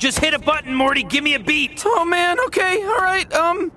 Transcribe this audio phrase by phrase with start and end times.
[0.00, 1.02] Just hit a button, Morty.
[1.02, 1.82] Give me a beat.
[1.84, 3.70] Oh man, okay, alright, um.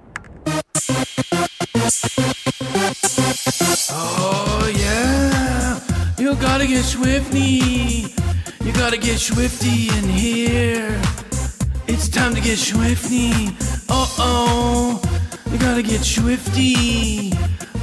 [3.91, 5.81] Oh yeah,
[6.17, 8.07] you gotta get schwifty.
[8.65, 10.97] You gotta get schwifty in here.
[11.87, 13.49] It's time to get schwifty.
[13.89, 15.01] Uh oh,
[15.51, 17.35] you gotta get schwifty.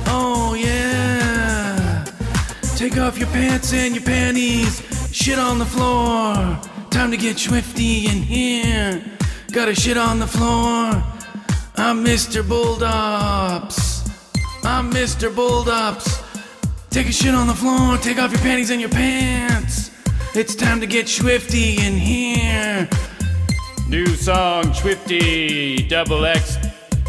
[0.06, 2.06] Oh yeah.
[2.74, 4.80] Take off your pants and your panties.
[5.12, 6.58] Shit on the floor.
[6.90, 9.02] Time to get schwifty in here.
[9.52, 11.02] Gotta shit on the floor.
[11.76, 12.42] I'm Mr.
[12.42, 14.10] Bulldops.
[14.64, 15.32] I'm Mr.
[15.32, 16.24] Bulldops.
[16.90, 17.96] Take a shit on the floor.
[17.98, 19.90] Take off your panties and your pants.
[20.34, 22.88] It's time to get swifty in here.
[23.88, 26.56] New song, Schwifty, double X,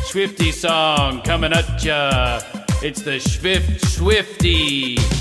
[0.10, 2.42] Schwifty song coming at ya.
[2.82, 5.21] It's the Swift Schwifty.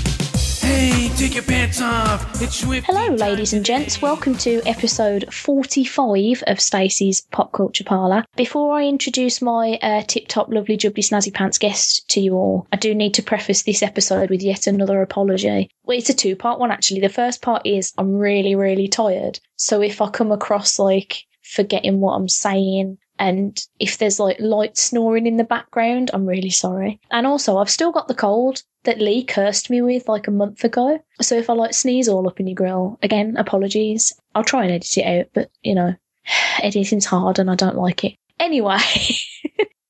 [0.71, 2.41] Hey, take your pants off.
[2.41, 2.61] It's.
[2.61, 4.01] Hello, ladies and gents.
[4.01, 8.23] Welcome to episode 45 of Stacey's Pop Culture Parlour.
[8.37, 12.67] Before I introduce my uh, tip top, lovely, jubbly, snazzy pants guest to you all,
[12.71, 15.69] I do need to preface this episode with yet another apology.
[15.83, 17.01] Well, it's a two part one, actually.
[17.01, 19.41] The first part is I'm really, really tired.
[19.57, 24.77] So if I come across like forgetting what I'm saying, and if there's like light
[24.77, 27.01] snoring in the background, I'm really sorry.
[27.11, 30.63] And also, I've still got the cold that Lee cursed me with like a month
[30.63, 30.99] ago.
[31.21, 34.13] So if I like sneeze all up in your grill, again, apologies.
[34.33, 35.95] I'll try and edit it out, but you know,
[36.61, 38.15] editing's hard and I don't like it.
[38.39, 38.77] Anyway.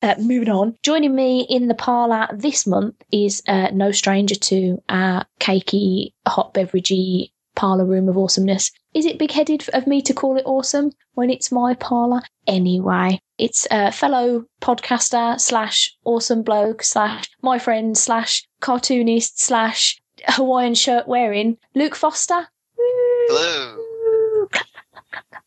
[0.03, 0.75] Uh, moving on.
[0.81, 6.56] Joining me in the parlour this month is uh, no stranger to our cakey, hot
[6.56, 8.72] beveragey parlour room of awesomeness.
[8.94, 12.22] Is it big headed of me to call it awesome when it's my parlour?
[12.45, 20.75] Anyway, it's a fellow podcaster slash awesome bloke slash my friend slash cartoonist slash Hawaiian
[20.75, 22.47] shirt wearing Luke Foster.
[22.78, 23.78] Hello.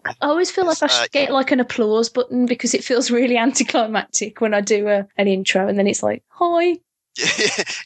[0.07, 3.11] I always feel like I uh, should get like an applause button because it feels
[3.11, 6.77] really anticlimactic when I do a, an intro and then it's like, hi.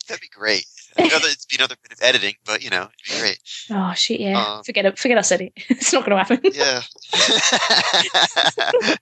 [0.08, 0.66] That'd be great.
[0.98, 3.38] Another, it'd be another bit of editing, but you know, it'd be great.
[3.70, 4.42] Oh shit, yeah.
[4.42, 4.98] Um, forget it.
[4.98, 5.52] Forget I said it.
[5.68, 6.40] it's not going to happen.
[6.54, 6.82] Yeah.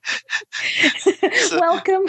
[1.47, 2.07] So- Welcome.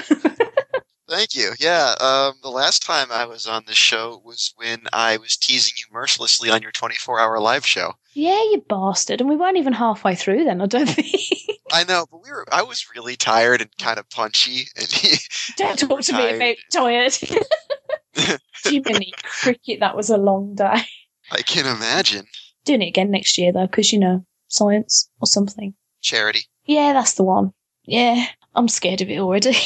[1.09, 1.53] Thank you.
[1.59, 1.95] Yeah.
[2.01, 5.87] Um, the last time I was on the show was when I was teasing you
[5.91, 7.95] mercilessly on your 24-hour live show.
[8.13, 9.21] yeah, you bastard.
[9.23, 11.17] And we weren't even halfway through then, I don't think.
[11.73, 12.45] I know, but we were.
[12.53, 14.87] I was really tired and kind of punchy, and
[15.57, 16.37] don't talk to me Tired.
[16.37, 17.19] about tired.
[18.65, 20.83] Jiminy cricket, that was a long day.
[21.31, 22.27] I can imagine
[22.65, 25.75] Doing it again next year though, because you know, science or something.
[26.03, 26.43] charity.
[26.67, 27.53] Yeah, that's the one.
[27.85, 29.57] Yeah, I'm scared of it already.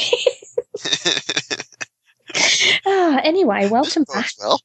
[2.85, 4.31] ah, anyway, welcome back.
[4.39, 4.61] well.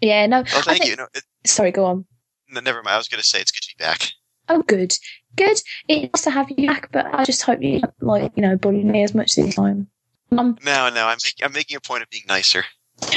[0.00, 0.40] Yeah, no.
[0.40, 0.96] Oh, thank think- you.
[0.96, 2.06] No, it, Sorry, go on.
[2.48, 2.94] no, never mind.
[2.94, 4.08] I was going to say it's good to be back.
[4.48, 4.94] Oh, good.
[5.36, 5.60] Good.
[5.88, 8.56] It's nice to have you back, but I just hope you don't, like, you know,
[8.56, 9.88] bully me as much this time.
[10.32, 11.44] I'm, No, no, I'm making.
[11.44, 12.64] I'm making a point of being nicer.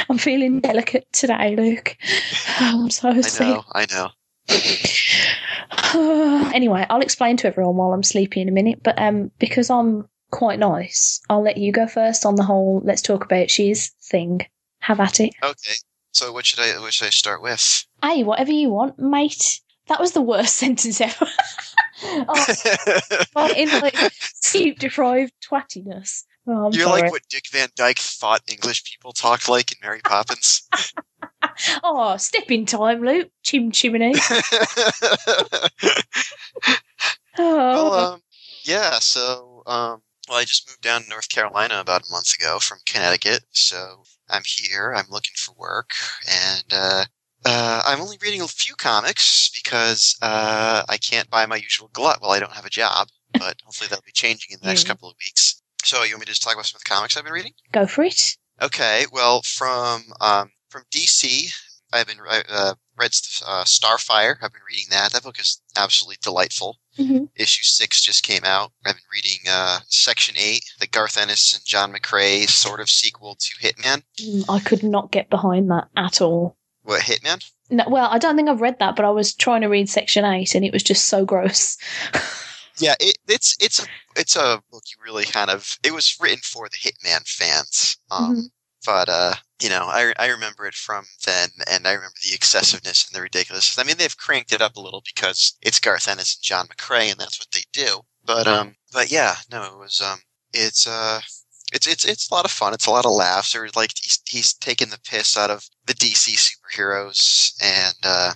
[0.08, 1.96] I'm feeling delicate today, Luke.
[2.58, 3.46] I'm so I sick.
[3.46, 3.64] know.
[3.72, 4.10] I know.
[6.54, 10.08] anyway, I'll explain to everyone while I'm sleepy in a minute, but um, because I'm
[10.30, 14.46] quite nice, I'll let you go first on the whole let's talk about she's thing.
[14.80, 15.34] Have at it.
[15.42, 15.74] Okay.
[16.12, 16.80] So what should I?
[16.80, 17.84] What should I start with?
[18.02, 19.60] Hey, whatever you want, mate.
[19.88, 21.26] That was the worst sentence ever.
[22.04, 26.24] oh, in like sleep deprived twattiness.
[26.46, 27.02] Oh, You're sorry.
[27.02, 30.68] like what Dick Van Dyke thought English people talked like in Mary Poppins.
[31.82, 33.30] Oh, step in time, Luke.
[33.42, 34.14] Chim chimney.
[37.38, 38.22] well, Oh, um,
[38.64, 38.98] yeah.
[38.98, 42.78] So, um, well, I just moved down to North Carolina about a month ago from
[42.86, 43.44] Connecticut.
[43.50, 44.94] So I'm here.
[44.96, 45.90] I'm looking for work,
[46.30, 47.04] and uh,
[47.44, 52.20] uh, I'm only reading a few comics because uh, I can't buy my usual glut
[52.20, 53.08] while I don't have a job.
[53.32, 55.59] But hopefully that'll be changing in the next couple of weeks.
[55.84, 57.52] So you want me to just talk about some of the comics I've been reading?
[57.72, 58.36] go for it.
[58.62, 61.50] Okay, well, from um, from DC,
[61.92, 63.10] I've been uh, read
[63.46, 64.36] uh, Starfire.
[64.42, 65.12] I've been reading that.
[65.12, 66.78] That book is absolutely delightful.
[66.98, 67.28] Mhm.
[67.36, 68.72] Issue six just came out.
[68.84, 73.36] I've been reading uh, Section eight, the Garth Ennis and John McCrea sort of sequel
[73.36, 74.02] to Hitman.
[74.18, 76.56] Mm, I could not get behind that at all.
[76.82, 77.42] What Hitman?
[77.70, 80.24] No, well, I don't think I've read that, but I was trying to read section
[80.24, 81.78] eight, and it was just so gross.
[82.78, 83.86] Yeah, it, it's it's a
[84.16, 85.78] it's a book you really kind of.
[85.84, 87.96] It was written for the Hitman fans.
[88.10, 88.50] Um, Mhm.
[88.86, 93.06] But uh, you know, I I remember it from then, and I remember the excessiveness
[93.06, 93.78] and the ridiculousness.
[93.78, 97.10] I mean, they've cranked it up a little because it's Garth Ennis and John McCrea,
[97.12, 98.00] and that's what they do.
[98.24, 100.20] But um, but yeah, no, it was um,
[100.54, 101.20] it's uh,
[101.72, 102.72] it's it's it's a lot of fun.
[102.74, 103.54] It's a lot of laughs.
[103.54, 108.32] Or like he's he's taking the piss out of the DC superheroes and uh,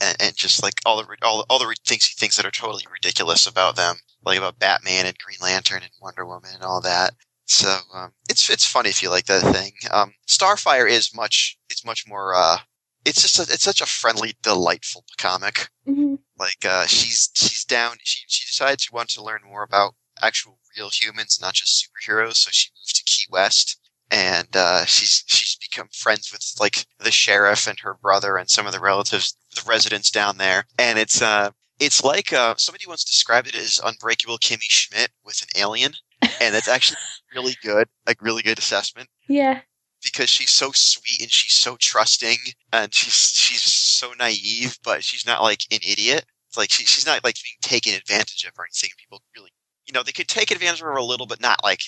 [0.00, 2.84] and, and just like all the all all the things he thinks that are totally
[2.92, 3.96] ridiculous about them.
[4.26, 7.14] Like about Batman and Green Lantern and Wonder Woman and all that.
[7.46, 9.72] So um, it's it's funny if you like that thing.
[9.92, 12.34] Um, Starfire is much it's much more.
[12.34, 12.58] Uh,
[13.04, 15.68] it's just a, it's such a friendly, delightful comic.
[15.88, 16.18] Mhm.
[16.38, 17.96] Like uh, she's she's down.
[18.02, 22.36] She she decides she wants to learn more about actual real humans, not just superheroes.
[22.36, 23.78] So she moves to Key West,
[24.10, 28.66] and uh, she's she's become friends with like the sheriff and her brother and some
[28.66, 30.64] of the relatives, the residents down there.
[30.80, 35.42] And it's uh it's like uh, somebody once described it as Unbreakable Kimmy Schmidt with
[35.42, 35.92] an alien,
[36.40, 36.98] and that's actually
[37.34, 39.60] really good, like really good assessment Yeah.
[40.02, 42.38] because she's so sweet and she's so trusting
[42.72, 46.24] and she's she's so naive, but she's not like an idiot.
[46.48, 48.90] It's like she, she's not like being taken advantage of or anything.
[48.98, 49.50] People really,
[49.86, 51.80] you know, they could take advantage of her a little, but not like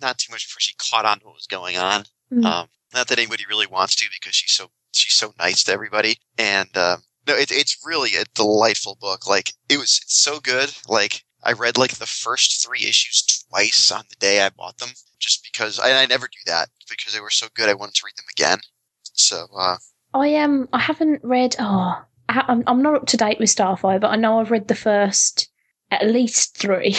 [0.00, 2.04] not too much before she caught on to what was going on.
[2.32, 2.44] Mm.
[2.44, 6.16] Um, not that anybody really wants to because she's so she's so nice to everybody.
[6.38, 9.26] And um, no, it, it's really a delightful book.
[9.26, 10.72] Like it was so good.
[10.88, 14.90] Like I read like the first three issues twice on the day I bought them,
[15.18, 17.68] just because I, I never do that because they were so good.
[17.68, 18.58] I wanted to read them again.
[19.12, 19.76] So uh,
[20.14, 20.68] I am.
[20.72, 21.56] I haven't read.
[21.58, 22.62] Oh, I, I'm.
[22.66, 25.48] I'm not up to date with Starfire, but I know I've read the first
[25.90, 26.96] at least three.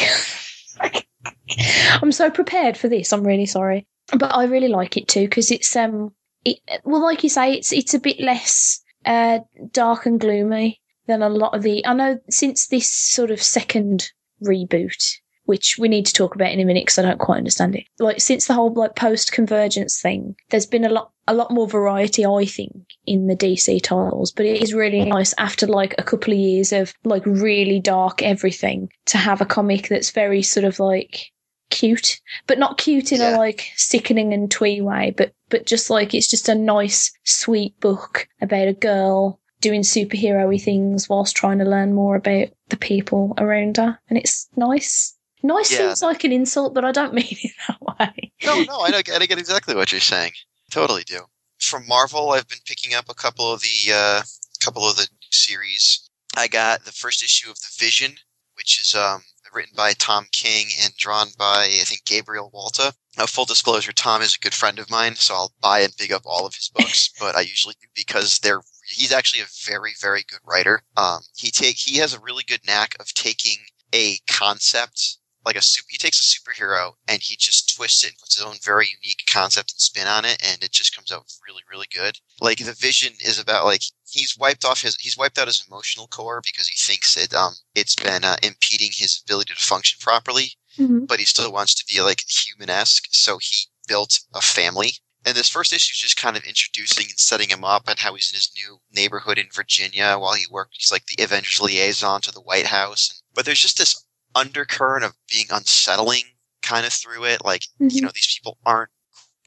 [2.02, 3.12] I'm so prepared for this.
[3.12, 3.86] I'm really sorry,
[4.18, 6.14] but I really like it too because it's um.
[6.46, 9.40] It, well, like you say, it's it's a bit less uh
[9.72, 11.86] dark and gloomy than a lot of the.
[11.86, 14.10] I know since this sort of second
[14.46, 15.14] reboot,
[15.46, 17.86] which we need to talk about in a minute because I don't quite understand it.
[18.00, 21.68] Like since the whole like post convergence thing, there's been a lot a lot more
[21.68, 22.74] variety, I think,
[23.06, 24.32] in the DC titles.
[24.32, 28.22] But it is really nice after like a couple of years of like really dark
[28.22, 31.32] everything to have a comic that's very sort of like
[31.70, 33.36] cute, but not cute in Yeah.
[33.36, 37.80] a like sickening and twee way, but but just like it's just a nice, sweet
[37.80, 43.34] book about a girl doing superhero-y things whilst trying to learn more about the people
[43.38, 45.16] around her, and it's nice.
[45.44, 45.78] Nice Yeah.
[45.90, 48.32] seems like an insult, but I don't mean it that way.
[48.44, 50.34] no, no, I, know, I get exactly what you're saying.
[50.72, 51.22] Totally do.
[51.60, 54.22] From Marvel, I've been picking up a couple of the uh,
[54.64, 56.10] couple of the series.
[56.36, 58.16] I got the first issue of the Vision,
[58.56, 59.24] which is um,
[59.54, 62.94] written by Tom King and drawn by I think Gabriel Walta.
[63.18, 66.12] Now, full disclosure, Tom is a good friend of mine, so I'll buy and big
[66.12, 67.10] up all of his books.
[67.20, 70.84] but I usually do because they're he's actually a very very good writer.
[70.96, 73.58] Um, he take he has a really good knack of taking
[73.94, 75.18] a concept
[75.48, 78.44] like a super, he takes a superhero and he just twists it and puts his
[78.44, 81.88] own very unique concept and spin on it, and it just comes out really, really
[81.90, 82.20] good.
[82.42, 86.08] Like the vision is about like he's wiped off his he's wiped out his emotional
[86.08, 90.52] core because he thinks it um it's been uh, impeding his ability to function properly,
[90.78, 91.08] Mhm.
[91.08, 94.98] but he still wants to be like human esque, so he built a family.
[95.26, 98.14] And this first issue is just kind of introducing and setting him up and how
[98.16, 100.76] he's in his new neighborhood in Virginia while he worked.
[100.78, 103.22] He's like the Avengers liaison to the White House.
[103.34, 106.24] But there's just this undercurrent of being unsettling
[106.62, 107.44] kind of through it.
[107.44, 108.02] Like, you Mhm.
[108.04, 108.92] know, these people aren't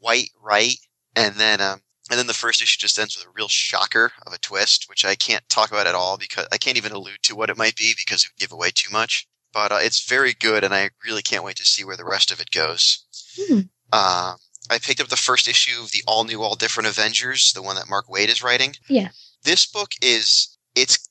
[0.01, 0.77] quite right.
[1.17, 4.33] And then, um, and then the first issue just ends with a real shocker of
[4.33, 7.37] a twist, which I can't talk about at all because I can't even allude to
[7.37, 9.27] what it might be because it would give away too much.
[9.53, 12.31] But uh, it's very good, and I really can't wait to see where the rest
[12.31, 13.05] of it goes.
[13.37, 13.61] Hmm.
[13.93, 14.37] Um,
[14.71, 17.77] I picked up the first issue of the all new, all different Avengers, the one
[17.77, 18.75] that Mark Waid is writing.
[18.89, 19.09] Yeah.
[19.43, 21.09] This book is it's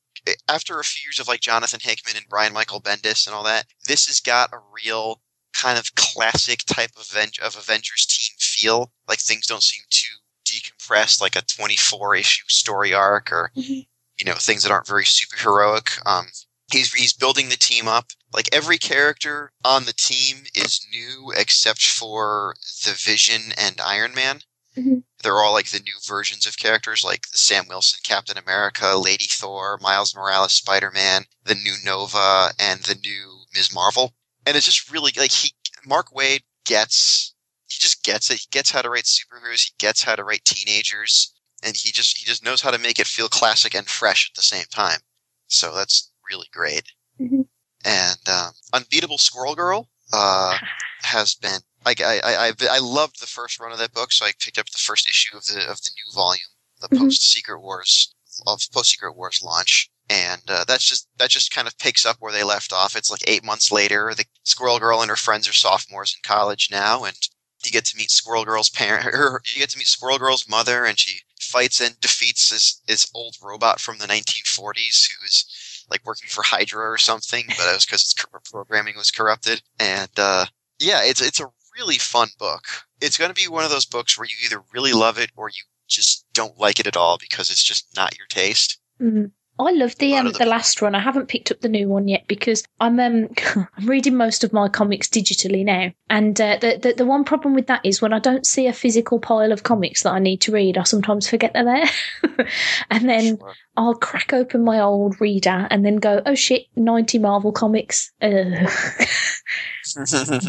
[0.48, 3.66] after a few years of like Jonathan Hickman and Brian Michael Bendis and all that.
[3.88, 5.22] This has got a real
[5.54, 8.92] kind of classic type of, Aven- of Avengers team feel.
[9.08, 10.16] Like things don't seem too
[10.46, 13.88] decompressed, like a 24 issue story arc or Mhm.
[14.18, 16.00] you know things that aren't very superheroic.
[16.06, 16.28] Um,
[16.72, 18.08] he's he's building the team up.
[18.34, 24.42] Like every character on the team is new except for the Vision and Iron Man.
[24.78, 25.04] Mhm.
[25.24, 29.26] They're all like the new versions of characters, like the Sam Wilson Captain America, Lady
[29.26, 33.74] Thor, Miles Morales Spider Man, the new Nova, and the new Ms.
[33.74, 34.14] Marvel.
[34.46, 35.54] And it's just really like he
[35.86, 37.34] Mark Waid gets
[37.68, 38.40] he just gets it.
[38.40, 39.66] He gets how to write superheroes.
[39.66, 41.34] He gets how to write teenagers,
[41.64, 44.36] and he just he just knows how to make it feel classic and fresh at
[44.36, 45.00] the same time.
[45.48, 46.84] So that's really great.
[47.20, 47.46] Mhm.
[47.86, 50.58] And um, Unbeatable Squirrel Girl uh,
[51.04, 51.60] has been.
[51.86, 54.66] I, I, I, I loved the first run of that book, so I picked up
[54.70, 56.42] the first issue of the of the new volume,
[56.82, 57.00] the Mhm.
[57.00, 58.14] post Secret Wars
[58.48, 59.90] of post Secret Wars launch.
[60.10, 62.96] And uh, that's just that just kind of picks up where they left off.
[62.96, 64.14] It's like eight months later.
[64.16, 67.16] The Squirrel Girl and her friends are sophomores in college now, and
[67.64, 69.04] you get to meet Squirrel Girl's parent.
[69.14, 73.10] Her, you get to meet Squirrel Girl's mother, and she fights and defeats this this
[73.14, 75.46] old robot from the 1940s who is
[75.90, 79.62] like working for Hydra or something, but it was because its programming was corrupted.
[79.80, 80.46] And uh,
[80.80, 82.64] yeah, it's it's a really fun book.
[83.02, 85.50] It's going to be one of those books where you either really love it or
[85.50, 88.80] you just don't like it at all because it's just not your taste.
[89.02, 89.32] Mhm.
[89.60, 90.96] I love the um, the last one.
[90.96, 93.28] I haven't picked up the new one yet because I'm um
[93.78, 97.54] I'm reading most of my comics digitally now, and uh, the, the the one problem
[97.54, 100.40] with that is when I don't see a physical pile of comics that I need
[100.42, 102.48] to read, I sometimes forget they're there,
[102.90, 103.54] and then Sure.
[103.76, 108.12] I'll crack open my old reader and then go, oh shit, ninety Marvel comics.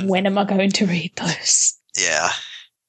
[0.04, 1.78] When am I going to read those?
[1.96, 2.30] yeah.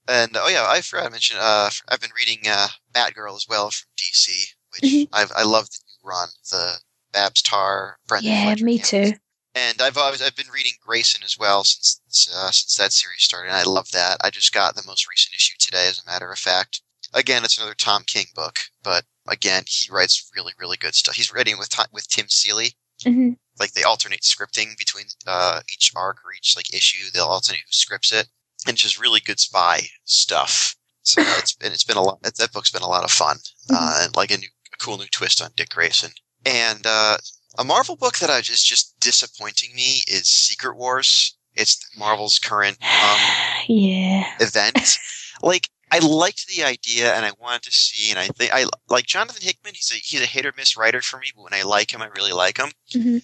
[0.08, 1.38] And oh yeah, I forgot to mention.
[1.40, 5.08] Uh, I've been reading uh, Batgirl as well from DC, which Mhm.
[5.14, 6.76] I've, I love the run, the
[7.12, 9.14] Babs Tarr, Brenden Yeah, Fletcher me too.
[9.54, 12.00] And I've always, I've been reading Grayson as well since
[12.34, 14.18] uh, since that series started, and I love that.
[14.24, 16.82] I just got the most recent issue today, as a matter of fact.
[17.14, 21.16] Again, it's another Tom King book, but again, he writes really, really good stuff.
[21.16, 22.76] He's writing with with Tim Seeley.
[23.04, 23.38] Mhm.
[23.60, 27.10] Like they alternate scripting between uh, each arc or each like issue.
[27.12, 28.28] They'll alternate who scripts it,
[28.66, 30.76] and it's just really good spy stuff.
[31.04, 32.22] So it's been it's been a lot.
[32.24, 33.38] That, book's been a lot of fun,
[33.70, 34.48] uh, and like a new
[34.82, 36.12] cool new twist on Dick Grayson.
[36.46, 37.18] And uh,
[37.58, 41.38] a Marvel book that I just just disappointing me is Secret Wars.
[41.54, 43.20] It's Marvel's current um,
[43.68, 44.34] yeah.
[44.40, 44.98] event.
[45.42, 49.06] like I liked the idea and I wanted to see, and I think I like
[49.06, 49.74] Jonathan Hickman.
[49.76, 52.02] He's a he's a hit or miss writer for me, but when I like him,
[52.02, 52.72] I really like him.
[52.94, 53.24] Mhm.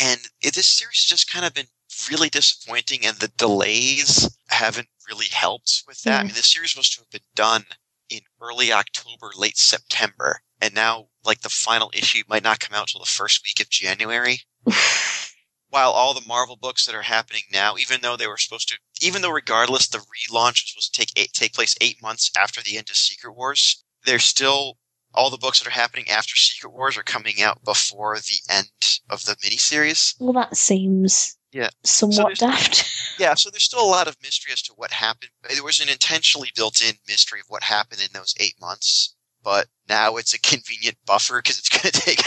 [0.00, 1.68] And it, this series has just kind of been
[2.10, 6.20] really disappointing, and the delays haven't really helped with that.
[6.20, 7.64] I mean, this series was supposed to have been done
[8.10, 12.88] in early October, late September, and now like the final issue might not come out
[12.88, 14.40] till the first week of January
[15.70, 18.78] while all the Marvel books that are happening now, even though they were supposed to,
[19.00, 22.62] even though regardless the relaunch was supposed to take eight, take place eight months after
[22.62, 24.78] the end of Secret Wars, they're still
[25.14, 28.68] all the books that are happening after Secret Wars are coming out before the end
[29.10, 30.14] of the miniseries.
[30.18, 31.70] Well, that seems Yeah.
[31.84, 32.94] somewhat So daft.
[33.18, 35.32] Yeah, so there's still a lot of mystery as to what happened.
[35.52, 40.18] There was an intentionally built-in mystery of what happened in those eight months, but now
[40.18, 42.20] it's a convenient buffer because it's going to take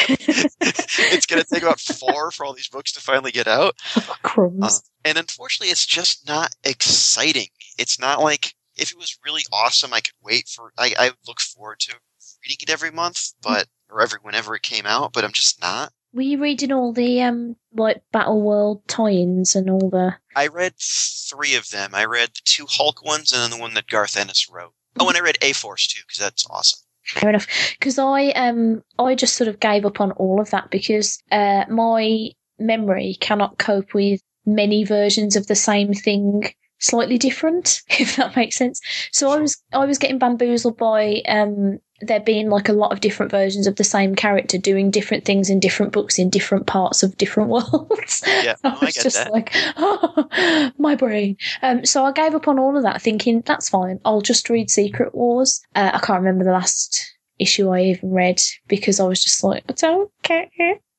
[1.14, 3.76] it's going to take about four for all these books to finally get out.
[4.24, 4.62] Crumbs.
[4.62, 7.48] Uh, and unfortunately, it's just not exciting.
[7.78, 10.74] It's not like if it was really awesome, I could wait for.
[10.78, 11.96] I, I look forward to
[12.44, 15.14] reading it every month, but or every whenever it came out.
[15.14, 15.92] But I'm just not.
[16.14, 20.16] Were you reading all the um like Battle World tie-ins and all the?
[20.36, 21.92] I read three of them.
[21.94, 24.74] I read the two Hulk ones and then the one that Garth Ennis wrote.
[25.00, 26.80] Oh, and I read A Force too because that's awesome.
[27.04, 27.48] Fair enough.
[27.80, 31.66] Because I um I just sort of gave up on all of that because uh
[31.70, 38.36] my memory cannot cope with many versions of the same thing slightly different if that
[38.36, 42.74] makes sense so i was i was getting bamboozled by um there being like a
[42.74, 46.30] lot of different versions of the same character doing different things in different books in
[46.30, 49.32] different parts of different worlds Yeah, I I was get just that.
[49.32, 51.38] like, oh, my brain.
[51.62, 54.00] Um, so I gave up on all of that, thinking that's fine.
[54.06, 55.62] I'll just read Secret Wars.
[55.76, 59.64] Uh, I can't remember the last issue I even read because I was just like,
[59.70, 60.48] I don't care.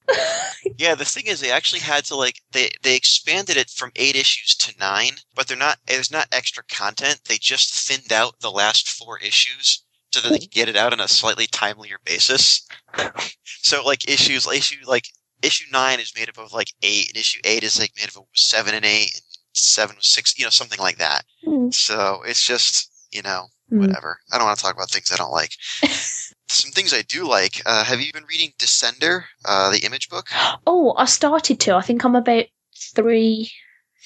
[0.77, 4.17] Yeah, the thing is, they actually had to like they they expanded it from eight
[4.17, 5.79] issues to nine, but they're not.
[5.87, 7.21] There's not extra content.
[7.29, 10.93] They just thinned out the last four issues so that they can get it out
[10.93, 12.67] on a slightly timelier basis.
[13.45, 15.07] so like issues, issue like
[15.43, 18.17] issue nine is made up of like eight, and issue eight is like made up
[18.17, 19.23] of seven and eight, and
[19.55, 21.25] seven was six, you know, something like that.
[21.47, 21.73] Mm.
[21.73, 23.79] So it's just you know Mm.
[23.79, 24.19] whatever.
[24.31, 25.53] I don't want to talk about things I don't like.
[26.49, 27.63] Some things I do like.
[27.65, 30.27] Uh, have you been reading Descender, uh, the image book?
[30.67, 31.77] Oh, I started to.
[31.77, 32.45] I think I'm about
[32.95, 33.51] three,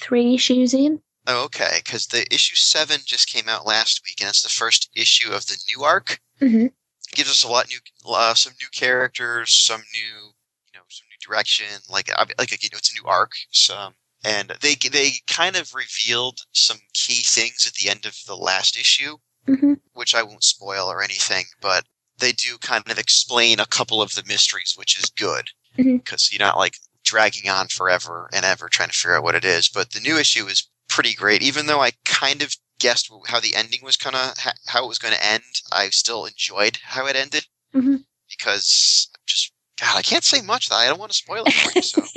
[0.00, 1.00] three issues in.
[1.26, 1.80] Oh, okay.
[1.84, 5.46] Because the issue seven just came out last week, and it's the first issue of
[5.46, 6.20] the new arc.
[6.40, 6.72] Mhm.
[7.12, 7.78] gives us a lot new,
[8.12, 10.34] uh, some new characters, some new,
[10.66, 11.66] you know, some new direction.
[11.88, 13.32] Like, like you know, it's a new arc.
[13.52, 18.36] Some, and they they kind of revealed some key things at the end of the
[18.36, 19.16] last issue,
[19.46, 21.86] hmm which I won't spoil or anything, but
[22.18, 26.46] they do kind of explain a couple of the mysteries, which is good because you're
[26.46, 29.68] not like dragging on forever and ever trying to figure out what it is.
[29.68, 33.54] But the new issue is pretty great, even though I kind of guessed how the
[33.54, 34.34] ending was kind of
[34.66, 35.42] how it was going to end.
[35.72, 38.04] I still enjoyed how it ended Mhm.
[38.30, 40.68] because just God, I can't say much.
[40.68, 40.76] Though.
[40.76, 41.82] I don't want to spoil it for you.
[41.82, 42.02] So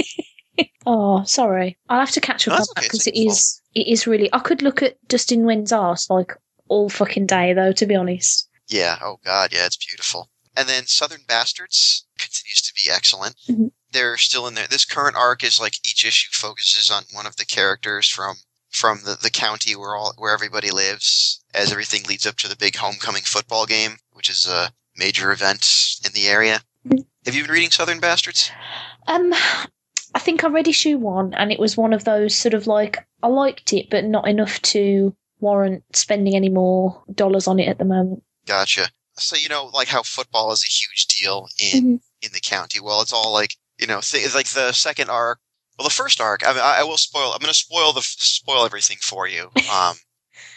[0.85, 1.77] Oh, sorry.
[1.89, 3.87] I'll have to catch up No, on that's that because it's it your is it
[3.87, 4.29] is really.
[4.33, 6.33] I could look at Dustin Nguyen's arse like
[6.67, 7.71] all fucking day though.
[7.73, 8.47] To be honest.
[8.67, 10.29] yeah, oh God, yeah, it's beautiful.
[10.57, 13.35] And then Southern Bastards continues to be excellent.
[13.49, 13.71] Mhm.
[13.91, 14.67] They're still in there.
[14.67, 18.37] This current arc is like each issue focuses on one of the characters from
[18.69, 22.55] from the, the county where all where everybody lives, as everything leads up to the
[22.55, 26.61] big homecoming football game, which is a major event in the area.
[26.87, 27.05] Mhm.
[27.25, 28.51] Have you been reading Southern Bastards?
[29.07, 29.33] Um,
[30.13, 32.97] I think I read issue one, and it was one of those sort of like
[33.21, 37.77] I liked it, but not enough to warrant spending any more dollars on it at
[37.77, 38.23] the moment.
[38.45, 38.89] Gotcha.
[39.17, 41.99] so you know, like how football is a huge deal in Mhm.
[42.21, 42.79] in the county.
[42.79, 45.39] Well, it's all like you know, th- it's like the second arc.
[45.79, 46.45] Well, the first arc.
[46.45, 47.31] I, I will spoil.
[47.31, 49.43] I'm going to spoil the spoil everything for you,
[49.73, 49.95] um,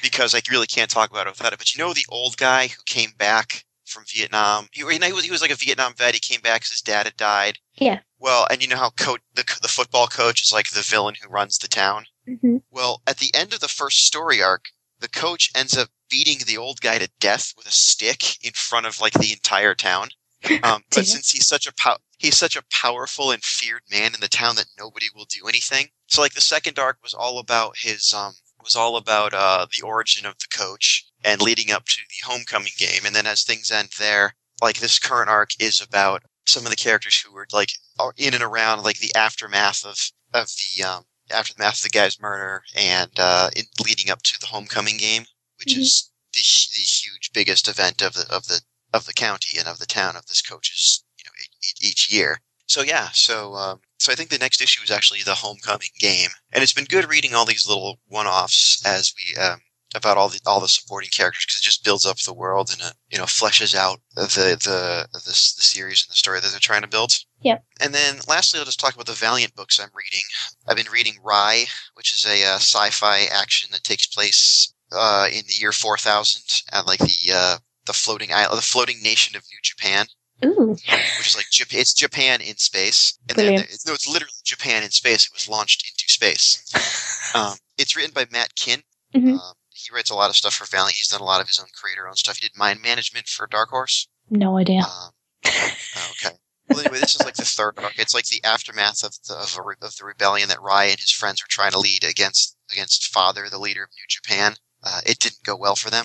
[0.02, 1.60] because I really can't talk about it without it.
[1.60, 4.66] But you know, the old guy who came back from Vietnam.
[4.72, 6.14] He, you know, he was he was like a Vietnam vet.
[6.14, 7.58] He came back because his dad had died.
[7.76, 8.00] Yeah.
[8.18, 11.28] Well, and you know how coach the the football coach is like the villain who
[11.28, 12.06] runs the town.
[12.26, 14.64] hmm Well, at the end of the first story arc,
[14.98, 18.86] the coach ends up beating the old guy to death with a stick in front
[18.86, 20.08] of like the entire town.
[20.64, 24.20] Um, but since he's such a pow- he's such a powerful and feared man in
[24.20, 25.88] the town that nobody will do anything.
[26.08, 29.82] So like the second arc was all about his um was all about uh the
[29.84, 33.70] origin of the coach and leading up to the homecoming game, and then as things
[33.70, 37.70] end there, like this current arc is about some of the characters who were like
[37.98, 39.98] are in and around like the aftermath of
[40.34, 44.46] of the um aftermath of the guy's murder and uh, in leading up to the
[44.46, 45.24] homecoming game,
[45.58, 45.78] which Mhm.
[45.78, 46.40] is the,
[46.74, 48.60] the huge biggest event of the of the
[48.92, 51.32] of the county and of the town of this coach's you know
[51.80, 52.40] each, year.
[52.66, 56.30] So yeah, so um, so I think the next issue is actually the homecoming game,
[56.52, 59.60] and it's been good reading all these little one-offs as we um,
[59.94, 62.80] about all the all the supporting characters because it just builds up the world and
[62.80, 66.60] it you know fleshes out the the the, the series and the story that they're
[66.60, 67.12] trying to build.
[67.42, 67.64] Yep.
[67.80, 70.24] And then lastly, I'll just talk about the Valiant books I'm reading.
[70.68, 75.42] I've been reading Rai, which is a uh, sci-fi action that takes place uh, in
[75.46, 79.58] the year 4000 at like the uh, the floating island, the floating nation of New
[79.62, 80.06] Japan,
[80.44, 80.70] Ooh.
[80.72, 83.18] which is like Jap- it's Japan in space.
[83.28, 83.78] And then, Brilliant.
[83.86, 85.26] no, it's literally Japan in space.
[85.26, 86.62] It was launched into space.
[87.34, 88.82] Um, it's written by Matt Kindt.
[89.14, 89.38] Mhm.
[89.38, 90.92] Um, he writes a lot of stuff for Valiant.
[90.96, 92.36] He's done a lot of his own creator-owned stuff.
[92.36, 94.06] He did Mind Management for Dark Horse.
[94.28, 94.80] No idea.
[94.82, 95.10] Um,
[95.46, 96.36] oh, okay.
[96.68, 97.98] Well, anyway, this is like the third arc.
[97.98, 101.00] It's like the aftermath of the of, a re- of the rebellion that Rai and
[101.00, 104.56] his friends were trying to lead against against Father, the leader of New Japan.
[104.82, 106.04] Uh, it didn't go well for them,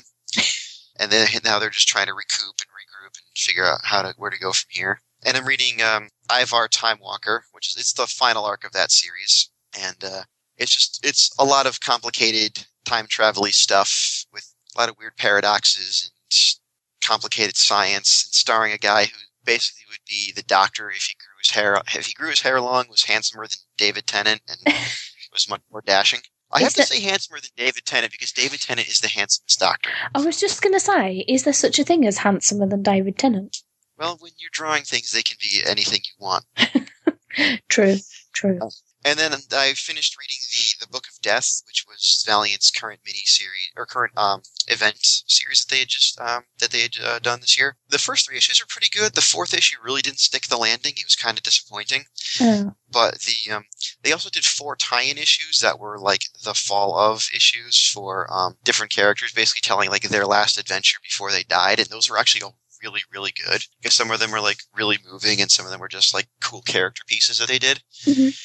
[0.99, 4.13] and then now they're just trying to recoup and regroup and figure out how to
[4.17, 5.01] where to go from here.
[5.25, 8.91] And I'm reading um, Ivar Time Walker, which is it's the final arc of that
[8.91, 9.49] series,
[9.79, 10.23] and uh,
[10.57, 15.17] it's just it's a lot of complicated time travel stuff with a lot of weird
[15.17, 21.03] paradoxes and complicated science, and starring a guy who basically would be the doctor if
[21.03, 24.41] he grew his hair if he grew his hair long, was handsomer than David Tennant,
[24.47, 24.59] and
[25.33, 26.21] was much more dashing.
[26.51, 29.89] I have to say handsomer than David Tennant because David Tennant is the handsomest doctor.
[30.15, 33.17] I was just going to say, is there such a thing as handsomer than David
[33.17, 33.57] Tennant?
[33.97, 36.45] Well, when you're drawing things, they can be anything you want.
[37.69, 37.97] True,
[38.33, 38.59] true.
[39.07, 43.23] And then I finished reading the the Book of Death, which was Valiant's current mini
[43.23, 47.19] series or current um, event series that they had just um, that they had uh,
[47.19, 47.77] done this year.
[47.87, 49.13] The first three issues are pretty good.
[49.13, 50.91] The fourth issue really didn't stick the landing.
[50.97, 52.03] It was kind of disappointing.
[52.41, 53.63] Oh, But the um,
[54.03, 58.57] they also did four tie-in issues that were like the fall of issues for um,
[58.65, 62.41] different characters, basically telling like their last adventure before they died, and those were actually
[62.41, 65.71] all really really good because some of them were like really moving and some of
[65.71, 67.81] them were just like cool character pieces that they did.
[68.05, 68.37] Mhm.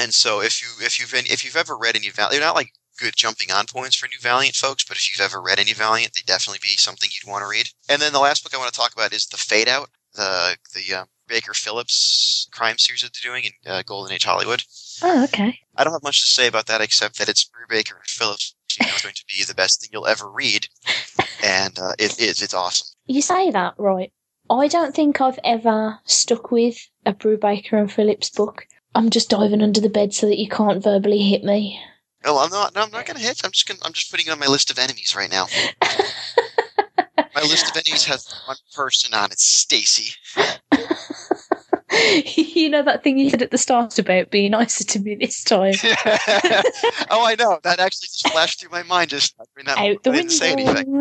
[0.00, 2.56] And so if you if you've been, if you've ever read any Valiant, they're not
[2.56, 5.74] like good jumping on points for new Valiant folks, but if you've ever read any
[5.74, 7.68] Valiant, they definitely be something you'd want to read.
[7.88, 10.56] And then the last book I want to talk about is the Fade Out, the
[10.74, 14.62] the uh, Baker Phillips crime series that they're doing in uh, Golden Age Hollywood.
[15.02, 15.58] oh okay.
[15.76, 18.54] I don't have much to say about that except that it's Brubaker and Phillips.
[18.78, 20.66] You know, it's going to be the best thing you'll ever read,
[21.42, 22.40] and uh, it is.
[22.40, 22.86] It's awesome.
[23.06, 24.12] You say that, right?
[24.48, 28.66] I don't think I've ever stuck with a Brubaker and Phillips book.
[28.94, 31.80] I'm just diving under the bed so that you can't verbally hit me.
[32.24, 32.74] No, I'm not.
[32.74, 33.40] No, I'm not going to hit.
[33.44, 33.66] I'm just.
[33.66, 35.46] Gonna, I'm just putting it on my list of enemies right now.
[37.34, 40.14] My list of enemies has one person on it, Stacy.
[42.36, 45.44] you know that thing you said at the start about being nicer to me this
[45.44, 45.74] time.
[47.10, 47.60] oh, I know.
[47.62, 50.30] That actually just flashed through my mind just now during that Out the I didn't
[50.32, 50.92] say anything.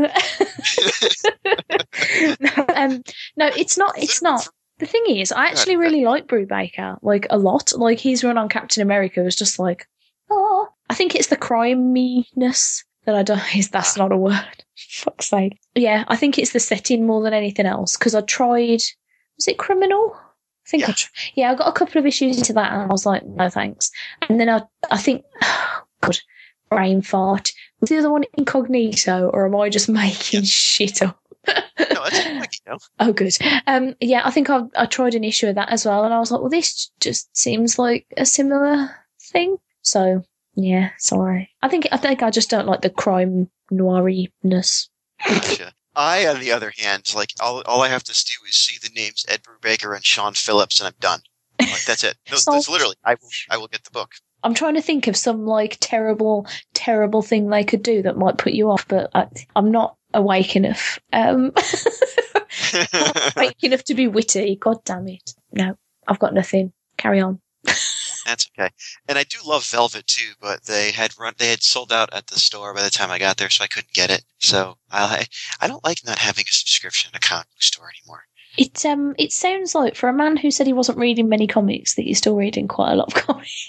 [2.40, 3.04] no, um,
[3.36, 3.98] no, it's not.
[3.98, 4.48] It's not.
[4.80, 7.74] The thing is, I actually really like Brubaker, like a lot.
[7.76, 9.88] Like his run on Captain America was just like,
[10.30, 13.42] oh, I think it's the criminess that I don't.
[13.56, 14.64] Is that's not a word?
[14.78, 15.60] Fuck's sake.
[15.76, 17.98] Yeah, I think it's the setting more than anything else.
[17.98, 18.82] Because I tried.
[19.38, 20.14] Was it Criminal?
[20.16, 20.94] I think I Yeah.
[20.94, 23.50] tr- yeah, I got a couple of issues into that, and I was like, no
[23.50, 23.92] thanks.
[24.28, 24.62] And then I,
[24.92, 25.24] I think,
[26.02, 26.18] God,
[26.70, 27.52] brain fart.
[27.82, 31.20] Was the other one incognito, or am I just making shit up?
[31.80, 32.78] No, that's like, you know.
[33.00, 33.36] Oh, good.
[33.68, 36.20] Um, yeah, I think I, I tried an issue of that as well, and I
[36.20, 38.90] was like, well, this just seems like a similar
[39.32, 39.58] thing.
[39.82, 40.24] So,
[40.56, 41.50] yeah, sorry.
[41.62, 44.90] I think I think I just don't like the crime noiriness.
[45.28, 45.74] Gotcha.
[45.96, 48.94] I, on the other hand, like all, all I have to do is see the
[48.94, 51.20] names Ed Brubaker and Sean Phillips, and I'm done.
[51.60, 52.16] Like that's it.
[52.28, 52.96] So- that's literally.
[53.04, 53.30] I will.
[53.50, 54.12] I will get the book.
[54.42, 58.38] I'm trying to think of some like terrible, terrible thing they could do that might
[58.38, 61.00] put you off, but I, I'm not awake enough.
[61.14, 61.52] Um,
[62.50, 64.56] Fake enough to be witty.
[64.56, 65.34] God damn it.
[65.52, 65.76] No,
[66.08, 66.74] I've got nothing.
[66.98, 67.40] Carry on.
[68.26, 68.70] That's okay.
[69.08, 72.28] And I do love Velvet too, but they had run they had sold out at
[72.28, 74.24] the store by the time I got there, so I couldn't get it.
[74.40, 75.26] So I
[75.60, 78.24] I don't like not having a subscription at a comic store anymore.
[78.58, 81.96] It um it sounds like for a man who said he wasn't reading many comics
[81.96, 83.68] that you're still reading quite a lot of comics.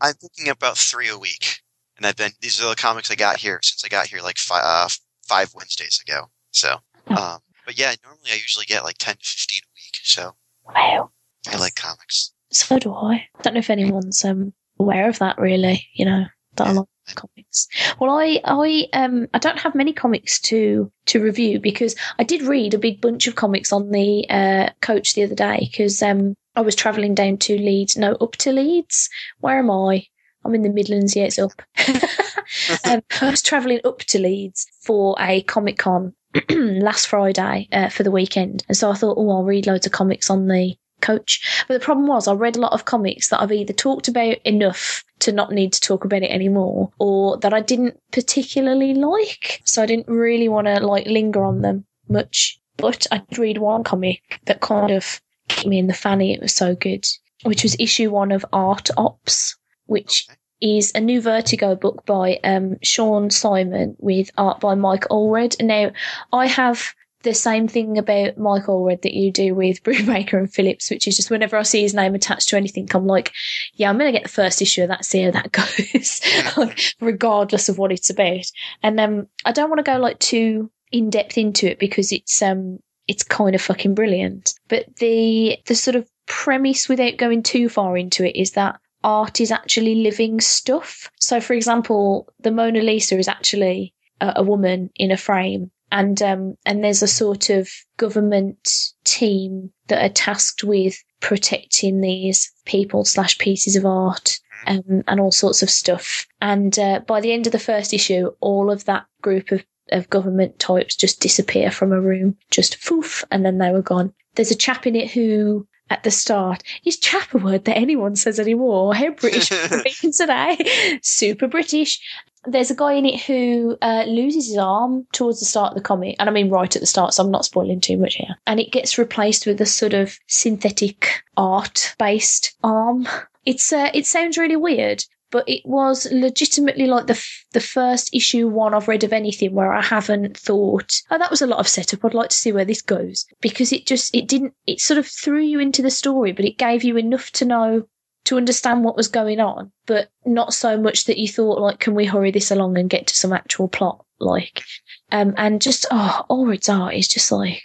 [0.00, 1.60] I'm thinking about three a week,
[1.96, 4.38] and I've been these are the comics I got here since I got here like
[4.38, 4.88] five, uh,
[5.26, 6.30] five Wednesdays ago.
[6.50, 10.00] So, um, but yeah, normally I usually get like ten to fifteen a week.
[10.02, 10.34] So
[10.66, 11.10] wow.
[11.50, 12.32] I like comics.
[12.50, 13.14] So do I.
[13.38, 16.24] I don't know if anyone's um aware of that really, you know,
[16.56, 17.68] that I like comics.
[17.98, 22.42] Well I I um I don't have many comics to to review because I did
[22.42, 26.34] read a big bunch of comics on the uh coach the other day because um
[26.54, 29.08] I was travelling down to Leeds, no, up to Leeds.
[29.40, 30.06] Where am I?
[30.44, 31.52] I'm in the Midlands, yeah, it's up.
[32.84, 36.14] um, I was travelling up to Leeds for a Comic Con
[36.50, 38.64] last Friday uh, for the weekend.
[38.68, 41.64] And so I thought, oh, I'll read loads of comics on the coach.
[41.68, 44.38] But the problem was, I read a lot of comics that I've either talked about
[44.44, 49.60] enough to not need to talk about it anymore, or that I didn't particularly like.
[49.64, 52.58] So I didn't really want to like linger on them much.
[52.76, 56.32] But I did read one comic that kind of kicked me in the fanny.
[56.32, 57.04] It was so good,
[57.42, 60.38] which was issue one of Art Ops, which Okay.
[60.62, 65.60] Is a new Vertigo book by um, Shaun Simon with art by Mike Allred.
[65.60, 65.90] Now,
[66.32, 70.88] I have the same thing about Mike Allred that you do with Brubaker and Phillips,
[70.88, 73.32] which is just whenever I see his name attached to anything, I'm like,
[73.74, 76.20] yeah, I'm going to get the first issue of that, see how that goes,
[76.56, 78.46] like, regardless of what it's about.
[78.84, 82.40] And um, I don't want to go like too in depth into it because it's
[82.40, 84.54] um, it's kind of fucking brilliant.
[84.68, 89.40] But the the sort of premise, without going too far into it, is that art
[89.40, 91.10] is actually living stuff.
[91.18, 96.20] So, for example, the Mona Lisa is actually a, a woman in a frame, and
[96.22, 103.04] um, and there's a sort of government team that are tasked with protecting these people
[103.04, 106.26] slash pieces of art um, and all sorts of stuff.
[106.40, 110.10] And uh, by the end of the first issue, all of that group of, of
[110.10, 114.12] government types just disappear from a room, just foof, and then they were gone.
[114.34, 116.62] There's a chap in it who at the start.
[116.84, 118.94] Is chap a word that anyone says anymore?
[118.94, 119.48] How British
[120.16, 120.98] today?
[121.02, 122.00] Super British.
[122.44, 125.82] There's a guy in it who uh, loses his arm towards the start of the
[125.82, 128.34] comic, and I mean right at the start, so I'm not spoiling too much here.
[128.46, 133.06] And it gets replaced with a sort of synthetic art-based arm.
[133.44, 138.14] It's uh, it sounds really weird, but it was legitimately like the f- the first
[138.14, 141.58] issue one I've read of anything where I haven't thought, oh, that was a lot
[141.58, 142.04] of setup.
[142.04, 145.06] I'd like to see where this goes because it just it didn't it sort of
[145.06, 147.88] threw you into the story, but it gave you enough to know
[148.24, 151.94] to understand what was going on, but not so much that you thought like, can
[151.94, 154.04] we hurry this along and get to some actual plot?
[154.20, 154.62] Like,
[155.10, 157.64] um, and just oh, Allred's art is just like,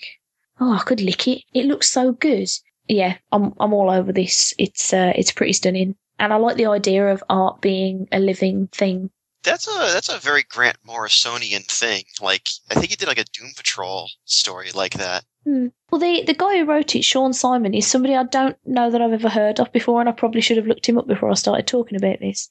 [0.62, 1.44] oh, I could lick it.
[1.54, 2.48] It looks so good.
[2.88, 4.54] Yeah, I'm I'm all over this.
[4.58, 8.68] It's uh, it's pretty stunning and I like the idea of art being a living
[8.68, 9.10] thing.
[9.44, 12.04] That's a that's a very Grant Morrisonian thing.
[12.22, 15.24] Like I think he did like a Doom Patrol story like that.
[15.46, 15.68] Hmm.
[15.90, 19.02] Well, the the guy who wrote it, Shaun Simon, is somebody I don't know that
[19.02, 21.36] I've ever heard of before, and I probably should have looked him up before I
[21.36, 22.50] started talking about this.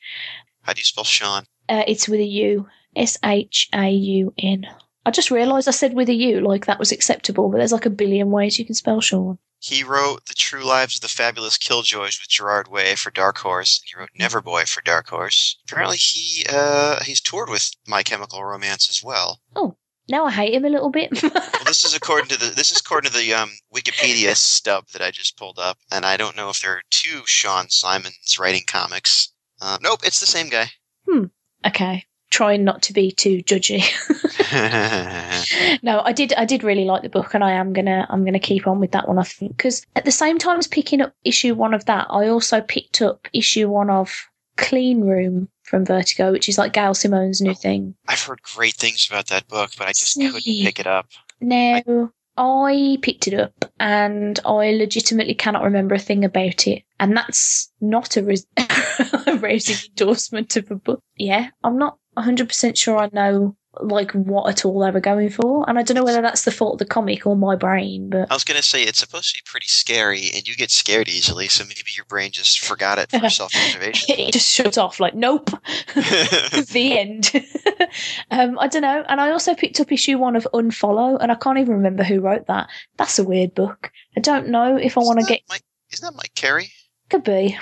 [0.63, 1.45] How do you spell Sean?
[1.69, 4.67] Uh, it's with a U, S H A U N.
[5.05, 7.87] I just realised I said with a U, like that was acceptable, but there's like
[7.87, 9.39] a billion ways you can spell Sean.
[9.59, 13.81] He wrote The True Lives of the Fabulous Killjoys with Gerard Way for Dark Horse.
[13.85, 15.59] He wrote Neverboy for Dark Horse.
[15.64, 19.40] Apparently, he uh, he's toured with My Chemical Romance as well.
[19.55, 19.77] Oh,
[20.09, 21.11] now I hate him a little bit.
[21.23, 25.03] Well, this is according to the this is according to the um, Wikipedia stub that
[25.03, 28.62] I just pulled up, and I don't know if there are two Shaun Simons writing
[28.66, 29.33] comics.
[29.61, 30.66] Uh, nope, it's the same guy.
[31.09, 31.25] Hmm.
[31.66, 33.83] Okay, trying not to be too judgy.
[35.83, 36.33] no, I did.
[36.35, 38.07] I did really like the book, and I am gonna.
[38.09, 39.19] I'm gonna keep on with that one.
[39.19, 42.29] I think because at the same time as picking up issue one of that, I
[42.29, 47.41] also picked up issue one of Clean Room from Vertigo, which is like Gail Simone's
[47.41, 47.95] new oh, thing.
[48.09, 50.33] I've heard great things about that book, but I just Same.
[50.33, 51.09] couldn't pick it up.
[51.41, 52.12] No.
[52.39, 57.73] I picked it up, and I legitimately cannot remember a thing about it, and that's
[57.81, 61.03] not a, res- a endorsement of a book.
[61.17, 65.29] Yeah, I'm not 100 percent sure I know like what at all they were going
[65.29, 68.09] for, and I don't know whether that's the fault of the comic or my brain,
[68.09, 71.09] but I was gonna say it's supposed to be pretty scary, and you get scared
[71.09, 74.17] easily, so maybe your brain just forgot it for self-preservation.
[74.19, 75.51] it just shut off like nope.
[75.95, 77.33] The end.
[78.31, 81.35] Um i don't know and i also picked up issue one of unfollow and i
[81.35, 82.69] can't even remember who wrote that.
[82.97, 83.91] That's a weird book.
[84.17, 86.71] I don't know if i want to get Mike, isn't that Mike Carey?
[87.09, 87.57] could be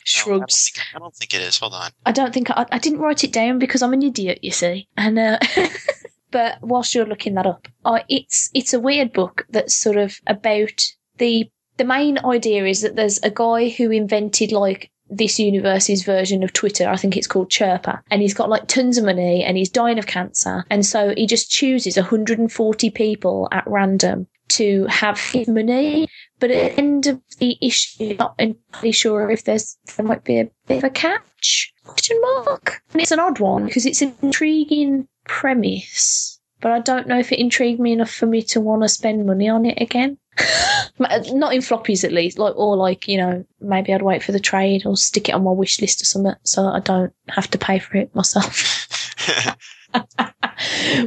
[0.06, 1.58] No, shrugs I don't, think, I don't think it is.
[1.58, 1.90] Hold on.
[2.06, 4.88] I don't think I, I didn't write it down because I'm an idiot, you see.
[4.96, 5.38] And uh,
[6.30, 10.20] But whilst you're looking that up, uh, it's it's a weird book that's sort of
[10.26, 10.82] about
[11.18, 16.44] the the main idea is that there's a guy who invented like this universe's version
[16.44, 16.88] of Twitter.
[16.88, 18.00] I think it's called Chirper.
[18.10, 20.64] And he's got like tons of money and he's dying of cancer.
[20.70, 26.08] And so he just chooses 140 people at random to have his money.
[26.40, 30.40] But at the end of the issue, not entirely sure if there's there might be
[30.40, 31.72] a bit of a catch.
[31.84, 32.82] Question mark.
[32.92, 36.40] And it's an odd one because it's an intriguing premise.
[36.60, 39.24] But I don't know if it intrigued me enough for me to want to spend
[39.26, 40.18] money on it again.
[40.98, 42.38] Not in floppies, at least.
[42.38, 45.44] Like, or like you know, maybe I'd wait for the trade or stick it on
[45.44, 48.88] my wish list or something, so I don't have to pay for it myself.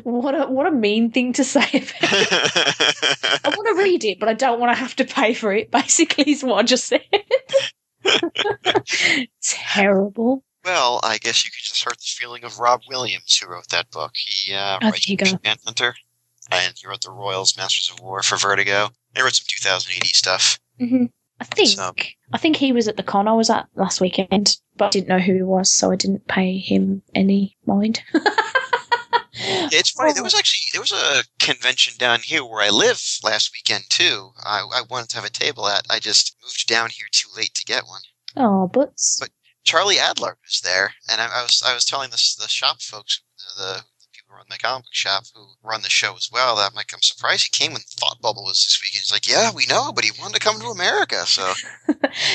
[0.04, 1.62] what a what a mean thing to say.
[2.02, 5.72] I want to read it, but I don't want to have to pay for it.
[5.72, 7.04] Basically, is what I just said.
[9.41, 10.43] Terrible.
[10.65, 13.91] Well, I guess you could just hurt the feeling of Rob Williams, who wrote that
[13.91, 14.12] book.
[14.15, 15.39] He uh, Oh, there.
[15.43, 15.96] Manhunter,
[16.52, 18.89] and he wrote the Royals, Masters of War for Vertigo.
[19.15, 20.60] He wrote some 2080 stuff.
[20.80, 21.06] hmm
[21.39, 21.93] I think So-
[22.32, 25.10] I think he was at the con I was at last weekend, but I didn't
[25.10, 28.02] know who he was, so I didn't pay him any mind.
[29.36, 30.13] It's funny.
[30.13, 34.32] There was actually there was a convention down here where I live last weekend too.
[34.43, 35.86] I, I wanted to have a table at.
[35.89, 38.02] I just moved down here too late to get one.
[38.38, 39.17] oh, butts.
[39.19, 39.30] But-
[39.65, 43.21] Charlie Adlard was there, and I, I was I was telling this the shop folks,
[43.58, 43.82] the,
[44.50, 46.56] the people who run the comic book shop who run the show as well.
[46.56, 49.02] That I'm like I'm surprised he came when Thought Bubble was this weekend.
[49.02, 51.54] He's like, yeah, we know, but he wanted to come to America, so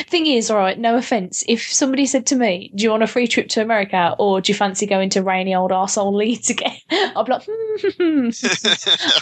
[0.08, 1.44] Thing is, all right, no offense.
[1.46, 4.50] If somebody said to me, "Do you want a free trip to America, or do
[4.50, 8.28] you fancy going to rainy old arsehole Leeds again?" I'd be like, hmm,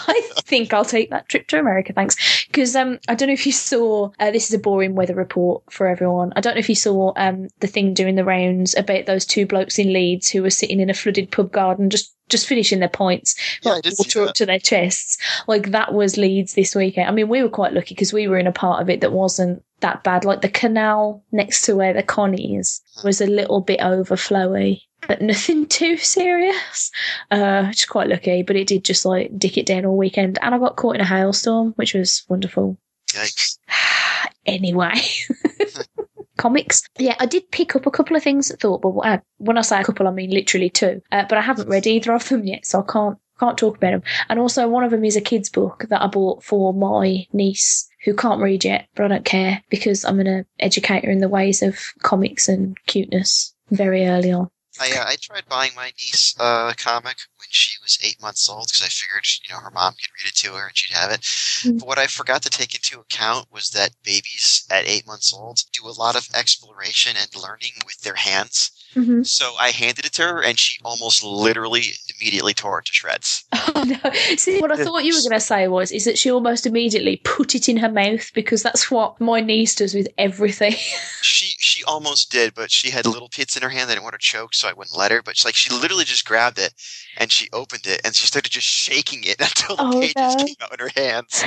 [0.09, 2.47] I think I'll take that trip to America, thanks.
[2.47, 4.11] Because um, I don't know if you saw.
[4.19, 6.33] Uh, this is a boring weather report for everyone.
[6.37, 9.47] I don't know if you saw um the thing doing the rounds about those two
[9.47, 12.89] blokes in Leeds who were sitting in a flooded pub garden just just finishing their
[12.89, 15.19] points, Yeah, like water up to their chests.
[15.47, 17.09] Like that was Leeds this weekend.
[17.09, 19.13] I mean, we were quite lucky because we were in a part of it that
[19.13, 20.25] wasn't that bad.
[20.25, 25.23] Like the canal next to where the con is was a little bit overflowy, but
[25.23, 26.91] nothing too serious.
[27.31, 30.39] Uh, which is quite lucky, but it did just like dick it down all weekend.
[30.43, 32.77] And I got caught in a hailstorm, which was wonderful.
[33.11, 33.59] Yikes.
[34.47, 34.95] anyway.
[36.37, 36.83] Comics.
[36.99, 39.63] Yeah, I did pick up a couple of things that thought, but uh, when I
[39.63, 41.03] say a couple, I mean literally two.
[41.13, 43.91] Uh, but I haven't read either of them yet, so I can't can't talk about
[43.91, 44.03] them.
[44.29, 47.89] And also, one of them is a kids' book that I bought for my niece
[48.05, 51.21] who can't read yet, but I don't care because I'm going to educate her in
[51.21, 54.49] the ways of comics and cuteness very early on.
[54.81, 58.49] I uh, I tried buying my niece uh, a comic when she was eight months
[58.49, 60.95] old because I figured you know her mom could read it to her and she'd
[60.95, 61.21] have it.
[61.21, 61.79] Mm.
[61.79, 65.61] But what I forgot to take into account was that babies at eight months old
[65.73, 68.71] do a lot of exploration and learning with their hands.
[68.97, 69.23] Mm-hmm.
[69.23, 71.83] So I handed it to her and she almost literally
[72.19, 73.45] immediately tore it to shreds.
[73.75, 74.11] Oh no!
[74.37, 77.17] See, what I thought you were going to say was, is that she almost immediately
[77.25, 80.75] put it in her mouth because that's what my niece does with everything.
[81.21, 83.91] She she almost did, but she had little pits in her hand.
[83.91, 85.23] I didn't want her to choke, so I wouldn't let her.
[85.23, 86.73] But she, like she literally just grabbed it
[87.17, 90.37] and she opened it and she started just shaking it until the Oh, pages no.
[90.37, 91.43] came out in her hands.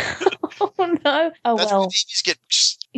[0.62, 1.32] oh no!
[1.46, 1.86] Oh That's well.
[1.86, 2.38] babies get.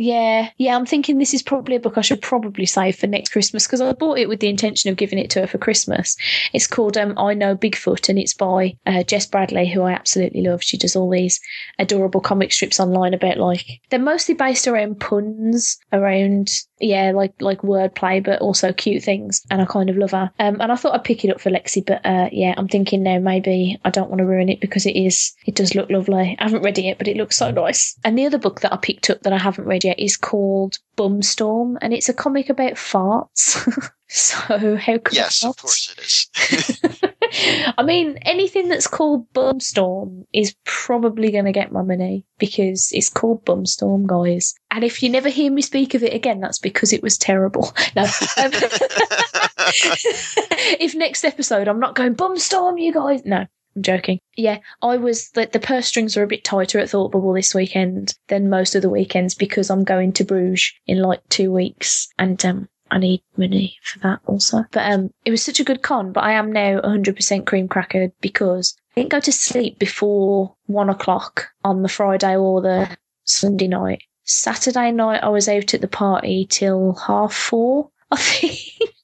[0.02, 3.30] Yeah, yeah, I'm thinking this is probably a book I should probably save for next
[3.30, 6.16] Christmas because I bought it with the intention of giving it to her for Christmas.
[6.52, 10.42] It's called um, I Know Bigfoot and it's by uh, Jess Bradley, who I absolutely
[10.42, 10.60] love.
[10.60, 11.40] She does all these
[11.78, 16.50] adorable comic strips online about like they're mostly based around puns, around
[16.82, 20.32] yeah, like like wordplay, but also cute things, and I kind of love her.
[20.40, 23.04] Um, and I thought I'd pick it up for Lexi, but uh, yeah, I'm thinking
[23.04, 26.36] now maybe I don't want to ruin it because it is it does look lovely.
[26.40, 27.96] I haven't read it yet, but it looks so nice.
[28.04, 30.78] And the other book that I picked up that I haven't read yet is called
[30.96, 33.90] Bumstorm, and it's a comic about farts.
[34.08, 36.80] so how could yes, of course it is.
[37.78, 43.08] I mean, anything that's called Bumstorm is probably going to get my money because it's
[43.08, 44.54] called Bumstorm, guys.
[44.70, 47.72] And if you never hear me speak of it again, that's because it was terrible.
[47.94, 48.06] No.
[50.80, 53.24] If next episode I'm not going Bumstorm, you guys.
[53.24, 54.18] No, I'm joking.
[54.36, 57.54] Yeah, I was the, the purse strings are a bit tighter at Thought Bubble this
[57.54, 62.08] weekend than most of the weekends because I'm going to Bruges in like two weeks
[62.18, 64.64] and um I need money for that also.
[64.70, 68.12] But um it was such a good con, but I am now 100% cream cracker
[68.20, 73.68] because I didn't go to sleep before one o'clock on the Friday or the Sunday
[73.68, 74.02] night.
[74.24, 78.58] Saturday night I was out at the party till half four, I think.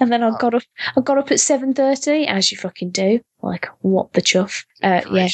[0.00, 0.62] And then I got up.
[0.96, 3.20] I got up at seven thirty, as you fucking do.
[3.42, 4.64] Like what the chuff?
[4.82, 5.28] Uh, yeah.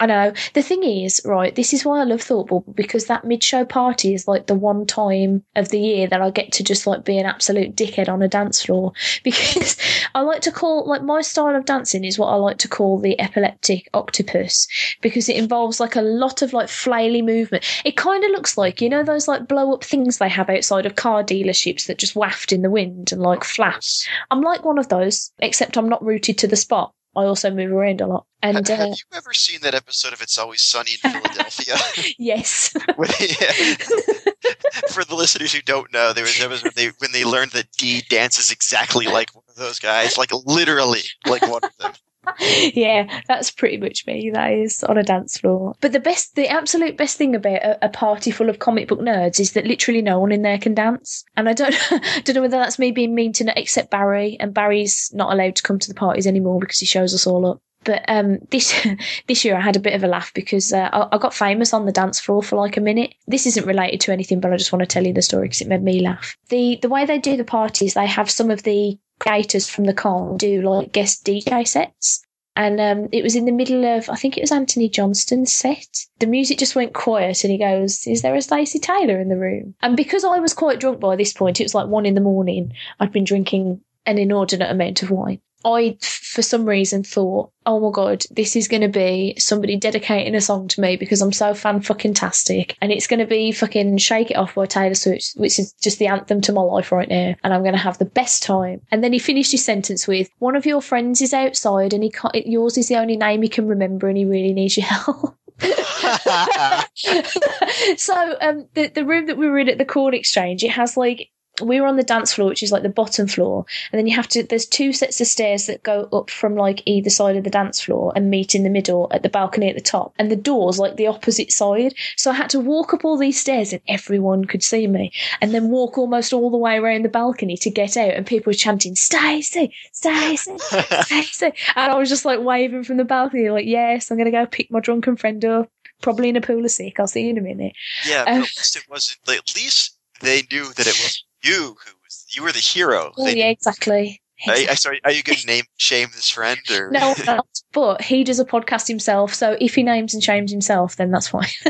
[0.00, 0.32] I know.
[0.54, 3.66] The thing is, right, this is why I love Thought Bubble because that mid show
[3.66, 7.04] party is like the one time of the year that I get to just like
[7.04, 8.92] be an absolute dickhead on a dance floor.
[9.22, 9.76] Because
[10.14, 12.98] I like to call, like, my style of dancing is what I like to call
[12.98, 14.66] the epileptic octopus
[15.02, 17.64] because it involves like a lot of like flaily movement.
[17.84, 20.86] It kind of looks like, you know, those like blow up things they have outside
[20.86, 23.82] of car dealerships that just waft in the wind and like flap.
[24.30, 26.94] I'm like one of those, except I'm not rooted to the spot.
[27.20, 28.26] I also move around a lot.
[28.42, 31.74] And have, have uh, you ever seen that episode of It's Always Sunny in Philadelphia?
[32.18, 33.08] yes, When
[34.90, 37.70] For the listeners who don't know, there was was when they when they learned that
[37.72, 41.92] Dee dances exactly like one of those guys, like literally like one of them.
[42.74, 44.30] yeah, that's pretty much me.
[44.30, 45.74] That is on a dance floor.
[45.80, 49.00] But the best, the absolute best thing about a, a party full of comic book
[49.00, 51.24] nerds is that literally no one in there can dance.
[51.36, 51.74] And I don't,
[52.24, 55.62] don't know whether that's me being mean to except Barry, and Barry's not allowed to
[55.62, 57.62] come to the parties anymore because he shows us all up.
[57.84, 58.86] But um, this
[59.26, 61.72] this year I had a bit of a laugh because uh, I, I got famous
[61.72, 63.14] on the dance floor for like a minute.
[63.26, 65.62] This isn't related to anything, but I just want to tell you the story because
[65.62, 66.36] it made me laugh.
[66.50, 69.94] The the way they do the parties, they have some of the creators from the
[69.94, 72.24] con do like guest DJ sets.
[72.56, 76.06] And um, it was in the middle of, I think it was Antony Johnston's set.
[76.18, 79.38] The music just went quiet, and he goes, "Is there a Stacey Taylor in the
[79.38, 82.16] room?" And because I was quite drunk by this point, it was like one in
[82.16, 82.72] the morning.
[82.98, 85.40] I'd been drinking an inordinate amount of wine.
[85.64, 90.34] I, for some reason, thought, "Oh my god, this is going to be somebody dedicating
[90.34, 93.52] a song to me because I'm so fan fucking tastic, and it's going to be
[93.52, 96.92] fucking Shake It Off by Taylor Swift, which is just the anthem to my life
[96.92, 99.64] right now, and I'm going to have the best time." And then he finished his
[99.64, 103.16] sentence with, "One of your friends is outside, and he can't, yours is the only
[103.16, 105.36] name he can remember, and he really needs your help."
[107.96, 110.96] so um, the the room that we were in at the Corn Exchange, it has
[110.96, 111.28] like
[111.62, 114.14] we were on the dance floor, which is like the bottom floor, and then you
[114.16, 114.42] have to.
[114.42, 117.80] There's two sets of stairs that go up from like either side of the dance
[117.80, 120.78] floor and meet in the middle at the balcony at the top, and the doors
[120.78, 121.94] like the opposite side.
[122.16, 125.52] So I had to walk up all these stairs, and everyone could see me, and
[125.54, 128.54] then walk almost all the way around the balcony to get out, and people were
[128.54, 130.56] chanting "Stacey, Stacey,
[131.02, 134.46] Stacey," and I was just like waving from the balcony, like, "Yes, I'm gonna go
[134.46, 135.70] pick my drunken friend up."
[136.02, 136.98] Probably in a pool of sick.
[136.98, 137.74] I'll see you in a minute.
[138.08, 139.18] Yeah, but Um, at least it wasn't.
[139.28, 142.26] At least they knew that it was you who was.
[142.30, 143.12] You were the hero.
[143.16, 144.20] Oh They- yeah, exactly.
[144.48, 146.90] Are, I sorry, are you going to name shame this friend or?
[146.90, 147.14] No,
[147.72, 151.28] but he does a podcast himself, so if he names and shames himself, then that's
[151.28, 151.48] fine.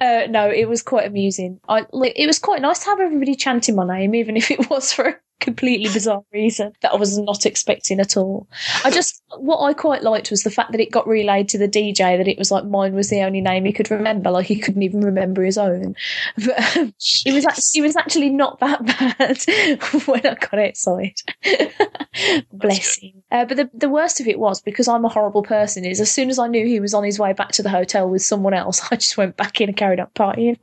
[0.00, 1.60] uh, no, it was quite amusing.
[1.68, 4.92] I it was quite nice to have everybody chanting my name, even if it was
[4.92, 8.48] for a completely bizarre reason that I was not expecting at all.
[8.84, 11.68] I just what I quite liked was the fact that it got relayed to the
[11.68, 14.58] DJ that it was like mine was the only name he could remember, like he
[14.58, 15.94] couldn't even remember his own.
[16.48, 16.94] But um,
[17.26, 18.84] it was act- it was actually not that
[19.18, 21.14] bad when I got outside.
[22.52, 23.22] Bless him.
[23.30, 25.84] Uh, but the the worst of it was because I'm a horrible person.
[25.84, 28.08] Is as soon as I knew he was on his way back to the hotel
[28.08, 30.58] with someone else, I just went back in and carried on partying.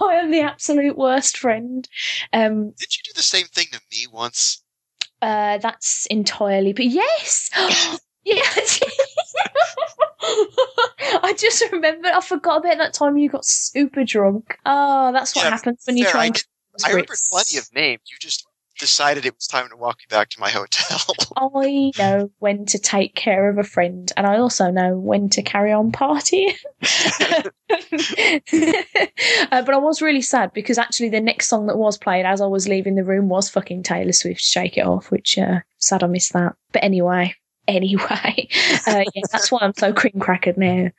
[0.00, 1.88] I am the absolute worst friend.
[2.32, 4.62] Um, Did you do the same thing to me once?
[5.20, 6.72] uh, that's entirely.
[6.72, 7.50] But yes,
[8.24, 8.80] yes.
[11.24, 12.12] I just remembered.
[12.12, 14.58] I forgot about that time you got super drunk.
[14.66, 16.22] Oh, that's what Yeah, happens when you Fair, try.
[16.22, 16.44] I, and did,
[16.84, 18.02] I remember plenty of names.
[18.10, 18.46] You just
[18.78, 20.98] decided it was time to walk you back to my hotel.
[21.64, 25.42] I know when to take care of a friend, and I also know when to
[25.42, 26.56] carry on partying.
[29.52, 32.40] uh, but I was really sad because actually the next song that was played as
[32.40, 36.02] I was leaving the room was fucking Taylor Swift's "Shake It Off," which uh, sad
[36.02, 36.54] I missed that.
[36.72, 37.34] But anyway,
[37.68, 38.48] anyway,
[38.86, 40.90] uh, yeah, that's why I'm so cream crackered now.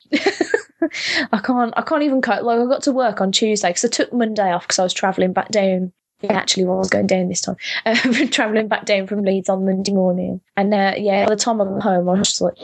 [1.32, 2.44] I can't, I can't even cut.
[2.44, 4.92] Like I got to work on Tuesday because I took Monday off because I was
[4.92, 5.92] travelling back down
[6.24, 7.56] it actually was going down this time.
[7.86, 7.94] Uh,
[8.30, 11.64] travelling back down from Leeds on Monday morning, and uh, yeah, by the time I
[11.64, 12.56] got home, I was just like.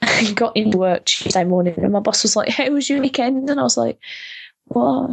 [0.34, 3.58] got into work Tuesday morning, and my boss was like, "How was your weekend?" And
[3.58, 3.98] I was like,
[4.66, 5.10] "What?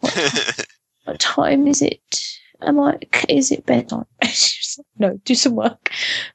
[0.00, 0.66] What,
[1.04, 2.24] what time is it?"
[2.60, 5.90] I'm like, "Is it bedtime?" She's like, "No, do some work."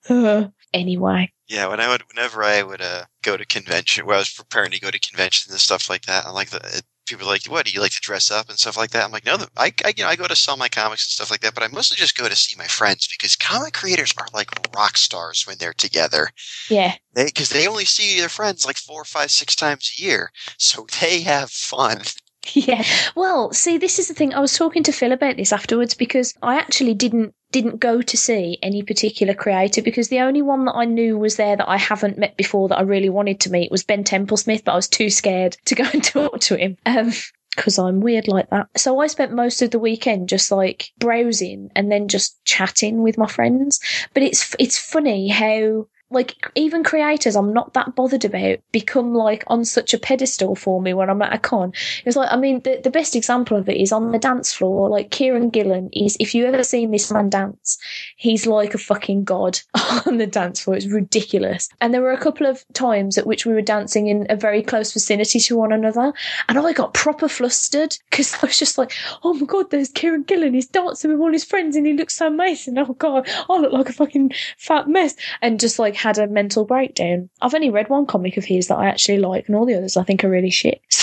[0.10, 4.19] Uh, anyway, yeah, when I would, whenever I would uh, go to convention, where I
[4.19, 7.28] was preparing to go to conventions and stuff like that, I'm like, the, it, people
[7.28, 9.26] are like, "What do you like to dress up and stuff like that?" I'm like,
[9.26, 11.54] "No, I, I, you know, I go to sell my comics and stuff like that,
[11.56, 14.98] but I mostly just go to see my friends because comic creators are like rock
[14.98, 16.30] stars when they're together.
[16.69, 20.31] yeah, They because they only see their friends like four, five, six times a year,
[20.58, 22.04] so they have fun.
[22.69, 22.83] Yeah.
[23.15, 24.33] Well, see, this is the thing.
[24.33, 28.17] I was talking to Phil about this afterwards because I actually didn't didn't go to
[28.17, 31.77] see any particular creator because the only one that I knew was there that I
[31.77, 34.87] haven't met before that I really wanted to meet was Ben Templesmith, but I was
[34.87, 36.77] too scared to go and talk to him.
[36.85, 37.12] Um,
[37.56, 38.67] because I'm weird like that.
[38.77, 43.17] So I spent most of the weekend just like browsing and then just chatting with
[43.17, 43.79] my friends.
[44.13, 49.44] But it's it's funny how like even creators I'm not that bothered about become like
[49.48, 51.74] on such a pedestal for me when I'm at a con.
[52.06, 54.90] It's like I mean the, the best example of it is on the dance floor.
[54.90, 57.78] Like Kieron Gillen is if you ever seen this man dance,
[58.18, 59.60] he's like a fucking god
[60.06, 60.78] on the dance floor.
[60.78, 61.70] It's ridiculous.
[61.82, 64.64] And there were a couple of times at which we were dancing in a very
[64.64, 66.14] close vicinity to one another,
[66.48, 68.94] and I got proper flustered because I was just like,
[69.24, 70.54] oh my god, there's Kieron Gillen.
[70.54, 72.78] He's dancing with all his friends and he looks so amazing.
[72.78, 75.16] Oh god, I look like a fucking fat mess.
[75.42, 77.29] And just like had a mental breakdown.
[77.41, 79.97] I've only read one comic of his that I actually like, and all the others
[79.97, 80.81] I think are really shit.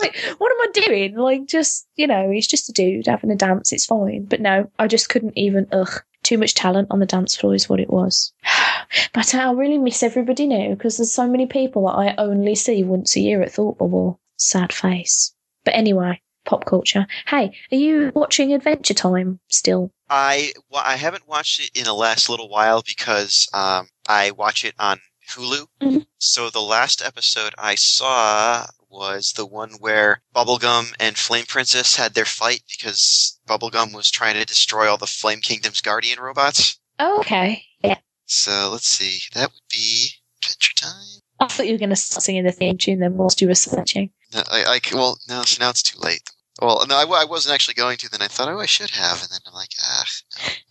[0.00, 1.16] Like, what am I doing?
[1.16, 4.24] Like, just, you know, he's just a dude having a dance, it's fine.
[4.24, 6.02] But no, I just couldn't even, ugh.
[6.22, 8.32] Too much talent on the dance floor is what it was.
[9.12, 12.82] but I really miss everybody now because there's so many people that I only see
[12.82, 14.18] once a year at Thought Bubble.
[14.36, 15.32] Sad face.
[15.64, 17.06] But anyway, pop culture.
[17.26, 19.92] Hey, are you watching Adventure Time still?
[20.08, 24.64] I well, I haven't watched it in the last little while because um, I watch
[24.64, 25.00] it on
[25.30, 25.66] Hulu.
[25.82, 26.06] Mhm.
[26.18, 32.14] So the last episode I saw was the one where Bubblegum and Flame Princess had
[32.14, 36.78] their fight because Bubblegum was trying to destroy all the Flame Kingdom's guardian robots.
[36.98, 37.64] Oh, okay.
[37.82, 37.98] Yeah.
[38.26, 40.10] So let's see, that would be
[40.42, 41.20] Adventure Time.
[41.38, 43.54] I thought you were going to start singing the theme tune then whilst you were
[43.54, 44.10] searching.
[44.32, 46.22] No, I, I well, no, so now it's too late.
[46.60, 48.08] Well, no, I wasn't actually going to.
[48.08, 50.04] Then I thought, oh, I should have, and then I'm like, ah.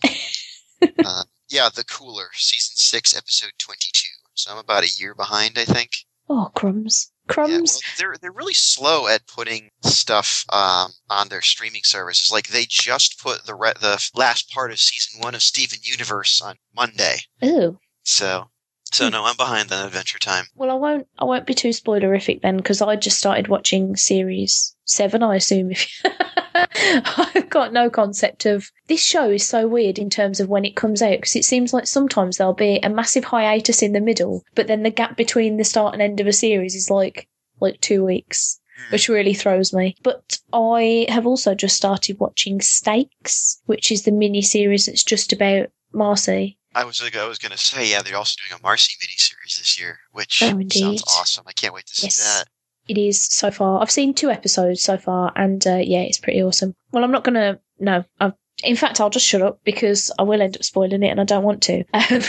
[0.04, 0.88] no.
[1.06, 4.08] uh, yeah, the cooler, season six, episode twenty-two.
[4.34, 5.92] So I'm about a year behind, I think.
[6.28, 7.12] Oh, crumbs.
[7.28, 7.74] Yeah, Crumbs.
[7.74, 12.32] well, they're they're really slow at putting stuff um, on their streaming services.
[12.32, 16.42] Like they just put the re- the last part of season one of Steven Universe
[16.42, 17.18] on Monday.
[17.44, 17.80] Ooh.
[18.04, 18.50] So
[18.96, 20.46] so no, I'm behind on Adventure Time.
[20.56, 21.08] Well, I won't.
[21.20, 25.22] I won't be too spoilerific then, because I just started watching series seven.
[25.22, 26.02] I assume if
[27.36, 30.78] I've got no concept of this show is so weird in terms of when it
[30.78, 34.44] comes out because it seems like sometimes there'll be a massive hiatus in the middle,
[34.56, 37.28] but then the gap between the start and end of a series is like
[37.60, 38.62] like two weeks.
[38.78, 38.92] Hmm.
[38.94, 39.96] Which really throws me.
[40.04, 45.32] But I have also just started watching Stakes, which is the mini series that's just
[45.32, 46.58] about Marcy.
[46.76, 49.80] I was I was going to say, yeah, they're also doing a Marcy miniseries this
[49.80, 51.46] year, which Oh, sounds awesome.
[51.48, 52.18] I can't wait to see Yes.
[52.18, 52.48] that.
[52.88, 53.82] It is so far.
[53.82, 56.76] I've seen two episodes so far, and uh, yeah, it's pretty awesome.
[56.92, 57.60] Well, I'm not gonna.
[57.80, 61.08] No, I've, in fact, I'll just shut up because I will end up spoiling it,
[61.10, 61.84] and I don't want to.
[61.94, 62.22] Um,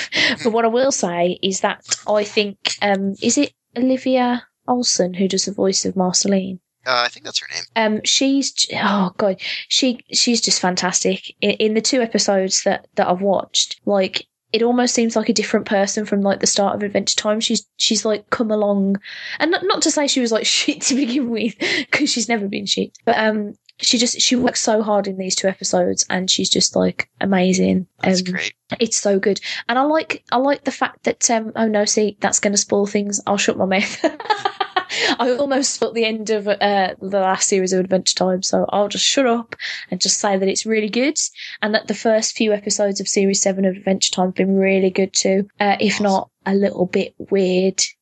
[0.42, 5.28] but what I will say is that I think um, is it Olivia Olson who
[5.28, 6.61] does the voice of Marceline.
[6.86, 7.64] Uh, I think that's her name.
[7.74, 11.34] Um, she's oh god, she she's just fantastic.
[11.40, 15.32] In, in the two episodes that that I've watched, like it almost seems like a
[15.34, 17.40] different person from like the start of Adventure Time.
[17.40, 18.97] She's she's like come along,
[19.38, 22.49] and not not to say she was like shit to begin with, because she's never
[22.49, 23.55] been shit, but um.
[23.78, 27.86] She just she works so hard in these two episodes, and she's just like amazing.
[28.03, 28.55] That's Um, great.
[28.80, 29.38] it's so good,
[29.68, 32.57] and I like I like the fact that um oh no, see that's going to
[32.57, 33.20] spoil things.
[33.26, 34.03] I'll shut my mouth.
[35.18, 38.88] I almost spoilt the end of uh, the last series of Adventure Time, so I'll
[38.88, 39.57] just shut up
[39.90, 41.18] and just say that it's really good,
[41.62, 44.90] and that the first few episodes of Series Seven of Adventure Time have been really
[44.90, 47.82] good too, uh, if not a little bit weird.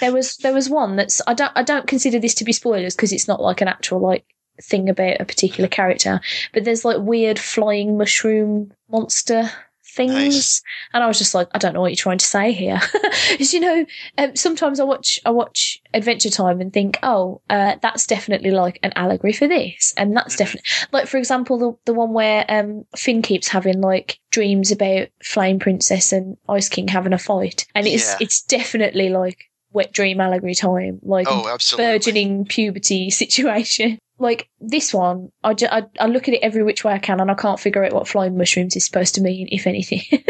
[0.00, 2.94] There was there was one that's I don't I don't consider this to be spoilers
[2.94, 4.24] because it's not like an actual like
[4.62, 6.20] thing about a particular character,
[6.52, 9.50] but there's like weird flying mushroom monster
[9.90, 10.62] things, Nice.
[10.94, 12.80] and I was just like, I don't know what you're trying to say here.
[13.30, 13.86] Because you know,
[14.18, 18.78] um, sometimes I watch I watch Adventure Time and think, oh, uh, that's definitely like
[18.82, 20.38] an allegory for this, and that's Mhm.
[20.38, 25.08] definitely like for example the the one where um Finn keeps having like dreams about
[25.22, 28.16] Flame Princess and Ice King having a fight, and it's Yeah.
[28.20, 31.92] it's definitely like wet dream allegory time, like oh, absolutely.
[31.92, 33.98] burgeoning puberty situation.
[34.18, 37.20] Like this one, I, ju- I, I look at it every which way I can,
[37.20, 40.02] and I can't figure out what flying mushrooms is supposed to mean, if anything.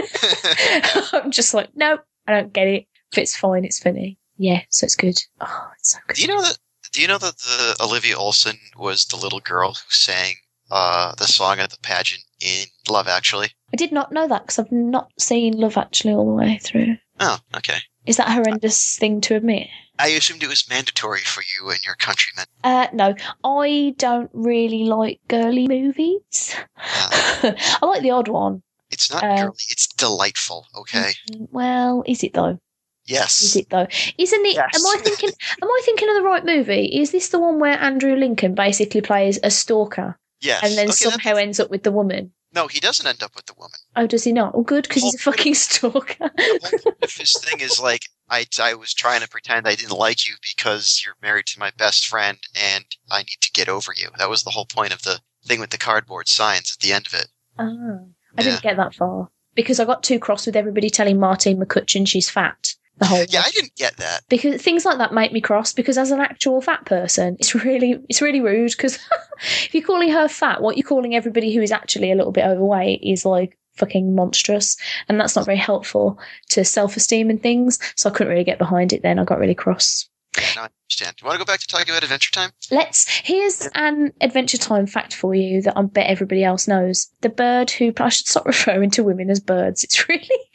[1.13, 2.87] I'm just like, no, I don't get it.
[3.11, 4.19] If it's fine, it's funny.
[4.37, 5.19] Yeah, so it's good.
[5.41, 6.17] Oh, it's so good.
[6.17, 6.57] Do you know that?
[6.93, 10.35] Do you know that the Olivia Olson was the little girl who sang
[10.71, 13.51] uh, the song at the pageant in Love Actually?
[13.73, 16.97] I did not know that because I've not seen Love Actually all the way through.
[17.19, 17.79] Oh, okay.
[18.11, 19.69] Is that a horrendous thing to admit?
[19.97, 22.47] I assumed it was mandatory for you and your countrymen.
[22.65, 26.57] Uh, no, I don't really like girly movies.
[26.77, 28.65] Uh, I like the odd one.
[28.91, 29.63] it's not Uh, girly.
[29.69, 30.67] It's delightful.
[30.77, 31.13] Okay.
[31.53, 32.59] Well, is it though?
[33.07, 33.43] Yes.
[33.43, 33.87] Is it though?
[34.19, 34.55] Isn't it?
[34.57, 34.75] Yes.
[34.75, 35.31] Am I thinking?
[35.63, 36.87] am I thinking of the right movie?
[36.87, 40.65] Is this the one where Andrew Lincoln basically plays a stalker Yes.
[40.65, 42.33] and then Okay, somehow ends up with the woman?
[42.53, 43.79] No, he doesn't end up with the woman.
[43.97, 44.53] Oh, does he not?
[44.55, 46.31] Oh, good, because he's a fucking stalker.
[46.37, 49.75] The whole point of his thing is like I, I was trying to pretend I
[49.75, 53.69] didn't like you because you're married to my best friend and I need to get
[53.69, 54.09] over you.
[54.19, 57.07] That was the whole point of the thing with the cardboard signs at the end
[57.07, 57.29] of it.
[57.59, 58.51] Oh, I Yeah.
[58.51, 62.31] didn't get that far because I got too cross with everybody telling Martine McCutcheon she's
[62.31, 63.45] fat the whole Yeah, way.
[63.47, 64.21] I didn't get that.
[64.29, 68.01] because things like that make me cross because as an actual fat person it's really
[68.09, 68.95] it's really rude because
[69.41, 72.45] if you're calling her fat what you're calling everybody who is actually a little bit
[72.45, 74.77] overweight is like fucking monstrous
[75.09, 76.19] and that's not very helpful
[76.51, 79.55] to self-esteem and things so i couldn't really get behind it then i got really
[79.55, 80.09] cross
[80.57, 81.17] Now I understand.
[81.17, 82.51] Do you want to go back to talking about Adventure Time?
[82.71, 87.29] let's here's an adventure time fact for you that i bet everybody else knows the
[87.29, 90.29] bird who i should stop referring to women as birds it's really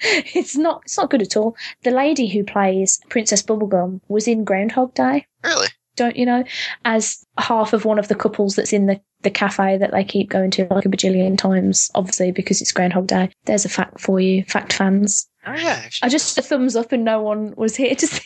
[0.00, 4.44] it's not it's not good at all the lady who plays princess bubblegum was in
[4.44, 5.68] groundhog day Really?
[5.96, 6.44] don't you know,
[6.84, 10.28] as half of one of the couples that's in the, the cafe that they keep
[10.28, 13.30] going to like a bajillion times, obviously, because it's Groundhog Day.
[13.46, 15.26] There's a fact for you, fact fans.
[15.46, 18.22] Oh yeah, I just a thumbs up and no one was here to see.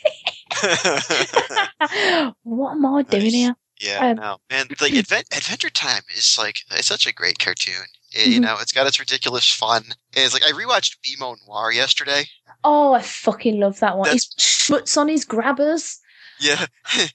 [2.42, 3.32] what am I doing Nice.
[3.32, 3.56] here?
[3.80, 4.66] yeah, Um, no, man.
[4.80, 7.84] Like Advent- Adventure Time is like it's such a great cartoon.
[8.12, 8.42] It, You Mhm.
[8.44, 9.84] know, it's got its ridiculous fun.
[10.12, 12.26] It's like I rewatched BMO Noire yesterday.
[12.64, 14.04] Oh, I fucking love that one.
[14.06, 15.98] That's- His schmutz on his grabbers.
[16.40, 16.66] Yeah.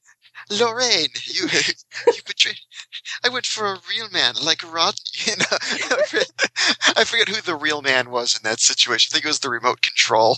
[0.51, 1.47] Lorraine, you
[2.07, 2.59] you betrayed.
[3.23, 4.99] I went for a real man like Rodney.
[5.25, 5.45] You know,
[6.95, 9.09] I forget who the real man was in that situation.
[9.11, 10.37] I think it was the remote control,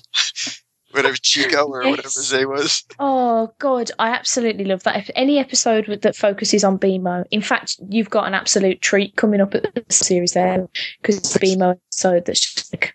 [0.98, 2.16] whatever Chico or whatever Yes.
[2.16, 2.84] his name was.
[3.00, 4.98] Oh God, I absolutely love that.
[4.98, 9.16] If any episode with, that focuses on BMO, in fact, you've got an absolute treat
[9.16, 10.68] coming up at the series there
[11.02, 12.94] because it's a BMO episode that's just like,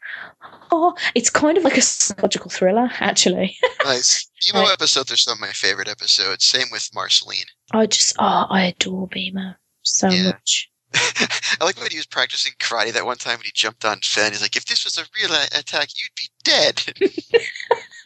[0.71, 3.57] oh, it's kind of like a psychological thriller, actually.
[3.85, 4.29] Nice.
[4.47, 4.73] BMO Right.
[4.73, 6.45] episodes are some of my favorite episodes.
[6.45, 7.47] Same with Marceline.
[7.73, 10.23] I just, oh, I adore BMO so Yeah.
[10.25, 10.69] much.
[10.95, 14.31] I like when he was practicing karate that one time when he jumped on Finn.
[14.33, 16.83] He's like, "If this was a real a- attack, you'd be dead."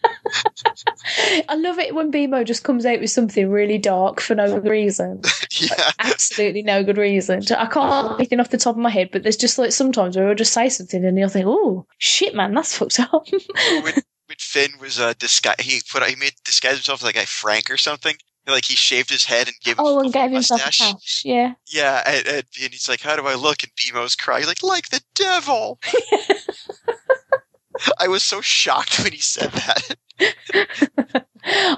[1.48, 4.70] I love it when BMO just comes out with something really dark for no good
[4.70, 5.22] reason.
[5.60, 5.90] yeah.
[5.98, 7.42] Absolutely no good reason.
[7.56, 10.16] I can't think anything off the top of my head, but there's just like sometimes
[10.16, 13.26] where I'll just say something and you'll think, oh, shit, man, that's fucked up.
[13.30, 17.26] when, when Finn was uh, disguise, he put he made disguise himself as like a
[17.26, 18.16] Frank or something.
[18.46, 20.92] Like he shaved his head and gave oh, and gave a himself a mustache.
[20.92, 21.22] patch.
[21.24, 21.54] Yeah.
[21.66, 24.62] Yeah, and, and, and he's like, "How do I look?" And BMO's crying, He's like,
[24.62, 25.80] "Like the devil."
[27.98, 29.96] I was so shocked when he said that.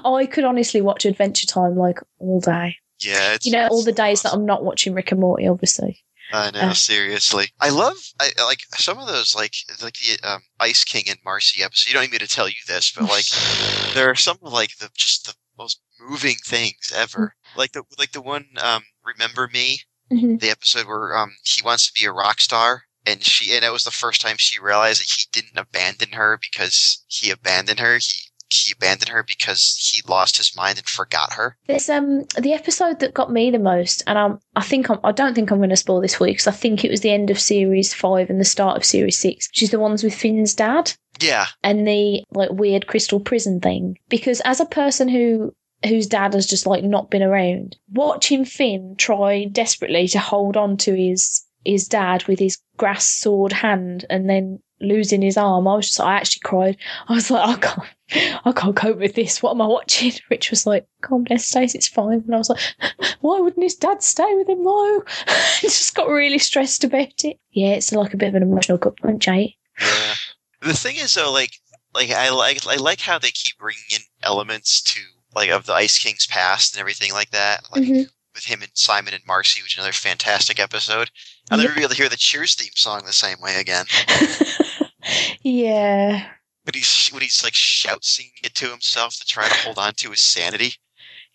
[0.05, 2.75] I could honestly watch Adventure Time like all day.
[3.01, 4.33] Yeah, it's, You know, all the days that.
[4.33, 6.03] I'm not watching Rick and Morty, obviously.
[6.31, 7.47] I know, uh, seriously.
[7.59, 11.63] I love I like some of those like like the um, Ice King and Marcy
[11.63, 11.87] episodes.
[11.87, 13.25] You don't need me to tell you this, but like
[13.95, 17.33] there are some of like the just the most moving things ever.
[17.55, 19.79] Like the like the one um Remember Me,
[20.11, 23.65] hmm the episode where um he wants to be a rock star and she and
[23.65, 27.79] it was the first time she realized that he didn't abandon her because he abandoned
[27.79, 27.97] her.
[27.97, 31.57] He he abandoned her because he lost his mind and forgot her.
[31.67, 35.11] There's um the episode that got me the most, and I'm I think I'm I
[35.11, 37.11] don't think I'm going to spoil this for you because I think it was the
[37.11, 40.15] end of series five and the start of series six, which is the ones with
[40.15, 40.93] Finn's dad.
[41.21, 45.53] Yeah, and the like weird crystal prison thing because as a person who
[45.85, 50.75] whose dad has just like not been around watching finn try desperately to hold on
[50.75, 55.75] to his his dad with his grass sword hand and then losing his arm i
[55.75, 56.77] was just i actually cried
[57.09, 60.49] i was like i can't i can't cope with this what am i watching rich
[60.49, 62.61] was like calm down stace it's fine and i was like
[63.19, 67.37] why wouldn't his dad stay with him though i just got really stressed about it
[67.51, 69.47] yeah it's like a bit of an emotional gut punch eh
[69.79, 70.13] yeah.
[70.61, 71.51] The thing is though, like
[71.95, 74.99] like I like I like how they keep bringing in elements to
[75.33, 77.61] like of the Ice King's past and everything like that.
[77.73, 78.09] Like Mhm.
[78.35, 81.11] with him and Simon and Marcy, which is another fantastic episode.
[81.51, 81.75] I'll never Yep.
[81.77, 83.85] be able to hear the Cheers theme song the same way again.
[85.41, 86.27] yeah.
[86.65, 89.93] But he's when he's like shout singing it to himself to try to hold on
[89.95, 90.73] to his sanity.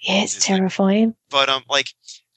[0.01, 1.15] Yeah, it's terrifying.
[1.31, 1.89] But um, like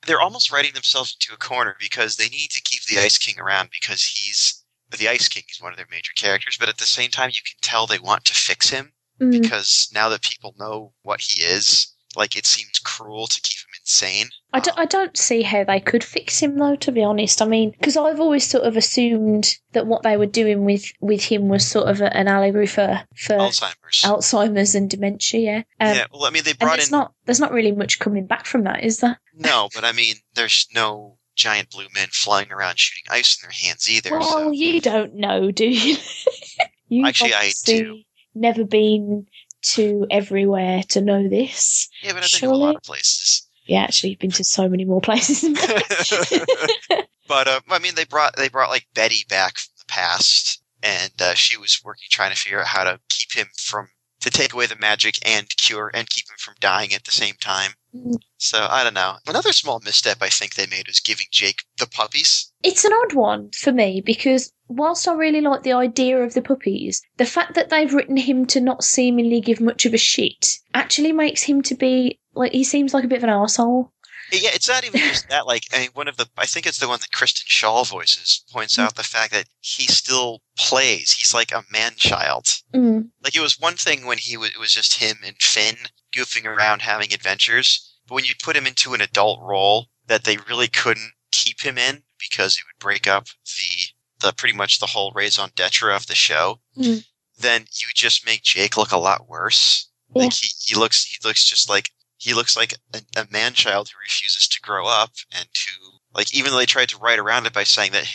[0.06, 3.40] they're almost writing themselves into a corner because they need to keep the Ice King
[3.40, 4.64] around because he's
[4.98, 6.58] the Ice King is one of their major characters.
[6.58, 9.32] But at the same time, you can tell they want to fix him Mm.
[9.32, 13.67] because now that people know what he is, like it seems cruel to keep him
[13.88, 14.28] insane.
[14.52, 17.42] I, don't, I don't see how they could fix him though, to be honest.
[17.42, 21.24] I mean, because I've always sort of assumed that what they were doing with, with
[21.24, 24.02] him was sort of an allegory for, for Alzheimer's.
[24.04, 25.40] Alzheimer's and dementia.
[25.40, 25.58] Yeah.
[25.80, 28.46] Um, yeah, well, I mean, they brought in not there's not really much coming back
[28.46, 29.20] from that, is there?
[29.34, 33.70] no, but I mean, there's no giant blue men flying around shooting ice in their
[33.70, 34.12] hands either.
[34.12, 35.98] Well, so you don't know, do you?
[36.90, 38.02] You've Actually, I do.
[38.34, 39.28] Never been
[39.64, 41.90] to everywhere to know this.
[42.02, 43.47] yeah, but I've been to a lot of places.
[43.68, 45.42] Yeah, actually, you've been to so many more places.
[45.42, 45.54] than
[47.28, 51.12] but uh, I mean, they brought they brought like Betty back from the past, and
[51.22, 53.90] uh, she was working trying to figure out how to keep him from
[54.22, 57.36] to take away the magic and cure and keep him from dying at the same
[57.40, 57.72] time.
[57.96, 58.16] Mm.
[58.38, 59.16] So I don't know.
[59.28, 62.52] Another small misstep I think they made was giving Jake the puppies.
[62.64, 66.42] It's an odd one for me because whilst I really like the idea of the
[66.42, 70.58] puppies, the fact that they've written him to not seemingly give much of a shit
[70.74, 73.92] actually makes him to be like he seems like a bit of an asshole.
[74.32, 75.48] Yeah, it's not even just that.
[75.48, 78.44] Like, I mean, one of the, I think it's the one that Kristen Schaal voices,
[78.52, 81.14] points out the fact that he still plays.
[81.14, 82.46] He's like a man child.
[82.74, 83.10] Mm.
[83.24, 85.76] Like, it was one thing when he was, it was just him and Finn
[86.14, 90.38] goofing around having adventures, but when you put him into an adult role that they
[90.50, 93.77] really couldn't keep him in because it would break up the,
[94.20, 97.06] the pretty much the whole raison d'etre of the show, Mm.
[97.40, 99.90] then you just make Jake look a lot worse.
[100.16, 100.24] Yeah.
[100.24, 103.90] Like he, he looks he looks just like he looks like a, a man child
[103.90, 105.72] who refuses to grow up and to
[106.14, 108.08] like even though they tried to write around it by saying that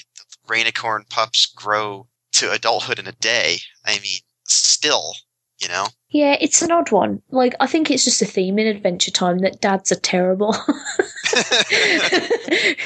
[0.48, 3.58] rainicorn pups grow to adulthood in a day.
[3.84, 5.14] I mean, still,
[5.62, 5.86] you know.
[6.10, 7.22] Yeah, it's an odd one.
[7.30, 10.54] Like I think it's just a theme in Adventure Time that dads are terrible.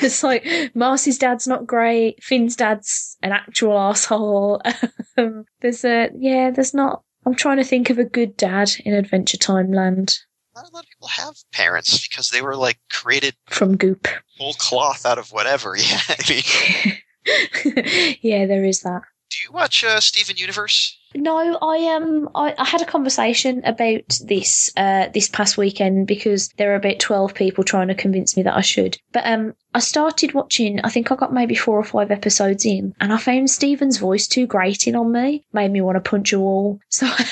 [0.00, 2.22] it's like Marcy's dad's not great.
[2.22, 4.62] Finn's dad's an actual asshole.
[5.18, 6.50] Um, there's a yeah.
[6.50, 7.02] There's not.
[7.24, 10.14] I'm trying to think of a good dad in Adventure Time land
[10.54, 14.08] Not a lot of people have parents because they were like created from Goop.
[14.36, 15.74] whole cloth out of whatever.
[15.74, 16.92] Yeah, I
[17.24, 19.04] mean, yeah, there is that.
[19.30, 20.98] do you watch uh, Steven Universe?
[21.16, 26.48] No, I um I, I had a conversation about this uh this past weekend because
[26.58, 28.98] there are about twelve people trying to convince me that I should.
[29.12, 32.94] But um I started watching I think I got maybe four or five episodes in
[33.00, 35.44] and I found Stephen's voice too grating on me.
[35.52, 36.78] Made me want to punch a wall.
[36.90, 37.24] So I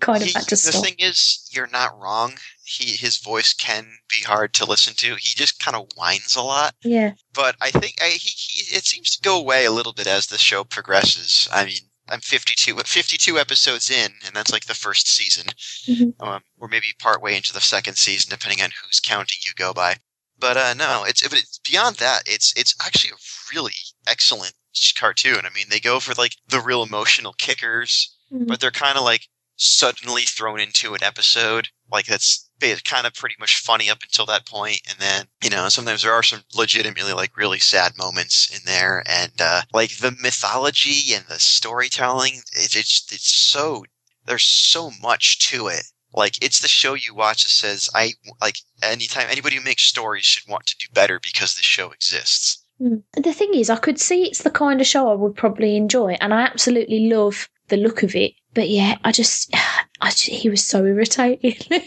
[0.00, 0.84] kind of He- had to the stop.
[0.84, 2.32] thing is, you're not wrong.
[2.64, 5.14] He his voice can be hard to listen to.
[5.14, 6.74] He just kind of whines a lot.
[6.82, 7.12] Yeah.
[7.34, 10.26] but I think I, he, he it seems to go away a little bit as
[10.26, 11.48] the show progresses.
[11.52, 11.82] I mean,
[12.12, 15.46] I'm 52, 52 episodes in, and that's like the first season,
[15.88, 16.14] Mhm.
[16.20, 19.96] um, or maybe partway into the second season, depending on whose counting you go by.
[20.38, 22.24] But uh, no, it's but it's beyond that.
[22.26, 23.74] It's it's actually a really
[24.06, 24.54] excellent
[24.96, 25.46] cartoon.
[25.46, 28.46] I mean, they go for like the real emotional kickers, Mhm.
[28.46, 31.68] but they're kind of like suddenly thrown into an episode.
[31.90, 32.48] Like that's
[32.84, 36.12] kind of pretty much funny up until that point, and then you know sometimes there
[36.12, 41.24] are some legitimately like really sad moments in there, and uh, like the mythology and
[41.26, 42.42] the storytelling.
[42.52, 43.84] It, it's it's so
[44.26, 45.84] there's so much to it.
[46.14, 50.24] Like it's the show you watch that says I like anytime anybody who makes stories
[50.24, 52.62] should want to do better because the show exists.
[52.80, 53.02] Mm.
[53.14, 56.16] The thing is, I could see it's the kind of show I would probably enjoy,
[56.20, 58.34] and I absolutely love the look of it.
[58.54, 59.54] But yeah, I just,
[60.00, 61.56] I just he was so irritating.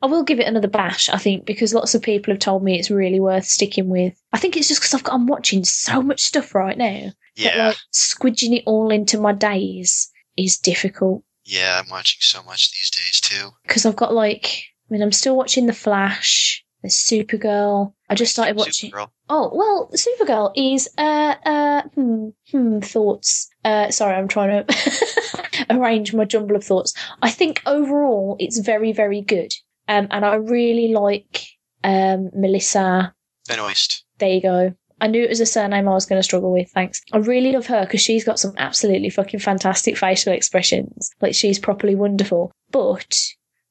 [0.00, 2.78] I will give it another bash, I think, because lots of people have told me
[2.78, 4.14] it's really worth sticking with.
[4.32, 7.14] I think it's just because I've got, I'm watching so much stuff right now that
[7.36, 12.70] Yeah, like squidging it all into my days is difficult yeah, I'm watching so much
[12.72, 13.50] these days too.
[13.62, 16.62] because I've got like, I mean, I'm still watching The Flash.
[16.82, 17.94] The Supergirl.
[18.08, 18.92] I just started watching.
[18.92, 19.08] Supergirl.
[19.28, 23.47] Oh well, Supergirl is uh uh hmm, hmm thoughts.
[23.64, 26.94] Uh, sorry, I'm trying to arrange my jumble of thoughts.
[27.22, 29.52] I think overall it's very very good.
[29.88, 31.46] Um, and I really like
[31.84, 33.14] um Melissa.
[33.48, 34.04] Benoist.
[34.18, 34.74] There you go.
[35.00, 36.70] I knew it was a surname I was going to struggle with.
[36.70, 37.00] Thanks.
[37.12, 41.10] I really love her because she's got some absolutely fucking fantastic facial expressions.
[41.20, 42.50] Like she's properly wonderful.
[42.72, 43.16] But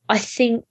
[0.10, 0.64] I think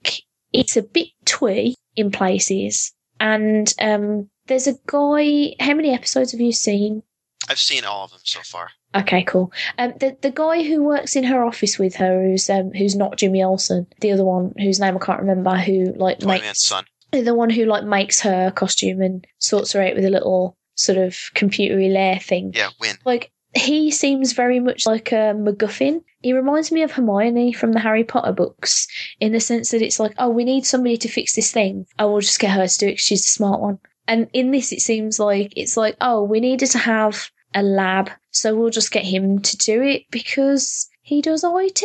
[0.53, 2.93] it's a bit twee in places.
[3.21, 5.55] And um, there's a guy.
[5.61, 7.03] How many episodes have you seen?
[7.49, 8.71] I've seen all of them so far.
[8.95, 9.53] Okay, cool.
[9.79, 13.17] Um, the the guy who works in her office with her, who's um, who's not
[13.19, 16.63] Jimmy Olsen, the other one whose name I can't remember, who like Toy makes Man's
[16.63, 16.85] son.
[17.13, 20.99] the one who like makes her costume and sorts her out with a little sort
[20.99, 22.53] of computery layer thing.
[22.55, 22.97] Yeah, Winn.
[23.05, 26.03] Like he seems very much like a MacGuffin.
[26.21, 28.87] He reminds me of Hermione from the Harry Potter books
[29.21, 31.87] in the sense that it's like, oh, we need somebody to fix this thing.
[31.99, 33.79] I will just get her to do it 'cause she's the smart one.
[34.09, 38.11] And in this, it seems like it's like, oh, we needed to have a lab,
[38.31, 41.85] so we'll just get him to do it because he does IT.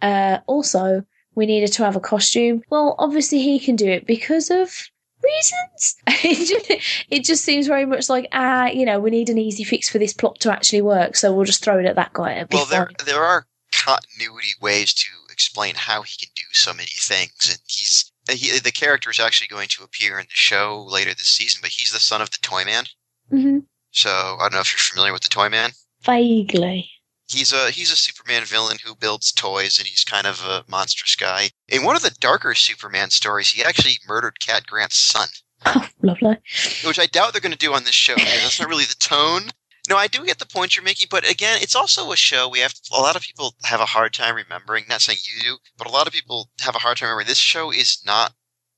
[0.00, 2.62] Uh, also, we needed to have a costume.
[2.70, 4.72] Well, obviously he can do it because of
[5.22, 5.96] reasons.
[6.06, 9.64] it, just, it just seems very much like, ah, you know, we need an easy
[9.64, 12.44] fix for this plot to actually work, so we'll just throw it at that guy.
[12.50, 13.06] Well, there fine.
[13.06, 18.12] there are continuity ways to explain how he can do so many things, and he's
[18.30, 21.60] he, the character is actually going to appear in the show later this season.
[21.62, 22.84] But he's the son of the Toy Man,
[23.30, 23.58] hmm
[23.92, 25.70] so I don't know if you're familiar with the Toy Man.
[26.02, 26.90] Vaguely.
[27.28, 31.16] He's a he's a Superman villain who builds toys, and he's kind of a monstrous
[31.16, 31.50] guy.
[31.68, 35.28] In one of the darker Superman stories, he actually murdered Cat Grant's son,
[35.64, 36.36] Oh, lovely.
[36.84, 38.16] which I doubt they're going to do on this show.
[38.16, 39.50] That's not really the tone.
[39.88, 42.58] No, I do get the point you're making, but again, it's also a show we
[42.60, 42.74] have.
[42.92, 44.84] A lot of people have a hard time remembering.
[44.88, 47.28] Not saying you do, but a lot of people have a hard time remembering.
[47.28, 48.32] This show is not.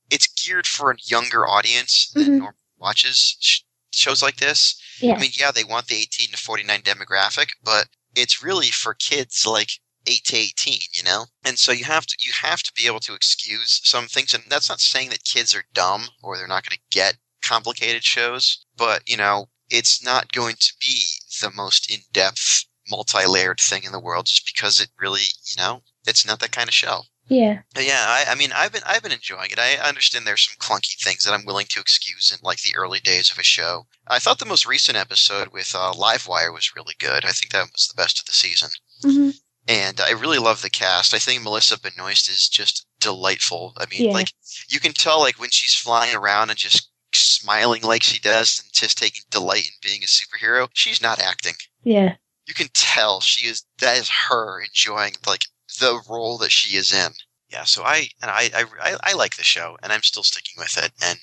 [0.09, 2.37] It's geared for a younger audience than Mhm.
[2.37, 3.63] normally watches
[3.95, 4.79] shows like this.
[4.99, 5.15] Yeah.
[5.15, 9.45] I mean, yeah, they want the 18 to 49 demographic, but it's really for kids
[9.45, 9.71] like
[10.07, 11.25] 8 to 18, you know?
[11.43, 14.43] And so you have to you have to be able to excuse some things and
[14.49, 18.65] that's not saying that kids are dumb or they're not going to get complicated shows,
[18.77, 21.01] but you know, it's not going to be
[21.41, 26.25] the most in-depth multi-layered thing in the world just because it really, you know, it's
[26.25, 27.01] not that kind of show.
[27.27, 27.61] Yeah.
[27.73, 29.59] But yeah, I, I mean, I've been I've been enjoying it.
[29.59, 32.99] I understand there's some clunky things that I'm willing to excuse in like the early
[32.99, 33.87] days of a show.
[34.07, 37.25] I thought the most recent episode with uh, Livewire was really good.
[37.25, 38.69] I think that was the best of the season,
[39.03, 39.29] hmm
[39.67, 41.15] and I really love the cast.
[41.15, 43.73] I think Melissa Benoist is just delightful.
[43.77, 44.13] I mean, Yeah.
[44.13, 44.31] like
[44.69, 48.71] you can tell like when she's flying around and just smiling like she does and
[48.73, 50.69] just taking delight in being a superhero.
[50.73, 51.55] She's not acting.
[51.83, 52.15] Yeah.
[52.45, 53.65] You can tell she is.
[53.79, 55.41] That is her enjoying like
[55.75, 57.11] the role that she is in.
[57.49, 58.49] Yeah, so I and I
[58.81, 60.91] I, I, like the show, and I'm still sticking with it.
[61.01, 61.19] And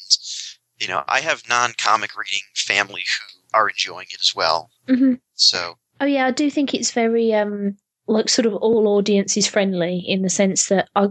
[0.78, 4.70] you know, I have non-comic reading family who are enjoying it as well.
[4.86, 7.76] hmm So Oh yeah, I do think it's very um
[8.06, 11.08] like sort of all audiences friendly in the sense that I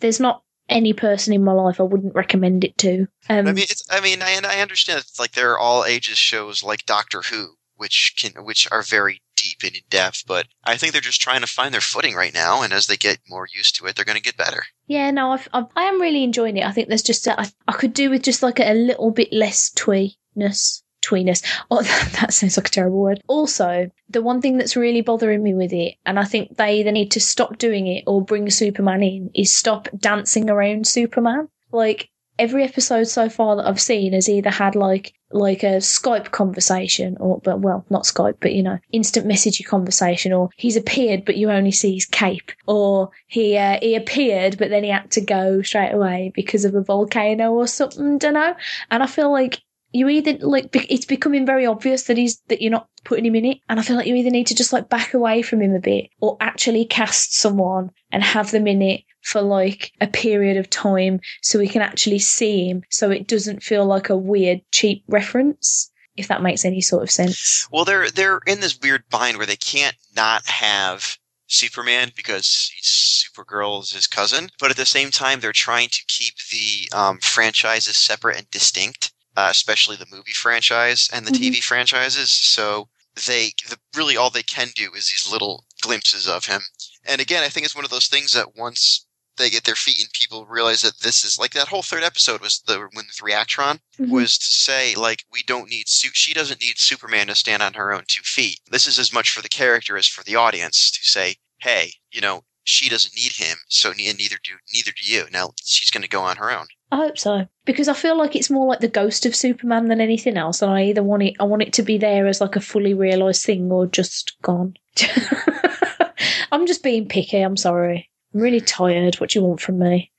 [0.00, 3.06] there's not any person in my life I wouldn't recommend it to.
[3.28, 5.84] Um, I mean, it's I mean, I and I understand it's like there are all
[5.84, 10.46] ages shows like Doctor Who, which can which are very deep and in depth, but
[10.64, 13.18] I think they're just trying to find their footing right now, and as they get
[13.28, 14.64] more used to it, they're going to get better.
[14.86, 16.66] yeah, no, I've, I've, I am really enjoying it.
[16.66, 19.32] I think there's just a, I, I could do with just like a, little bit
[19.32, 20.82] less tweeness.
[21.02, 21.42] Tweeness.
[21.70, 23.20] Oh, that, that sounds like a terrible word.
[23.26, 26.92] Also, the one thing that's really bothering me with it, and I think they either
[26.92, 31.48] need to stop doing it or bring Superman in, is stop dancing around Superman.
[31.72, 32.10] Like
[32.42, 37.16] every episode so far that I've seen has either had like like a Skype conversation
[37.20, 41.36] or but well not Skype but you know instant messagey conversation or he's appeared but
[41.36, 45.20] you only see his cape or he uh, he appeared but then he had to
[45.20, 48.54] go straight away because of a volcano or something don't know
[48.90, 49.60] and I feel like
[49.92, 53.44] you either like it's becoming very obvious that he's that you're not putting him in
[53.44, 55.74] it and I feel like you either need to just like back away from him
[55.74, 60.56] a bit or actually cast someone and have them in it for like a period
[60.56, 64.60] of time so we can actually see him so it doesn't feel like a weird
[64.72, 67.66] cheap reference if that makes any sort of sense.
[67.70, 73.28] Well, they're they're in this weird bind where they can't not have Superman because he's
[73.34, 77.18] Supergirl is his cousin, but at the same time they're trying to keep the um,
[77.18, 81.38] franchises separate and distinct, uh, especially the movie franchise and the Mhm.
[81.52, 82.30] TV franchises.
[82.30, 82.88] So
[83.26, 86.62] they the, really all they can do is these little glimpses of him.
[87.04, 89.06] And again, I think it's one of those things that once
[89.36, 92.40] they get their feet and people realize that this is like that whole third episode
[92.42, 94.08] was the when the Reactron Mhm.
[94.10, 97.92] was to say like we don't need she doesn't need Superman to stand on her
[97.92, 98.60] own two feet.
[98.70, 102.20] This is as much for the character as for the audience to say, hey, you
[102.20, 105.26] know, she doesn't need him, so and neither do neither do you.
[105.30, 106.68] Now she's going to go on her own.
[106.92, 110.00] I hope so because I feel like it's more like the ghost of Superman than
[110.00, 112.54] anything else, and I either want it, I want it to be there as like
[112.54, 114.74] a fully realised thing, or just gone.
[116.52, 117.40] I'm just being picky.
[117.40, 118.10] I'm sorry.
[118.34, 119.14] I'm really tired.
[119.16, 120.12] What do you want from me?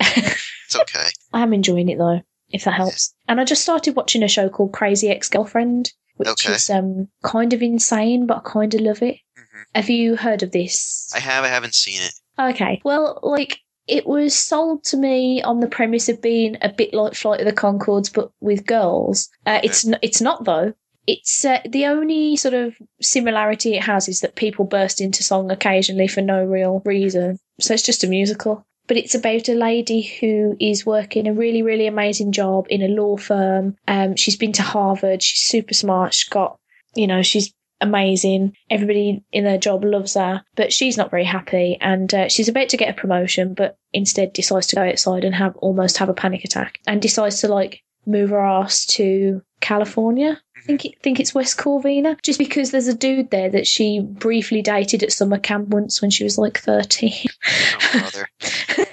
[0.00, 1.08] It's okay.
[1.32, 3.14] I am enjoying it though, if that helps.
[3.28, 6.52] And I just started watching a show called Crazy Ex Girlfriend, which Okay.
[6.52, 9.16] is um kind of insane, but I kind of love it.
[9.36, 9.64] Mhm.
[9.74, 11.10] Have you heard of this?
[11.14, 11.44] I have.
[11.44, 12.12] I haven't seen it.
[12.38, 12.80] Okay.
[12.84, 13.58] Well, like
[13.88, 17.46] it was sold to me on the premise of being a bit like Flight of
[17.46, 19.28] the Conchords, but with girls.
[19.46, 20.74] Uh, it's n- it's not though.
[21.06, 25.50] It's uh, the only sort of similarity it has is that people burst into song
[25.50, 27.38] occasionally for no real reason.
[27.60, 28.66] So it's just a musical.
[28.86, 32.88] But it's about a lady who is working a really, really amazing job in a
[32.88, 33.76] law firm.
[33.86, 35.22] Um, she's been to Harvard.
[35.22, 36.14] She's super smart.
[36.14, 36.58] She's got,
[36.94, 38.56] you know, she's amazing.
[38.70, 41.78] Everybody in her job loves her, but she's not very happy.
[41.80, 45.34] And uh, she's about to get a promotion, but instead decides to go outside and
[45.34, 50.40] have almost have a panic attack, and decides to like move her ass to California.
[50.56, 54.00] I think it, think it's West Covina, just because there's a dude there that she
[54.00, 57.26] briefly dated at summer camp once when she was like thirteen.
[57.46, 58.86] Oh brother.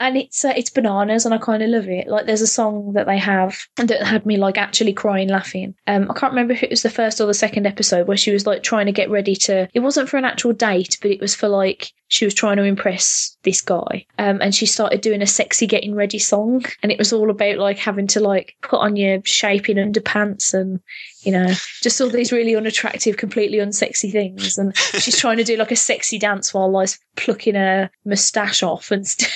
[0.00, 2.08] and it's uh, it's bananas and I kind of love it.
[2.08, 5.74] Like there's a song that they have that had me like actually crying laughing.
[5.86, 8.32] Um I can't remember if it was the first or the second episode where she
[8.32, 11.20] was like trying to get ready to it wasn't for an actual date but it
[11.20, 14.04] was for like she was trying to impress this guy.
[14.18, 17.56] Um and she started doing a sexy getting ready song and it was all about
[17.58, 20.80] like having to like put on your shaping underpants and
[21.22, 21.52] you know
[21.82, 25.76] just all these really unattractive completely unsexy things and she's trying to do like a
[25.76, 29.30] sexy dance while like plucking her moustache off and st-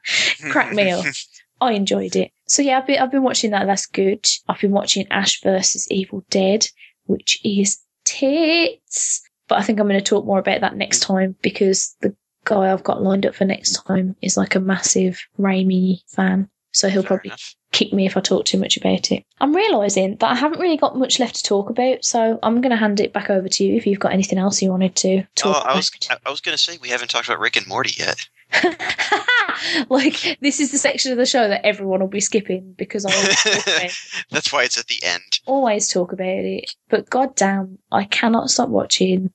[0.50, 1.04] crack me up.
[1.60, 2.32] I enjoyed it.
[2.46, 3.66] So yeah, I've been, I've been watching that.
[3.66, 4.26] That's good.
[4.48, 6.66] I've been watching Ash versus Evil Dead,
[7.04, 9.22] which is tits.
[9.48, 12.14] But I think I'm going to talk more about that next time because the
[12.44, 16.48] guy I've got lined up for next time is like a massive Raimi fan.
[16.72, 17.56] So he'll Fair probably enough.
[17.72, 19.24] kick me if I talk too much about it.
[19.40, 22.70] I'm realising that I haven't really got much left to talk about, so I'm going
[22.70, 25.18] to hand it back over to you if you've got anything else you wanted to
[25.18, 26.20] Oh, talk I was about.
[26.24, 28.24] I, I was gonna say we haven't talked about Rick and Morty yet.
[29.88, 33.12] like this is the section of the show that everyone will be skipping because I
[33.14, 33.92] always talk about, it.
[34.30, 35.40] That's why it's at the end.
[35.46, 36.70] always talk about it.
[36.88, 39.32] But goddamn, I cannot stop watching.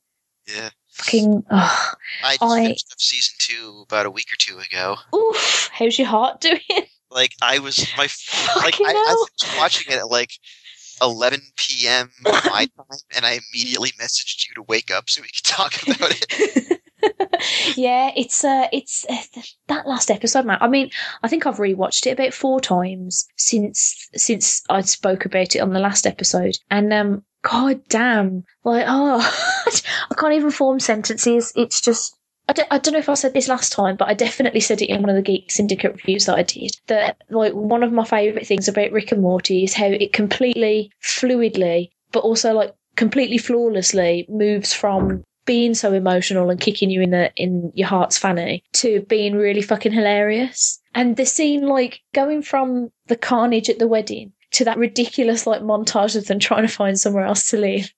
[0.48, 0.70] Yeah.
[0.96, 1.92] Fucking, oh,
[2.24, 4.96] I just I- finished up season two about a week or two ago.
[5.16, 5.70] oof!
[5.74, 6.60] How's your heart doing?
[7.12, 8.08] Like I was my
[8.58, 10.32] like I, I was watching it at like
[11.02, 12.10] 11 p.m.
[12.24, 12.70] my time,
[13.16, 16.82] and I immediately messaged you to wake up so we could talk about it.
[17.78, 20.58] yeah, it's uh, it's uh, that last episode, man.
[20.62, 20.90] I mean,
[21.24, 25.74] I think I've rewatched it about four times since since I spoke about it on
[25.74, 29.20] the last episode, and um, god damn, like oh,
[30.12, 31.54] I can't even form sentences.
[31.56, 32.18] It's just.
[32.48, 34.80] I don't, I don't know if I said this last time, but I definitely said
[34.80, 36.78] it in one of the Geek Syndicate reviews that I did.
[36.88, 40.92] That like one of my favourite things about Rick and Morty is how it completely
[41.04, 47.12] fluidly, but also like completely flawlessly moves from being so emotional and kicking you in
[47.12, 50.80] the in your heart's fanny to being really fucking hilarious.
[50.94, 55.62] And the scene like going from the carnage at the wedding to that ridiculous like
[55.62, 57.92] montage of them trying to find somewhere else to live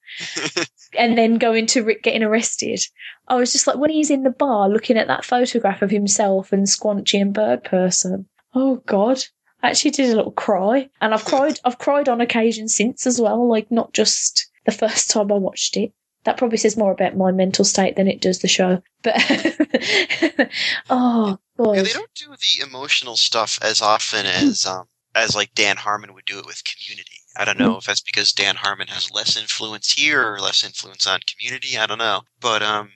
[0.98, 2.80] and then going to Rick getting arrested.
[3.28, 6.52] I was just like when he's in the bar looking at that photograph of himself
[6.52, 8.28] and Squanchy and Bird Person.
[8.56, 9.24] Oh god.
[9.62, 10.90] I actually did a little cry.
[11.02, 15.10] And I've cried I've cried on occasion since as well, like not just the first
[15.10, 15.94] time I watched it.
[16.24, 18.82] That probably says more about my mental state than it does the show.
[19.02, 19.16] But
[20.90, 21.76] oh god.
[21.76, 24.88] Yeah, they don't do the emotional stuff as often as um
[25.18, 27.12] as like Dan Harmon would do it with Community.
[27.36, 31.06] I don't know if that's because Dan Harmon has less influence here or less influence
[31.06, 31.78] on Community.
[31.78, 32.92] I don't know, but um,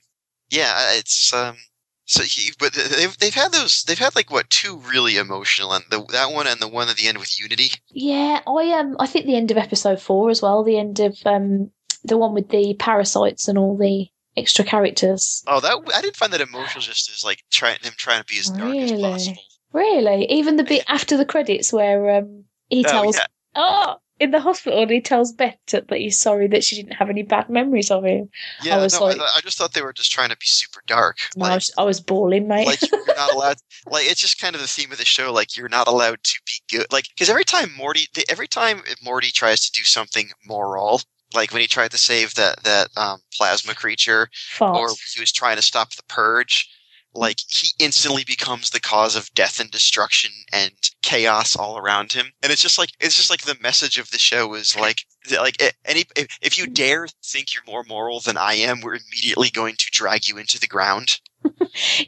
[0.49, 1.57] yeah, it's um.
[2.05, 5.85] So he, but they've they've had those they've had like what two really emotional and
[5.89, 7.71] the that one and the one at the end with Unity.
[7.89, 11.17] Yeah, I um I think the end of episode four as well, the end of
[11.25, 11.71] um
[12.03, 15.43] the one with the parasites and all the extra characters.
[15.47, 18.39] Oh, that I didn't find that emotional just as like trying them trying to be
[18.39, 19.43] as dark as possible.
[19.73, 20.25] Really?
[20.31, 23.25] Even the bit after the credits where um he Oh, tells yeah.
[23.55, 27.09] oh in the hospital and he tells Beth that he's sorry that she didn't have
[27.09, 28.29] any bad memories of him.
[28.61, 30.83] Yeah, was no, like- I, I just thought they were just trying to be super
[30.85, 31.17] dark.
[31.35, 32.67] No, I was I was bawling, mate.
[32.67, 33.57] like you're not allowed.
[33.89, 35.33] Like it's just kind of the theme of the show.
[35.33, 36.85] Like you're not allowed to be good.
[36.91, 41.01] Like because every time Morty, they, every time Morty tries to do something moral,
[41.33, 44.77] like when he tried to save that that um, plasma creature, Fart.
[44.77, 46.69] or he was trying to stop the purge.
[47.13, 52.27] Like he instantly becomes the cause of death and destruction and chaos all around him,
[52.41, 55.05] and it's just like it's just like the message of the show is like
[55.39, 59.49] like any if, if you dare think you're more moral than I am, we're immediately
[59.49, 61.19] going to drag you into the ground.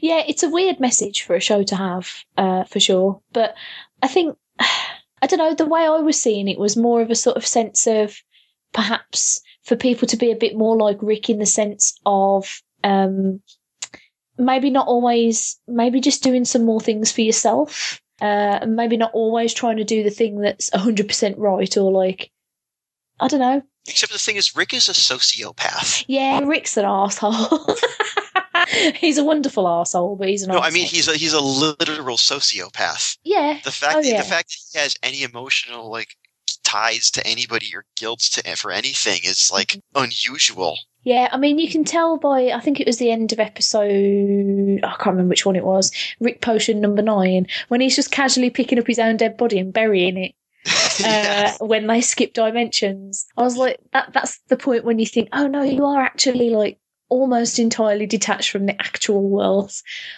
[0.00, 3.20] yeah, it's a weird message for a show to have, uh, for sure.
[3.32, 3.54] But
[4.02, 5.54] I think I don't know.
[5.54, 8.16] The way I was seeing it was more of a sort of sense of
[8.72, 13.40] perhaps for people to be a bit more like Rick in the sense of um,
[14.38, 18.00] maybe not always, maybe just doing some more things for yourself.
[18.22, 22.30] Uh, and maybe not always trying to do the thing that's 100% right or like,
[23.20, 23.62] I don't know.
[23.88, 26.04] Except the thing is, Rick is a sociopath.
[26.06, 27.66] Yeah, Rick's an asshole.
[28.96, 32.16] he's a wonderful asshole, but he's an No, I mean he's a he's a literal
[32.16, 33.18] sociopath.
[33.24, 33.58] yeah.
[33.64, 34.22] The fact Oh, that, yeah.
[34.22, 36.16] the fact that he has any emotional like
[36.62, 40.04] ties to anybody or guilt to for anything is like Mm-hmm.
[40.04, 40.78] unusual.
[41.04, 44.80] Yeah, I mean, you can tell by I think it was the end of episode.
[44.82, 45.92] I can't remember which one it was.
[46.18, 49.72] Rick Potion number nine, when he's just casually picking up his own dead body and
[49.72, 50.34] burying it.
[51.00, 51.56] yeah.
[51.60, 54.12] Uh, when they skip dimensions, I was like, that.
[54.12, 56.78] That's the point when you think, oh no, you are actually like
[57.08, 59.72] almost entirely detached from the actual world.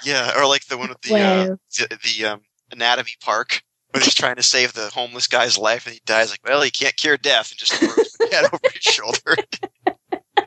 [0.04, 4.14] yeah, or like the one with the uh, the, the um, anatomy park when he's
[4.22, 6.30] trying to save the homeless guy's life and he dies.
[6.30, 9.36] Like, well, he can't cure death, and just throws the cat over his shoulder.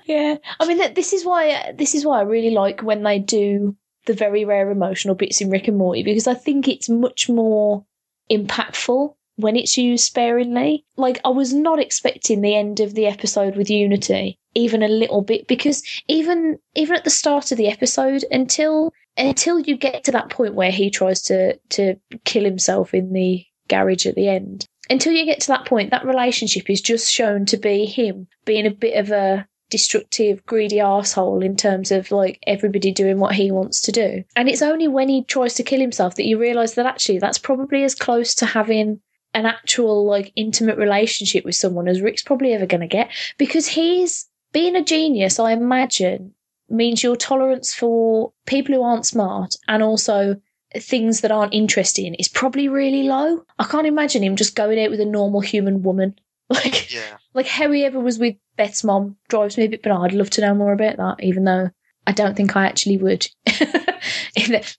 [0.10, 3.78] Yeah, I mean, this is why this is why I really like when they do
[4.08, 7.86] the very rare emotional bits in Rick and Morty because I think it's much more
[8.32, 10.84] impactful when it's used sparingly.
[10.98, 15.22] Like I was not expecting the end of the episode with Unity even a little
[15.22, 20.12] bit because even even at the start of the episode until until you get to
[20.12, 21.96] that point where he tries to to
[22.26, 26.04] kill himself in the garage at the end until you get to that point that
[26.04, 31.44] relationship is just shown to be him being a bit of a destructive, greedy asshole
[31.44, 34.24] in terms of like everybody doing what he wants to do.
[34.36, 37.38] And it's only when he tries to kill himself that you realise that actually that's
[37.38, 39.02] probably as close to having
[39.34, 43.68] an actual like intimate relationship with someone as Rick's probably ever going to get because
[43.68, 45.40] he's being a genius.
[45.40, 46.34] I imagine
[46.70, 50.40] means your tolerance for people who aren't smart and also
[50.76, 53.44] things that aren't interesting is probably really low.
[53.58, 56.16] I can't imagine him just going out with a normal human woman.
[56.64, 57.18] Like, Yeah.
[57.34, 60.30] like how he ever was with Beth's mom drives me a bit But I'd love
[60.32, 61.70] to know more about that, even though
[62.08, 63.28] I don't think I actually would.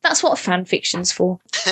[0.03, 1.39] That's what fan fiction's for.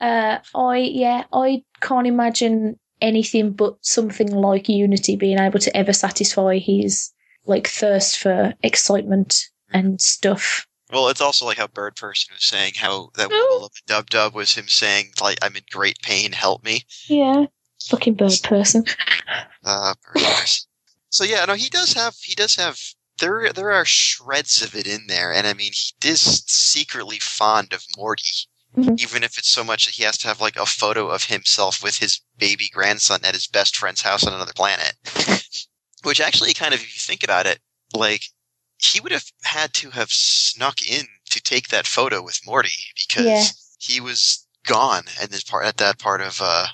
[0.00, 5.92] uh, I yeah, I can't imagine anything but something like Unity being able to ever
[5.92, 7.10] satisfy his
[7.46, 9.36] like thirst for excitement
[9.72, 10.66] and stuff.
[10.92, 13.68] well, it's also like how Bird Person was saying how that Oh.
[13.86, 16.84] Dub Dub was him saying like I'm in great pain, help me.
[17.08, 17.46] Yeah,
[17.88, 18.84] fucking bird person.
[19.66, 20.66] Uh, Bird Person.
[21.08, 22.78] So yeah, no, he does have he does have
[23.18, 27.72] there there are shreds of it in there, and I mean he is secretly fond
[27.72, 28.28] of Morty.
[28.76, 29.00] Mhm.
[29.00, 31.82] Even if it's so much that he has to have like a photo of himself
[31.82, 34.94] with his baby grandson at his best friend's house on another planet.
[36.02, 37.60] Which actually kind of if you think about it,
[37.94, 38.24] like
[38.78, 43.24] he would have had to have snuck in to take that photo with Morty because
[43.24, 43.44] Yeah.
[43.78, 46.66] he was gone at this part at that part of uh,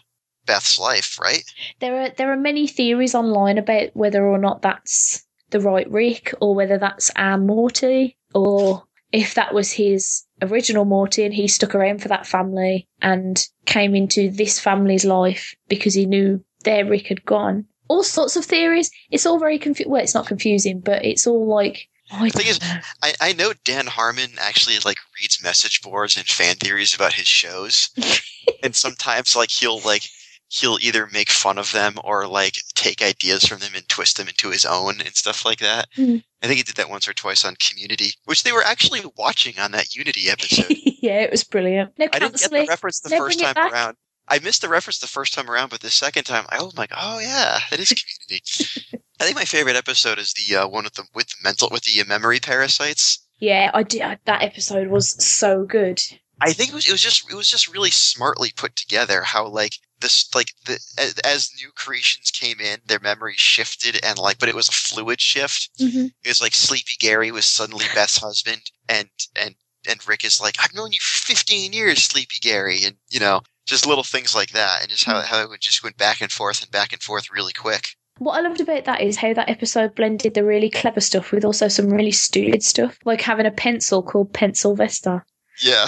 [0.51, 1.45] Beth's life, right?
[1.79, 6.35] There are there are many theories online about whether or not that's the right Rick,
[6.41, 8.83] or whether that's our Morty, or
[9.13, 13.95] if that was his original Morty and he stuck around for that family and came
[13.95, 17.67] into this family's life because he knew their Rick had gone.
[17.89, 18.91] All sorts of theories.
[19.11, 19.93] It's all very confusing.
[19.93, 22.59] Well, it's not confusing, but it's all like I Thing is.
[23.03, 27.29] I, I know Dan Harmon actually like reads message boards and fan theories about his
[27.29, 27.91] shows,
[28.65, 30.09] and sometimes like he'll like
[30.51, 34.29] he'll either make fun of them or like take ideas from them and twist them
[34.29, 35.89] into his own and stuff like that.
[35.95, 36.17] Hmm.
[36.43, 39.59] I think he did that once or twice on Community, which they were actually watching
[39.61, 40.67] on that Unity episode.
[41.01, 41.93] yeah, it was brilliant.
[41.99, 43.73] No, I didn't get the reference the No, first time back.
[43.73, 43.97] around.
[44.27, 46.91] I missed the reference the first time around, but the second time, I was like,
[46.97, 50.95] "Oh yeah, that is Community." I think my favorite episode is the uh, one with
[50.95, 53.27] the with the mental with the uh, memory parasites.
[53.39, 54.03] Yeah, I did.
[54.25, 56.01] That episode was so good.
[56.41, 59.23] I think it was, it was just it was just really smartly put together.
[59.23, 64.19] How like this like the as, as new creations came in, their memories shifted and
[64.19, 65.71] like, but it was a fluid shift.
[65.81, 66.07] Mm-hmm.
[66.25, 69.55] It was like Sleepy Gary was suddenly Beth's husband, and and
[69.89, 73.41] and Rick is like, I've known you for 15 years, Sleepy Gary, and you know
[73.67, 76.63] just little things like that, and just how how it just went back and forth
[76.63, 77.89] and back and forth really quick.
[78.19, 81.43] What I loved about that is how that episode blended the really clever stuff with
[81.45, 85.23] also some really stupid stuff, like having a pencil called Pencilvester,
[85.63, 85.87] Yeah.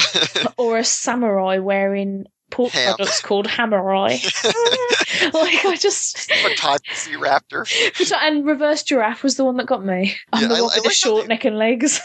[0.56, 2.94] or a samurai wearing pork Ham.
[2.94, 4.22] products called Hamurai.
[5.34, 7.66] like I just Photography Raptor.
[8.22, 10.14] and reverse giraffe was the one that got me.
[10.32, 12.00] I'm Yeah, the one I with the like short they- neck and legs.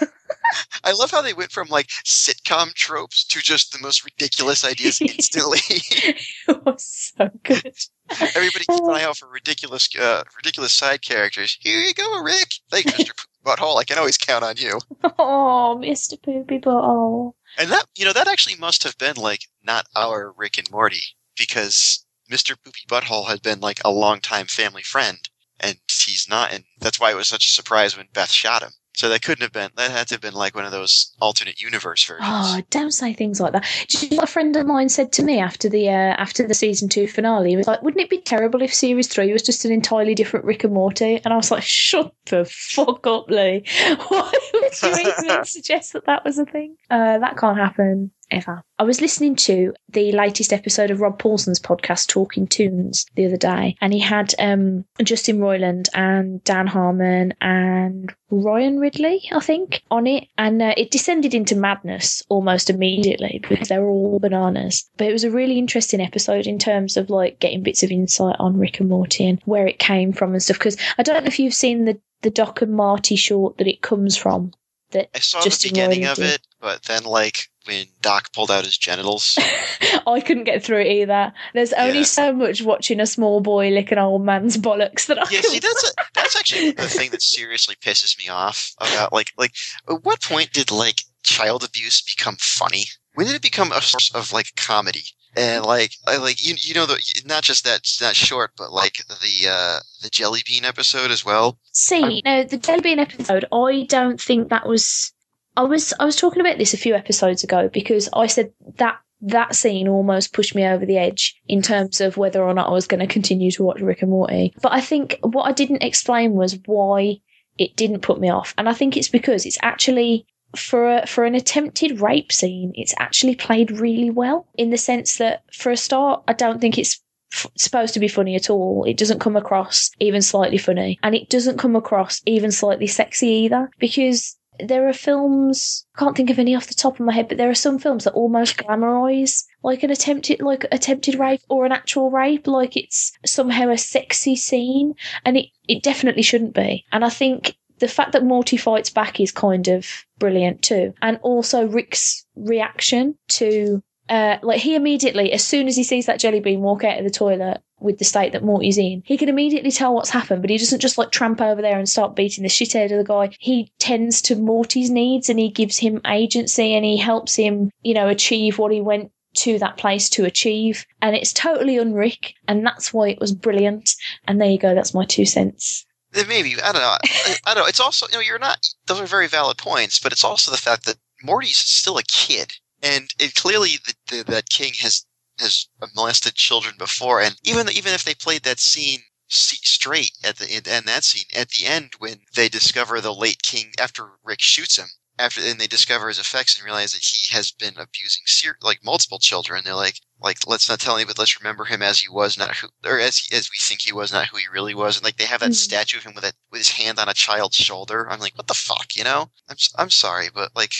[0.83, 4.99] I love how they went from like sitcom tropes to just the most ridiculous ideas
[5.01, 5.59] instantly.
[5.69, 7.73] it was so good.
[8.09, 11.57] Everybody keep an eye out for ridiculous, uh, ridiculous side characters.
[11.61, 12.47] Here you go, Rick.
[12.71, 13.13] Thanks, Mister
[13.47, 13.79] Butthole.
[13.79, 14.79] I can always count on you.
[15.19, 16.21] Oh, Mr.
[16.21, 17.33] Poopy Butthole.
[17.57, 21.01] And that, you know, that actually must have been like not our Rick and Morty
[21.37, 25.17] because Mister Poopy Butthole had been like a longtime family friend,
[25.59, 28.71] and he's not, and that's why it was such a surprise when Beth shot him.
[28.97, 29.69] So that couldn't have been.
[29.75, 32.27] That had to have been like one of those alternate universe versions.
[32.27, 33.63] Oh, don't say things like that.
[33.89, 36.47] Do you know what a friend of mine said to me after the uh, after
[36.47, 37.51] the season two finale?
[37.51, 40.45] He was like, "Wouldn't it be terrible if series three was just an entirely different
[40.45, 43.63] Rick and Morty?" And I was like, "Shut the fuck up, Lee!
[44.07, 46.75] Why would you even suggest that that was a thing?
[46.89, 48.61] Uh, that can't happen." Ever.
[48.77, 53.37] I was listening to the latest episode of Rob Paulsen's podcast, Talkin' Toons, the other
[53.37, 59.81] day, and he had um, Justin Roiland and Dan Harmon and Ryan Ridley, I think,
[59.89, 60.27] on it.
[60.37, 64.89] And uh, it descended into madness almost immediately because they were all bananas.
[64.97, 68.35] But it was a really interesting episode in terms of like getting bits of insight
[68.39, 70.59] on Rick and Morty and where it came from and stuff.
[70.59, 73.81] Because I don't know if you've seen the, the Doc and Marty short that it
[73.81, 74.51] comes from.
[74.91, 78.63] That I saw Justin the beginning of it, but then like when Doc pulled out
[78.63, 79.37] his genitals,
[80.07, 81.33] I couldn't get through it either.
[81.53, 82.05] There's only Yeah.
[82.05, 85.49] so much watching a small boy lick an old man's bollocks that I yeah, can
[85.51, 89.53] see that's a, that's actually the thing that seriously pisses me off about like like
[89.89, 92.85] at what point did like child abuse become funny?
[93.15, 95.03] When did it become a source of like comedy?
[95.37, 98.95] And like I like you you know the not just that that short, but like
[99.07, 101.59] the uh the jelly bean episode as well.
[101.71, 105.13] See, no, the Jelly Bean episode, I don't think that was.
[105.55, 108.97] I was I was talking about this a few episodes ago because I said that
[109.21, 112.73] that scene almost pushed me over the edge in terms of whether or not I
[112.73, 114.55] was going to continue to watch Rick and Morty.
[114.61, 117.17] But I think what I didn't explain was why
[117.59, 120.25] it didn't put me off, and I think it's because it's actually
[120.55, 125.17] for a, for an attempted rape scene, it's actually played really well in the sense
[125.17, 127.01] that for a start, I don't think it's
[127.33, 128.83] f- supposed to be funny at all.
[128.85, 133.27] It doesn't come across even slightly funny, and it doesn't come across even slightly sexy
[133.27, 137.27] either because there are films can't think of any off the top of my head,
[137.27, 141.65] but there are some films that almost glamorize like an attempted like attempted rape or
[141.65, 144.95] an actual rape, like it's somehow a sexy scene,
[145.25, 146.85] and it it definitely shouldn't be.
[146.91, 149.87] And I think the fact that Morty fights back is kind of
[150.19, 153.81] brilliant too, and also Rick's reaction to.
[154.09, 157.03] Uh, like he immediately, as soon as he sees that jelly bean walk out of
[157.03, 160.49] the toilet with the state that Morty's in, he can immediately tell what's happened, but
[160.49, 163.03] he doesn't just like tramp over there and start beating the shit out of the
[163.03, 163.35] guy.
[163.37, 167.93] He tends to Morty's needs and he gives him agency and he helps him, you
[167.93, 170.85] know, achieve what he went to that place to achieve.
[171.01, 173.93] And it's totally unrick, and that's why it was brilliant.
[174.25, 175.85] And there you go, that's my two cents.
[176.25, 176.97] Maybe I don't know.
[177.03, 177.67] I, I don't know.
[177.67, 178.65] It's also you know you're not.
[178.85, 182.53] Those are very valid points, but it's also the fact that Morty's still a kid,
[182.81, 185.05] and it clearly the, the, that King has
[185.39, 190.49] has molested children before, and even even if they played that scene straight at the
[190.49, 194.41] end, and that scene at the end when they discover the late King after Rick
[194.41, 194.87] shoots him.
[195.19, 198.23] After and they discover his effects and realize that he has been abusing
[198.61, 199.63] like multiple children.
[199.63, 202.67] They're like, like let's not tell anybody, let's remember him as he was, not who,
[202.85, 204.97] or as he, as we think he was, not who he really was.
[204.97, 205.55] And like they have that Mhm.
[205.55, 208.09] statue of him with a, with his hand on a child's shoulder.
[208.09, 209.29] I'm like, what the fuck, you know?
[209.49, 210.73] I'm I'm sorry, but like,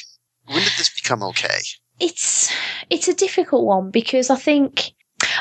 [0.46, 1.60] when did this become okay?
[2.00, 2.52] it's
[2.92, 4.92] it's a difficult one because I think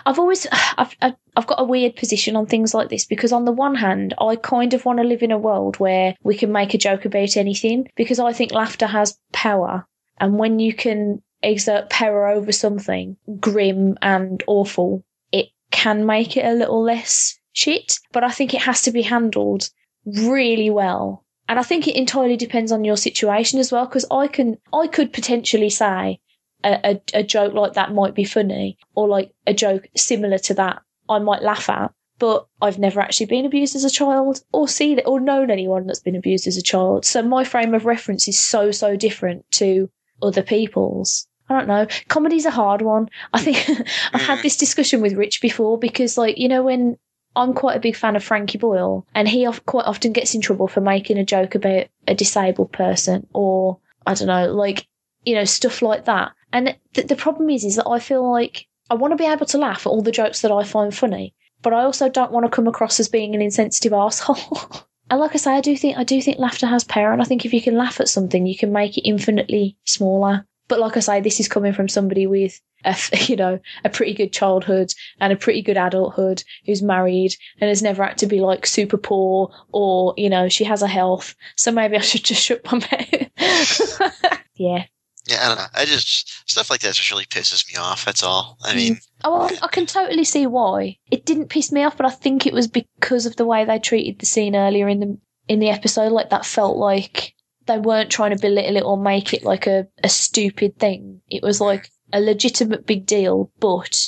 [0.07, 0.47] I've always
[0.79, 0.95] I've
[1.37, 4.37] I've got a weird position on things like this because on the one hand I
[4.37, 7.37] kind of want to live in a world where we can make a joke about
[7.37, 9.87] anything because I think laughter has power
[10.19, 16.45] and when you can exert power over something grim and awful it can make it
[16.45, 19.69] a little less shit but I think it has to be handled
[20.05, 24.27] really well and I think it entirely depends on your situation as well because I
[24.27, 26.21] can I could potentially say
[26.65, 30.55] a, a, a joke like that might be funny or like a joke similar to
[30.55, 31.93] that I might laugh at.
[32.19, 35.87] But I've never actually been abused as a child or seen it or known anyone
[35.87, 37.05] that's been abused as a child.
[37.05, 39.91] So my frame of reference is so, so different to
[40.23, 41.27] other people's.
[41.49, 41.87] I don't know.
[42.09, 43.09] Comedy's a hard one.
[43.33, 43.69] I think
[44.13, 44.43] I've had mm.
[44.43, 46.97] this discussion with Rich before because, like, you know, when
[47.37, 50.41] I'm quite a big fan of Frankie Boyle, and he of- quite often gets in
[50.41, 54.87] trouble for making a joke about a disabled person or, I don't know, like,
[55.25, 56.33] you know, stuff like that.
[56.53, 59.47] And th- the problem is, is that I feel like I want to be able
[59.47, 62.47] to laugh at all the jokes that I find funny, but I also don't want
[62.47, 64.86] to come across as being an insensitive asshole.
[65.11, 67.25] And like I say, I do think I do think laughter has power, and I
[67.25, 70.47] think if you can laugh at something, you can make it infinitely smaller.
[70.69, 72.97] But like I say, this is coming from somebody with a
[73.27, 77.83] you know a pretty good childhood and a pretty good adulthood who's married and has
[77.83, 81.35] never had to be like super poor or you know she has a health.
[81.57, 82.79] So maybe I should just shut my
[83.39, 84.01] mouth.
[84.55, 84.85] yeah.
[85.29, 85.67] Yeah, I don't know.
[85.75, 88.05] I just stuff like that just really pisses me off.
[88.05, 88.57] That's all.
[88.63, 90.99] I mean, Oh, I, I can totally see why.
[91.11, 93.79] It didn't piss me off, but I think it was because of the way they
[93.79, 95.19] treated the scene earlier in the
[95.49, 96.13] in the episode.
[96.13, 97.35] Like that felt like
[97.67, 101.21] they weren't trying to belittle it or make it like a, a stupid thing.
[101.29, 103.99] It was like a legitimate big deal, but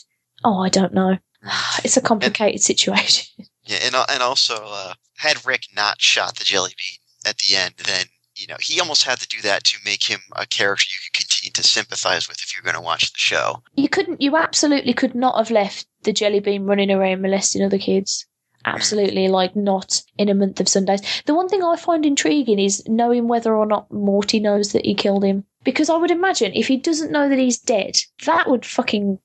[0.45, 1.19] oh, I don't know.
[1.85, 3.47] It's a complicated situation.
[3.65, 6.99] yeah, and and also uh, had Rick not shot the jelly bean
[7.31, 8.07] at the end, then
[8.39, 11.19] you know he almost had to do that to make him a character you could
[11.19, 13.63] continue to sympathize with if you're going to watch the show.
[13.75, 14.23] You couldn't.
[14.23, 18.27] You absolutely could not have left the jelly bean running around molesting other kids.
[18.65, 21.01] Absolutely, like not in a month of Sundays.
[21.27, 24.95] The one thing I find intriguing is knowing whether or not Morty knows that he
[24.95, 25.45] killed him.
[25.65, 29.19] Because I would imagine if he doesn't know that he's dead, that would fucking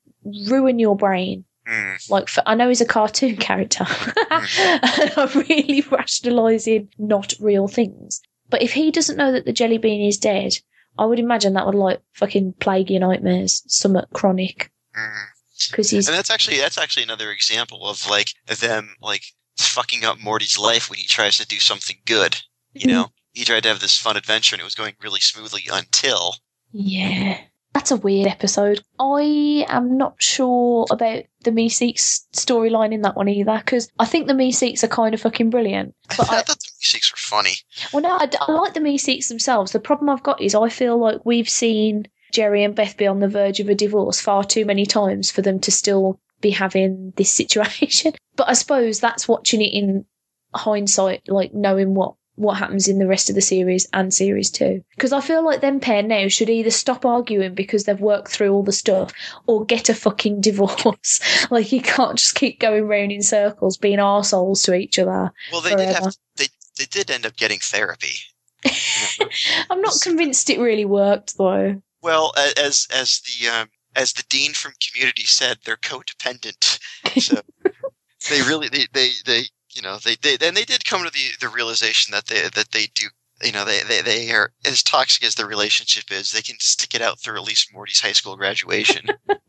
[0.47, 1.45] ruin your brain.
[1.67, 1.95] Hmm.
[2.09, 3.85] Like, for, I know he's a cartoon character,
[4.29, 8.21] and I'm really rationalising not real things.
[8.53, 10.59] But if he doesn't know that the jelly bean is dead,
[10.99, 15.25] I would imagine that would like fucking plague your nightmares, somewhat chronic, mm.
[15.71, 19.23] because he's And that's actually that's actually another example of like them like
[19.57, 22.43] fucking up Morty's life when he tries to do something good.
[22.73, 25.63] You know, he tried to have this fun adventure and it was going really smoothly
[25.71, 26.35] until
[26.71, 27.39] Yeah.
[27.73, 28.83] That's a weird episode.
[28.99, 34.27] I am not sure about the Meeseeks storyline in that one either, because I think
[34.27, 35.95] the Meeseeks are kind of fucking brilliant.
[36.11, 36.71] I But I, thought the
[37.11, 37.53] were funny.
[37.91, 39.71] well, no, I, I like the Meeseeks themselves.
[39.71, 43.19] The problem I've got is I feel like we've seen Jerry and Beth be on
[43.19, 47.13] the verge of a divorce far too many times for them to still be having
[47.15, 48.13] this situation.
[48.35, 50.05] But I suppose that's watching it in
[50.53, 54.83] hindsight, like knowing what what happens in the rest of the series and series two.
[54.95, 58.51] Because I feel like them pair now should either stop arguing because they've worked through
[58.51, 59.13] all the stuff
[59.45, 61.19] or get a fucking divorce.
[61.51, 65.31] like you can't just keep going round in circles being arseholes to each other.
[65.51, 66.05] Well, they did Forever.
[66.05, 66.47] have they
[66.77, 68.15] they did end up getting therapy.
[69.69, 71.81] I'm not convinced it really worked though.
[72.01, 76.79] Well, as as the um, as the dean from Community said, they're codependent.
[77.19, 77.41] So
[78.29, 79.43] they really they, they they
[79.73, 82.71] you know they they and they did come to the the realization that they that
[82.71, 83.07] they do
[83.43, 86.95] you know they they they are as toxic as the relationship is, they can stick
[86.95, 89.07] it out through at least Morty's high school graduation.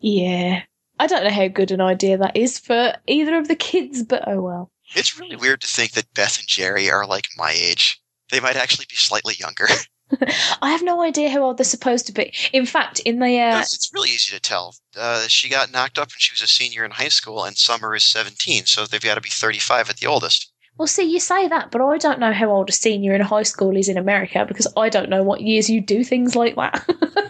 [0.00, 0.62] Yeah.
[1.00, 4.24] I don't know how good an idea that is for either of the kids, but
[4.26, 4.70] oh well.
[4.94, 8.00] It's really weird to think that Beth and Jerry are like my age.
[8.30, 9.66] They might actually be slightly younger.
[10.62, 12.32] I have no idea how old they're supposed to be.
[12.54, 14.74] In fact, in the uh, it's, it's really easy to tell.
[14.96, 17.94] Uh, she got knocked up when she was a senior in high school, and Summer
[17.94, 20.50] is 17, so they've got to be 35 at the oldest.
[20.78, 23.42] well, see, you say that, but I don't know how old a senior in high
[23.42, 26.82] school is in America because I don't know what years you do things like that.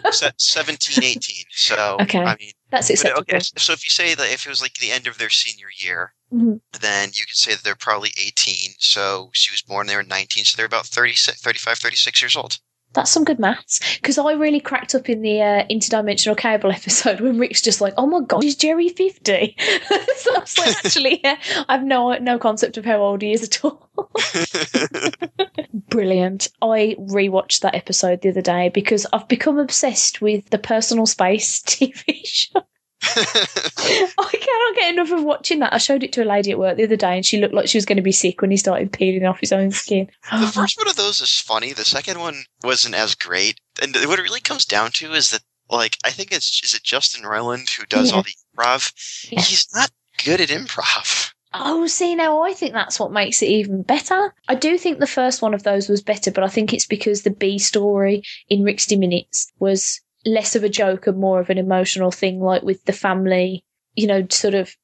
[0.13, 1.35] Se- 17, 18.
[1.51, 2.19] So, Okay.
[2.19, 3.21] I mean, That's but, acceptable.
[3.21, 5.67] okay, so if you say that if it was like the end of their senior
[5.77, 6.61] year, Mhm.
[6.79, 8.75] then you could say that they're probably 18.
[8.79, 12.59] So she was born there in 19, so they're about 36, 35, 36 years old.
[12.93, 17.19] That's some good maths because I really cracked up in the uh, interdimensional cable episode
[17.21, 19.55] when Rick's just like, "Oh my god, is Jerry 50?
[20.17, 21.37] so I was like, actually, yeah,
[21.67, 23.91] I have no no concept of how old he is at all.
[25.89, 26.47] Brilliant.
[26.61, 31.61] I rewatched that episode the other day because I've become obsessed with the Personal Space
[31.61, 32.61] TV show.
[33.03, 35.73] I cannot get enough of watching that.
[35.73, 37.67] I showed it to a lady at work the other day and she looked like
[37.67, 40.09] she was going to be sick when he started peeling off his own skin.
[40.31, 41.73] The first one of those is funny.
[41.73, 43.59] The second one wasn't as great.
[43.81, 46.83] And what it really comes down to is that, like, I think it's is it
[46.83, 48.91] Justin Roiland who does all the improv.
[49.31, 49.41] Yeah.
[49.41, 49.91] He's not
[50.23, 51.31] good at improv.
[51.53, 54.33] Oh, see, now I think that's what makes it even better.
[54.47, 57.23] I do think the first one of those was better, but I think it's because
[57.23, 61.57] the B story in Rixty Minutes was less of a joke and more of an
[61.57, 63.63] emotional thing, like with the family,
[63.95, 64.75] you know, sort of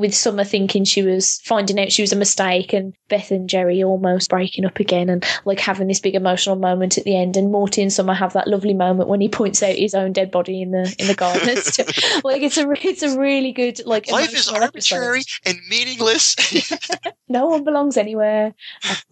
[0.00, 3.84] with Summer thinking she was finding out she was a mistake and Beth and Jerry
[3.84, 7.52] almost breaking up again and like having this big emotional moment at the end and
[7.52, 10.62] Morty and Summer have that lovely moment when he points out his own dead body
[10.62, 11.40] in the in the garden.
[12.24, 14.94] Like it's a it's a really good like Life is emotional episode.
[14.94, 16.36] arbitrary and meaningless.
[17.28, 18.54] no one belongs anywhere.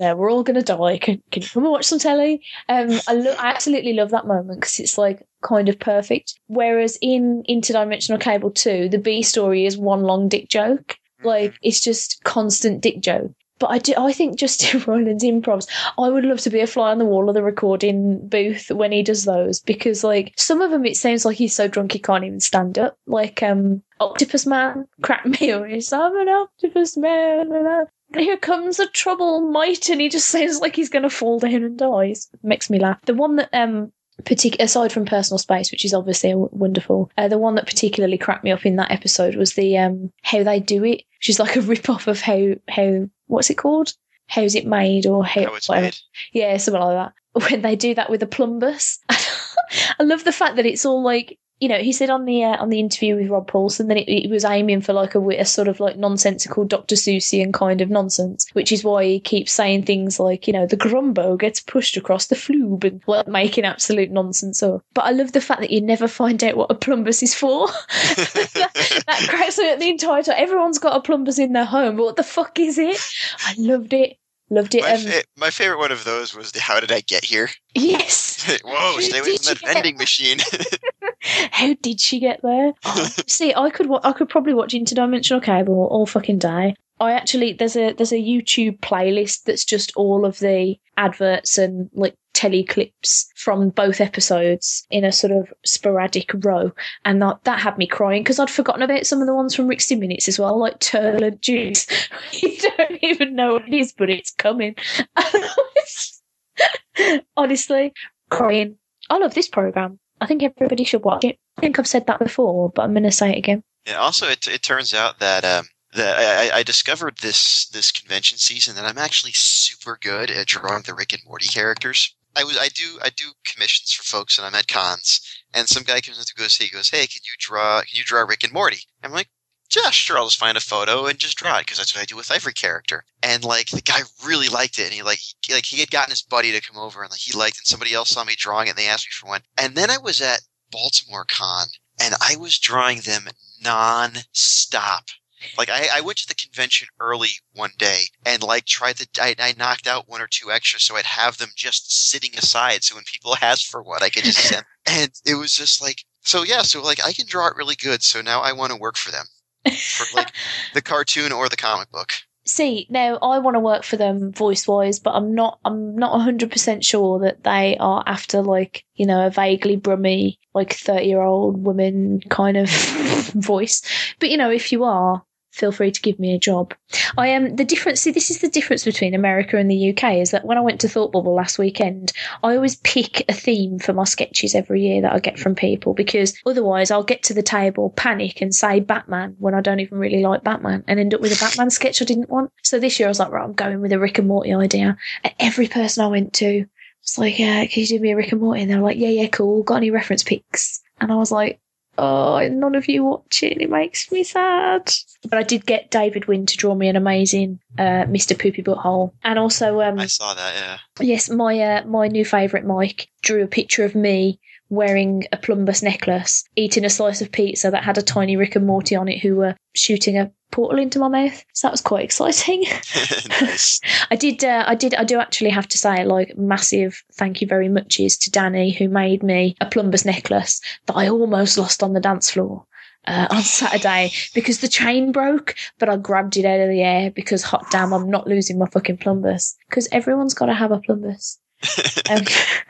[0.01, 0.99] And, uh, we're all going to die.
[0.99, 2.43] Can, can you come and watch some telly?
[2.69, 6.39] Um, I, lo- I absolutely love that moment because it's like kind of perfect.
[6.47, 10.97] Whereas in Interdimensional Cable 2, the B story is one long dick joke.
[11.25, 13.33] Like, it's just constant dick joke.
[13.59, 16.91] But I do, I think Justin Roiland's improvs, I would love to be a fly
[16.91, 20.71] on the wall of the recording booth when he does those because, like, some of
[20.71, 22.97] them it sounds like he's so drunk he can't even stand up.
[23.07, 25.53] Like, um, Octopus Man cracked me.
[25.69, 27.51] He's, I'm an octopus man.
[27.53, 27.89] and
[28.21, 31.65] here comes a trouble mite, and he just sounds like he's going to fall down
[31.65, 32.29] and dies.
[32.45, 33.01] Makes me laugh.
[33.07, 37.29] The one that, um, partic- aside from personal space, which is obviously w- wonderful, uh,
[37.29, 40.61] the one that particularly cracked me up in that episode was the um, how they
[40.61, 41.03] do it.
[41.21, 43.93] She's like a rip off of how how what's it called?
[44.27, 45.87] How's it made or how, How it's whatever.
[45.87, 45.97] made.
[46.33, 47.13] Yeah, something like that.
[47.51, 51.39] When they do that with a plumbus, I love the fact that it's all like
[51.61, 54.11] you know he said on the uh, on the interview with Rob Paulsen that it,
[54.11, 56.95] it was aiming for like a, a sort of like nonsensical Dr.
[56.95, 60.77] Seussian kind of nonsense, which is why he keeps saying things like you know the
[60.77, 64.83] grumbo gets pushed across the flube and like making absolute nonsense up.
[64.95, 67.67] But I love the fact that you never find out what a plumbus is for.
[67.67, 70.37] that, that cracks me up the entire time.
[70.39, 73.01] Everyone's got a plumbus in their home, but what the fuck is it?
[73.45, 74.19] I loved it.
[74.51, 74.83] Loved it.
[74.83, 77.51] My, Um, fa- my favorite one of those was the "How did I get here?"
[77.75, 78.59] yes.
[78.65, 80.39] Whoa, stay away from that vending machine.
[81.51, 82.73] How did she get there?
[82.85, 86.75] Oh, see, I could wa- I could probably watch Interdimensional Cable all fucking day.
[87.01, 91.91] I actually there's a there's a YouTube playlist that's just all of the adverts and
[91.93, 96.71] like telly clips from both episodes in a sort of sporadic row,
[97.05, 99.67] and that that had me crying because I'd forgotten about some of the ones from
[99.67, 101.87] Rixty Minutes as well, like Turtle and Juice.
[102.33, 104.77] you don't even know what it is, but it's coming.
[107.37, 107.93] Honestly,
[108.31, 108.77] crying.
[109.11, 109.99] I love this program.
[110.21, 111.39] I think everybody should watch it.
[111.57, 113.65] I think I've said that before, but I'm going to say it again.
[113.85, 118.39] Yeah, also, it, it turns out that um, that I- I discovered this this convention
[118.39, 122.15] season that I'm actually super good at drawing the Rick and Morty characters.
[122.39, 125.21] I was I do I do commissions for folks and I'm at cons,
[125.53, 127.99] and some guy comes up to go say he goes, "Hey, can you draw can
[127.99, 129.29] you draw Rick and Morty?" I'm like.
[129.77, 130.17] Yeah, sure.
[130.17, 132.31] I'll just find a photo and just draw it because that's what I do with
[132.31, 133.05] every character.
[133.23, 136.11] And like the guy really liked it, and he like he, like he had gotten
[136.11, 138.35] his buddy to come over, and like he liked, it, and somebody else saw me
[138.35, 139.43] drawing it, and they asked me for one.
[139.59, 140.41] And then I was at
[140.71, 141.67] Baltimore Con,
[142.01, 143.29] and I was drawing them
[143.61, 145.11] non-stop.
[145.57, 149.35] Like I, I went to the convention early one day and like tried to I,
[149.39, 152.95] I knocked out one or two extras so I'd have them just sitting aside so
[152.95, 156.43] when people asked for what I could just send and it was just like so
[156.43, 158.97] yeah so like I can draw it really good so now I want to work
[158.97, 159.27] for them
[159.71, 160.33] for like
[160.75, 162.13] the cartoon or the comic book.
[162.45, 165.59] See, now I want to work for them voice wise, but I'm not.
[165.67, 170.39] I'm not hundred percent sure that they are after like you know a vaguely brummy
[170.55, 172.71] like thirty year old woman kind of
[173.35, 173.83] voice.
[174.19, 175.23] But you know, if you are,
[175.59, 176.73] feel free to give me a job.
[177.17, 178.01] I am um, the difference.
[178.01, 180.15] See, this is the difference between America and the UK.
[180.15, 182.13] Is that when I went to Thought Bubble last weekend,
[182.43, 185.95] I always pick a theme for my sketches every year that I get from people
[185.95, 189.99] because otherwise I'll get to the table, panic, and say Batman when I don't even
[189.99, 192.53] really like Batman, and end up with a Batman sketch I didn't want.
[192.63, 194.97] So this year I was like, right, I'm going with a Rick and Morty idea,
[195.25, 196.67] and every person I went to
[197.03, 198.63] was like, yeah, can you do me a Rick and Morty?
[198.63, 199.63] And they're like, yeah, yeah, cool.
[199.63, 200.81] Got any reference pics?
[201.01, 201.61] And I was like,
[201.99, 203.61] oh, none of you watch it.
[203.61, 204.93] It makes me sad.
[205.29, 208.39] But I did get David Winn to draw me an amazing uh, Mr.
[208.39, 210.55] Poopy Butthole, and also um, I saw that.
[210.55, 210.79] Yeah.
[211.05, 215.83] Yes, my uh, my new favourite Mike drew a picture of me wearing a plumbus
[215.83, 219.19] necklace, eating a slice of pizza that had a tiny Rick and Morty on it,
[219.21, 221.45] who were shooting a portal into my mouth.
[221.55, 222.63] So that was quite exciting.
[223.41, 223.81] nice.
[224.11, 227.47] I did, uh, I did, I do actually have to say, like, massive thank you
[227.47, 231.83] very much is to Danny who made me a plumbus necklace that I almost lost
[231.83, 232.65] on the dance floor.
[233.07, 237.11] Uh, on Saturday because the chain broke, but I grabbed it out of the air
[237.11, 240.79] because hot damn, I'm not losing my fucking plumbus because everyone's got to have a
[240.79, 241.39] plumbus.
[242.11, 242.23] Um,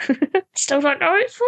[0.55, 1.47] still don't know it's for.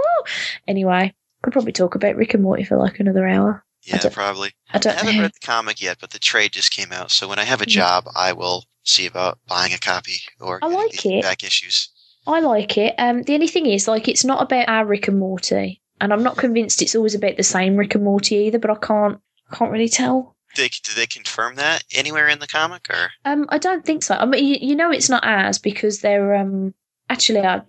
[0.69, 3.65] Anyway, could probably talk about Rick and Morty for like another hour.
[3.83, 4.51] Yeah, don't- probably.
[4.73, 5.23] I I don't haven't know.
[5.23, 7.11] read the comic yet, but the trade just came out.
[7.11, 7.71] So when I have a Mm.
[7.71, 11.23] job, I will see about buying a copy or I like it.
[11.23, 11.89] back issues.
[12.27, 12.95] I like it.
[12.99, 16.23] Um, the only thing is, like, it's not about our Rick and Morty, and I'm
[16.23, 18.59] not convinced it's always about the same Rick and Morty either.
[18.59, 19.19] But I can't,
[19.53, 20.37] can't really tell.
[20.57, 24.15] They, do they confirm that anywhere in the comic, or Um, I don't think so.
[24.15, 26.75] I mean, you, you know, it's not ours because they're um.
[27.11, 27.61] Actually, I,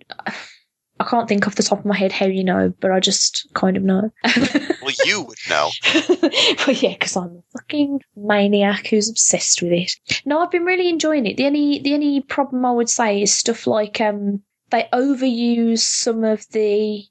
[1.00, 3.48] I can't think off the top of my head how you know, but I just
[3.54, 4.10] kind of know.
[4.82, 5.70] well, you would know.
[6.08, 9.92] well, yeah, because I'm a fucking maniac who's obsessed with it.
[10.24, 11.36] No, I've been really enjoying it.
[11.36, 16.24] The only the only problem I would say is stuff like um they overuse some
[16.24, 17.04] of the.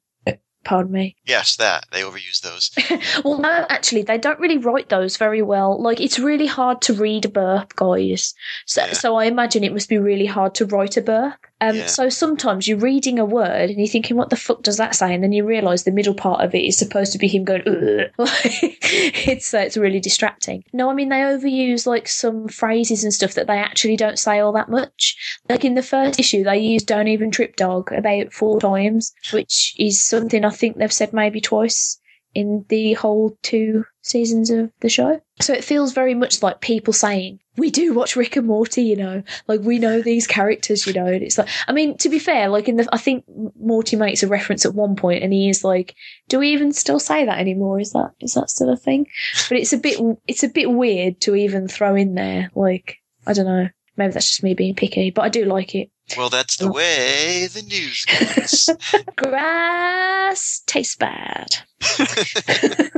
[0.64, 1.16] Pardon me.
[1.26, 2.70] Yes, that they overuse those.
[3.26, 5.82] Well, no, actually, they don't really write those very well.
[5.82, 8.36] Like, it's really hard to read a burp, guys.
[8.68, 8.94] So, Yeah.
[8.94, 11.48] so I imagine it must be really hard to write a burp.
[11.62, 11.86] Um, Yeah.
[11.86, 15.14] So sometimes you're reading a word and you're thinking, what the fuck does that say?
[15.14, 17.62] And then you realise the middle part of it is supposed to be him going,
[18.18, 20.64] it's, uh, it's really distracting.
[20.74, 24.40] No, I mean, they overuse, like, some phrases and stuff that they actually don't say
[24.40, 25.16] all that much.
[25.48, 29.76] Like, in the first issue, they used Don't Even Trip Dog about four times, which
[29.78, 32.00] is something I think they've said maybe twice
[32.34, 35.22] in the whole two seasons of the show.
[35.42, 38.95] So it feels very much like people saying, We do watch Rick and Morty, you
[38.95, 41.06] know, like we know these characters, you know.
[41.06, 43.26] And it's like, I mean, to be fair, like in the, I think
[43.60, 45.94] Morty makes a reference at one point and he is like,
[46.30, 47.80] Do we even still say that anymore?
[47.80, 49.06] Is that, is that still a thing?
[49.49, 52.49] But it's a bit, it's a bit weird to even throw in there.
[52.56, 52.98] Like,
[53.28, 53.68] I don't know.
[53.98, 55.91] Maybe that's just me being picky, but I do like it.
[56.18, 56.72] Well, that's the Oh.
[56.72, 58.69] way the news goes.
[59.18, 61.49] Grass tastes bad.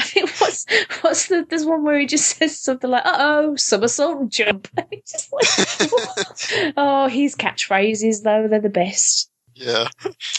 [0.02, 0.64] I think what's
[1.02, 4.68] what's the there's one where he just says something like "uh oh somersault and jump."
[5.06, 6.72] Just like, what?
[6.76, 9.30] oh, his catchphrases though they're the best.
[9.54, 9.88] yeah.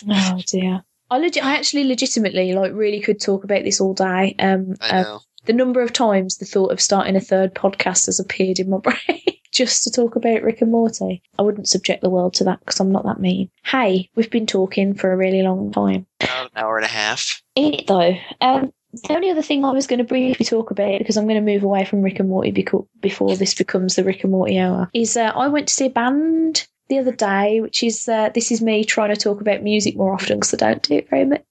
[0.10, 0.84] Oh dear.
[1.12, 4.36] I legit, I actually legitimately like really could talk about this all day.
[4.40, 8.60] Um, uh, the number of times the thought of starting a third podcast has appeared
[8.60, 9.22] in my brain
[9.52, 11.22] just to talk about Rick and Morty.
[11.38, 13.50] I wouldn't subject the world to that because I'm not that mean.
[13.64, 16.08] Hey, we've been talking for a really long time.
[16.22, 17.42] About an hour and a half.
[17.56, 21.00] In it though, um, the only other thing I was going to briefly talk about
[21.00, 22.52] because I'm going to move away from Rick and Morty
[23.00, 25.90] before this becomes the Rick and Morty hour is uh, I went to see a
[25.90, 29.96] band the other day, which is uh, this is me trying to talk about music
[29.96, 31.42] more often because I don't do it very much.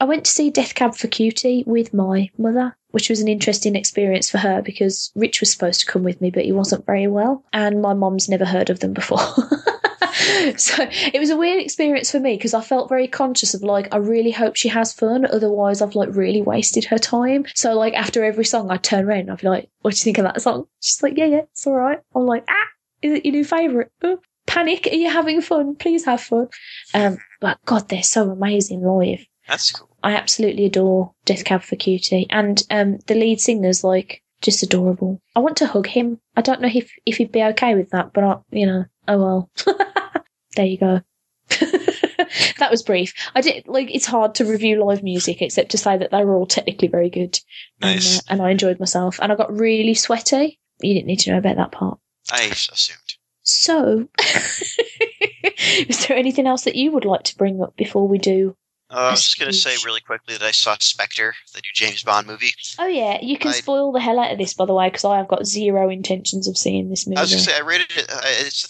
[0.00, 3.76] I went to see Death Cab for Cutie with my mother, which was an interesting
[3.76, 7.06] experience for her because Rich was supposed to come with me, but he wasn't very
[7.08, 9.20] well, and my mom's never heard of them before.
[10.58, 13.88] so it was a weird experience for me because I felt very conscious of like
[13.92, 17.46] I really hope she has fun, otherwise I've like really wasted her time.
[17.54, 20.04] So like after every song, I'd turn around and I'd be like, "What do you
[20.04, 22.66] think of that song?" She's like, "Yeah, yeah, it's all right." I'm like, "Ah,
[23.02, 24.88] is it your new favourite?" Oh, panic!
[24.90, 25.76] Are you having fun?
[25.76, 26.48] Please have fun.
[26.94, 29.24] Um, but God, they're so amazing live.
[29.48, 29.88] That's cool.
[30.02, 35.20] I absolutely adore Death Cab for Cutie, and um, the lead singer's like just adorable.
[35.36, 36.20] I want to hug him.
[36.36, 39.18] I don't know if if he'd be okay with that, but I, you know, oh
[39.18, 39.50] well.
[40.56, 41.00] there you go.
[42.58, 43.12] that was brief.
[43.34, 46.36] I did like it's hard to review live music except to say that they were
[46.36, 47.38] all technically very good,
[47.80, 48.18] Nice.
[48.18, 49.18] and, uh, and I enjoyed myself.
[49.20, 50.58] And I got really sweaty.
[50.80, 51.98] You didn't need to know about that part.
[52.30, 52.98] I assumed.
[53.42, 54.08] So,
[55.78, 58.54] is there anything else that you would like to bring up before we do
[58.90, 61.70] Uh, I was just going to say really quickly that I saw Spectre, the new
[61.74, 62.52] James Bond movie.
[62.78, 65.04] Oh yeah, you can I- spoil the hell out of this, by the way, because
[65.04, 67.16] I have got zero intentions of seeing this movie.
[67.18, 68.10] I was going to say I rated it.
[68.10, 68.62] Uh, it's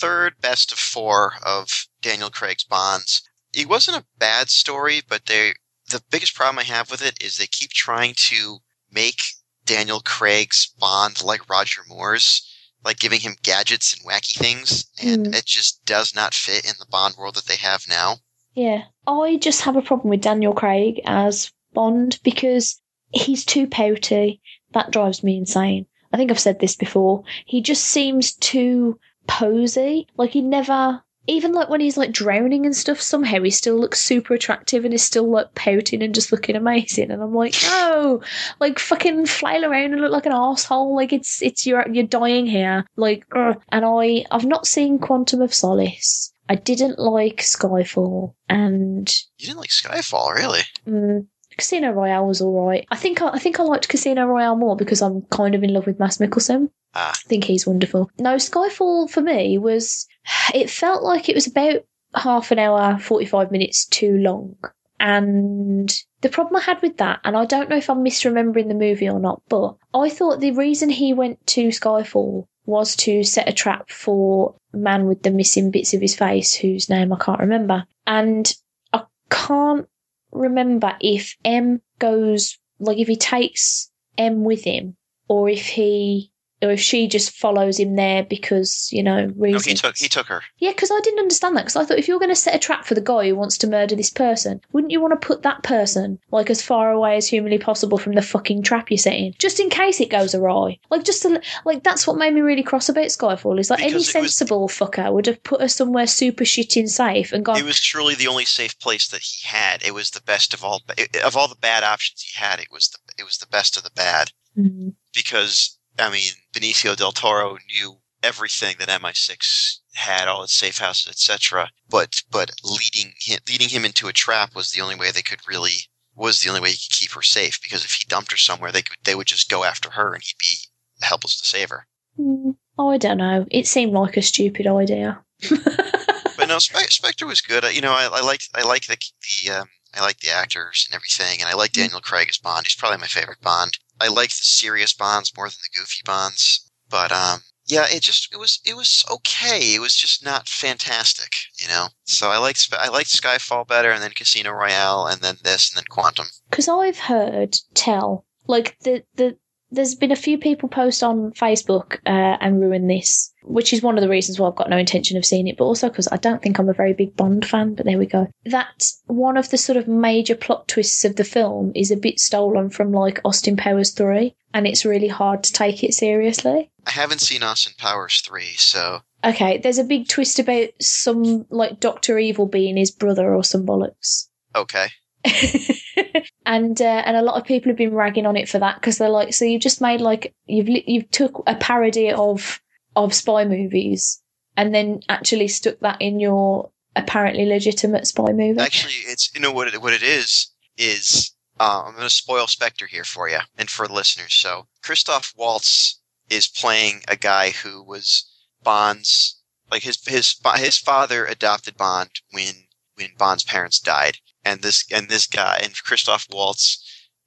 [0.00, 3.22] third best of four of Daniel Craig's Bonds.
[3.52, 5.54] It wasn't a bad story, but they
[5.90, 8.58] the biggest problem I have with it is they keep trying to
[8.90, 9.20] make
[9.64, 12.42] Daniel Craig's Bond like Roger Moore's,
[12.84, 15.34] like giving him gadgets and wacky things, and Mm.
[15.34, 18.18] it just does not fit in the Bond world that they have now.
[18.54, 18.84] Yeah.
[19.06, 22.80] I just have a problem with Daniel Craig as Bond because
[23.10, 24.40] he's too pouty.
[24.72, 25.86] That drives me insane.
[26.12, 27.24] I think I've said this before.
[27.44, 30.06] He just seems too posy.
[30.16, 34.00] Like he never even like when he's like drowning and stuff, somehow he still looks
[34.00, 37.10] super attractive and is still like pouting and just looking amazing.
[37.10, 38.20] And I'm like, no,
[38.60, 40.94] like fucking flail around and look like an asshole.
[40.94, 42.84] Like it's it's you're you're dying here.
[42.96, 43.60] Like, ugh.
[43.70, 46.30] and I I've not seen Quantum of Solace.
[46.46, 50.60] I didn't like Skyfall, and You didn't like Skyfall, really?
[50.86, 51.26] mm,
[51.56, 52.86] Casino Royale was all right.
[52.90, 55.72] I think I, I think I liked Casino Royale more because I'm kind of in
[55.72, 56.70] love with Mads Mikkelsen.
[56.94, 57.10] Ah.
[57.10, 58.10] I think he's wonderful.
[58.18, 60.06] No, Skyfall for me was
[60.54, 64.56] it felt like it was about half an hour, forty five minutes too long.
[65.00, 68.74] And the problem I had with that, and I don't know if I'm misremembering the
[68.74, 73.48] movie or not, but I thought the reason he went to Skyfall was to set
[73.48, 77.18] a trap for a man with the missing bits of his face, whose name I
[77.18, 77.84] can't remember.
[78.06, 78.50] And
[78.92, 79.86] I can't
[80.34, 84.96] remember if M goes, like if he takes M with him,
[85.28, 86.32] or if he,
[86.64, 89.66] or if she just follows him there because, you know, No, reasons.
[89.66, 90.42] he took he took her.
[90.58, 91.62] Yeah, because I didn't understand that.
[91.66, 93.56] Because I thought if you're going to set a trap for the guy who wants
[93.58, 97.16] to murder this person, wouldn't you want to put that person like as far away
[97.16, 100.78] as humanly possible from the fucking trap you're setting, just in case it goes awry?
[100.90, 103.58] Like just to, like that's what made me really cross about Skyfall.
[103.60, 107.32] Is like any Because was- sensible fucker would have put her somewhere super shitting safe
[107.32, 107.58] and gone.
[107.58, 109.82] It was truly the only safe place that he had.
[109.84, 110.82] It was the best of all
[111.24, 112.60] of all the bad options he had.
[112.60, 114.94] It was the it was the best of the bad Mm.
[115.12, 121.08] because I mean Benicio del Toro knew everything that MI6 had, all its safe houses,
[121.08, 121.70] etc.
[121.88, 125.40] But but leading him leading him into a trap was the only way they could
[125.46, 127.60] really was the only way he could keep her safe.
[127.62, 130.22] Because if he dumped her somewhere, they could they would just go after her, and
[130.22, 130.56] he'd be
[131.02, 131.86] helpless to save her.
[132.18, 133.46] Mm, I don't know.
[133.50, 135.22] It seemed like a stupid idea.
[135.50, 137.64] but no, Spe- Spectre was good.
[137.74, 138.96] You know, I, I like I like the
[139.44, 142.66] the um, I like the actors and everything, and I like Daniel Craig as Bond.
[142.66, 143.78] He's probably my favorite Bond.
[144.00, 148.32] I like the serious Bonds more than the goofy Bonds, but um, yeah, it just
[148.32, 149.74] it was it was okay.
[149.74, 151.88] It was just not fantastic, you know.
[152.04, 155.78] So I liked I liked Skyfall better, and then Casino Royale, and then this, and
[155.78, 156.26] then Quantum.
[156.50, 159.38] because I've heard tell like the the
[159.74, 163.96] there's been a few people post on Facebook uh, and ruin this, which is one
[163.98, 166.16] of the reasons why I've got no intention of seeing it, but also because I
[166.16, 167.74] don't think I'm a very big Bond fan.
[167.74, 168.28] But there we go.
[168.46, 172.20] That one of the sort of major plot twists of the film is a bit
[172.20, 176.70] stolen from like Austin Powers three, and it's really hard to take it seriously.
[176.86, 181.80] I haven't seen Austin Powers three, so Okay, there's a big twist about some like
[181.80, 184.28] Doctor Evil being his brother or some bollocks.
[184.54, 184.88] okay.
[186.46, 188.98] and uh, and a lot of people have been ragging on it for that because
[188.98, 192.60] they're like, so you just made like you've you've took a parody of
[192.96, 194.20] of spy movies
[194.56, 198.60] and then actually stuck that in your apparently legitimate spy movie.
[198.60, 202.46] Actually, it's you know what it, what it is is uh, I'm going to spoil
[202.46, 204.34] Spectre here for you and for the listeners.
[204.34, 208.30] So Christoph Waltz is playing a guy who was
[208.62, 209.40] Bond's
[209.70, 215.08] like his his his father adopted Bond when when Bond's parents died, and this and
[215.08, 216.78] this guy and Christoph Waltz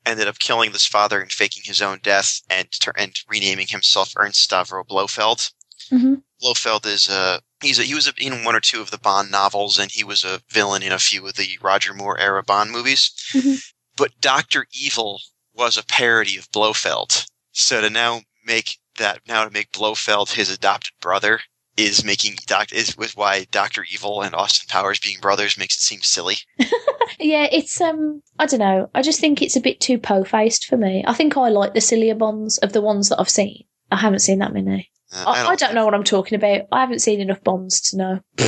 [0.05, 4.49] ended up killing this father and faking his own death and and renaming himself Ernst
[4.49, 5.51] Stavro Blofeld.
[5.91, 6.23] Mhm.
[6.41, 9.31] Blofeld is a he's a, he was a, in one or two of the Bond
[9.31, 12.71] novels, and he was a villain in a few of the Roger Moore era Bond
[12.71, 13.11] movies.
[13.33, 13.61] Mhm.
[13.95, 15.21] But Doctor Evil
[15.53, 20.49] was a parody of Blofeld, so to now make that now to make Blofeld his
[20.49, 21.41] adopted brother
[21.77, 25.81] is making doc is with why Doctor Evil and Austin Powers being brothers makes it
[25.81, 26.37] seem silly.
[27.19, 28.89] yeah, it's um, I don't know.
[28.95, 31.03] I just think it's a bit too po-faced for me.
[31.07, 33.63] I think I like the sillier Bonds of the ones that I've seen.
[33.91, 34.91] I haven't seen that many.
[35.13, 36.63] Uh, I, I don't know what I'm talking about.
[36.71, 38.19] I haven't seen enough Bonds to know.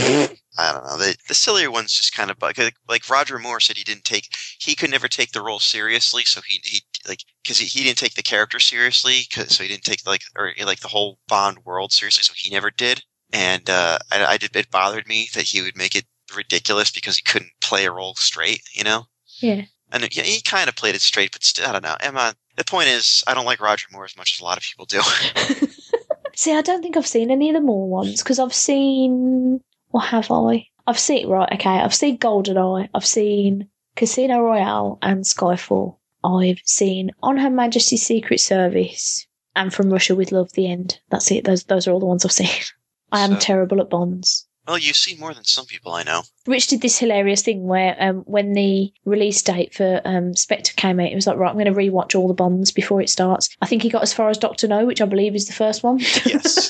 [0.57, 0.97] I don't know.
[0.97, 2.57] The, the sillier ones just kind of like
[2.89, 4.27] like Roger Moore said he didn't take
[4.59, 7.99] he could never take the role seriously, so he he like because he, he didn't
[7.99, 11.93] take the character seriously, so he didn't take like or like the whole Bond world
[11.93, 13.03] seriously, so he never did.
[13.31, 17.17] And uh, I, I did it bothered me that he would make it ridiculous because
[17.17, 19.05] he couldn't play a role straight, you know.
[19.39, 19.63] Yeah.
[19.91, 21.95] And yeah, he kind of played it straight, but still, I don't know.
[21.99, 24.63] Emma, the point is, I don't like Roger Moore as much as a lot of
[24.63, 25.01] people do.
[26.35, 29.61] See, I don't think I've seen any of the Moore ones because I've seen.
[29.89, 30.67] What have I?
[30.85, 31.51] I've seen right.
[31.53, 32.89] Okay, I've seen GoldenEye.
[32.93, 35.97] I've seen Casino Royale and Skyfall.
[36.23, 39.25] I've seen On Her Majesty's Secret Service
[39.55, 40.51] and From Russia with Love.
[40.53, 40.99] The end.
[41.09, 41.45] That's it.
[41.45, 42.49] Those those are all the ones I've seen.
[43.11, 44.45] I am So- terrible at Bonds.
[44.67, 46.21] Well, you've seen more than some people I know.
[46.45, 50.99] Rich did this hilarious thing where um, when the release date for um, Spectre came
[50.99, 53.49] out, he was like, right, I'm going to rewatch all the Bonds before it starts.
[53.63, 55.81] I think he got as far as Doctor No, which I believe is the first
[55.81, 55.97] one.
[55.97, 56.69] Yes.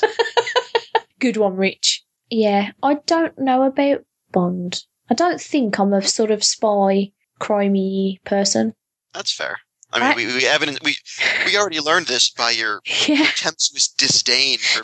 [1.18, 2.02] Good one, Rich.
[2.30, 4.02] Yeah, I don't know about
[4.32, 4.82] Bond.
[5.10, 8.72] I don't think I'm a sort of spy, crimey person.
[9.12, 9.58] That's fair.
[9.92, 10.96] I mean, I- we, we we
[11.44, 14.82] we already learned this by your Yeah, contemptuous disdain for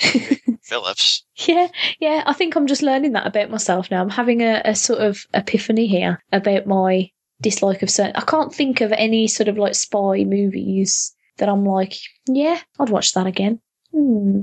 [0.66, 1.24] Phillips.
[1.46, 1.68] yeah,
[2.00, 2.22] yeah.
[2.26, 4.02] I think I'm just learning that about myself now.
[4.02, 7.10] I'm having a, a sort of epiphany here about my
[7.40, 8.16] dislike of certain.
[8.16, 11.94] I can't think of any sort of like spy movies that I'm like,
[12.26, 13.60] yeah, I'd watch that again.
[13.92, 14.42] Hmm.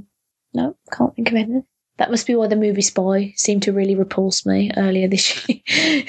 [0.54, 1.66] No, can't think of anything.
[1.98, 6.04] That must be why the movie Spy seemed to really repulse me earlier this year.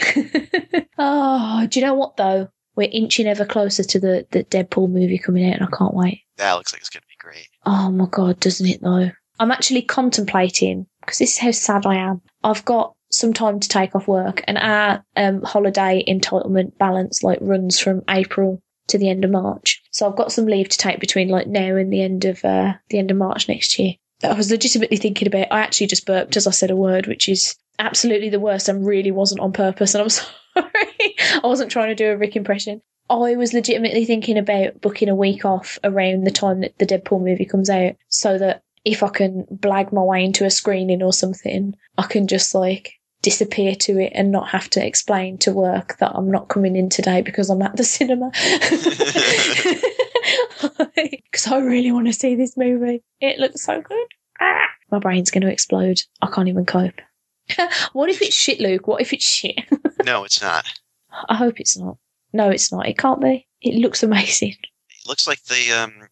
[0.98, 2.48] oh, do you know what though?
[2.76, 6.22] We're inching ever closer to the, the Deadpool movie coming out, and I can't wait.
[6.38, 7.48] That looks like it's going to be great.
[7.64, 9.10] Oh my god, doesn't it though?
[9.38, 12.22] I'm actually contemplating because this is how sad I am.
[12.42, 17.38] I've got some time to take off work, and our um, holiday entitlement balance like
[17.40, 19.82] runs from April to the end of March.
[19.90, 22.74] So I've got some leave to take between like now and the end of uh,
[22.90, 23.94] the end of March next year.
[24.20, 25.48] That I was legitimately thinking about.
[25.50, 28.86] I actually just burped as I said a word, which is absolutely the worst, and
[28.86, 29.94] really wasn't on purpose.
[29.94, 32.80] And I'm sorry, I wasn't trying to do a Rick impression.
[33.10, 37.22] I was legitimately thinking about booking a week off around the time that the Deadpool
[37.22, 41.12] movie comes out so that if I can blag my way into a screening or
[41.12, 45.96] something, I can just like disappear to it and not have to explain to work
[45.98, 48.30] that I'm not coming in today because I'm at the cinema.
[51.34, 53.02] Because I really want to see this movie.
[53.20, 54.06] It looks so good.
[54.40, 56.00] Ah, my brain's going to explode.
[56.22, 57.00] I can't even cope.
[57.92, 58.86] what if it's shit, Luke?
[58.86, 59.58] What if it's shit?
[60.04, 60.64] no, it's not.
[61.28, 61.96] I hope it's not.
[62.32, 62.86] No, it's not.
[62.86, 63.48] It can't be.
[63.60, 64.54] It looks amazing.
[64.90, 66.08] It looks like the um,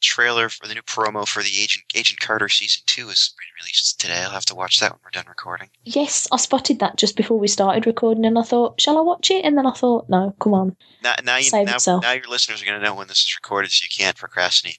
[0.00, 4.22] trailer for the new promo for the Agent Agent Carter season two is released today.
[4.22, 5.68] I'll have to watch that when we're done recording.
[5.84, 9.30] Yes, I spotted that just before we started recording, and I thought, shall I watch
[9.30, 9.44] it?
[9.44, 10.76] And then I thought, no, come on.
[11.02, 13.70] Now, now, you, now, now your listeners are going to know when this is recorded,
[13.70, 14.78] so you can't procrastinate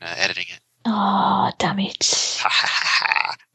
[0.00, 0.60] in, uh, editing it.
[0.84, 2.42] Oh, damn it.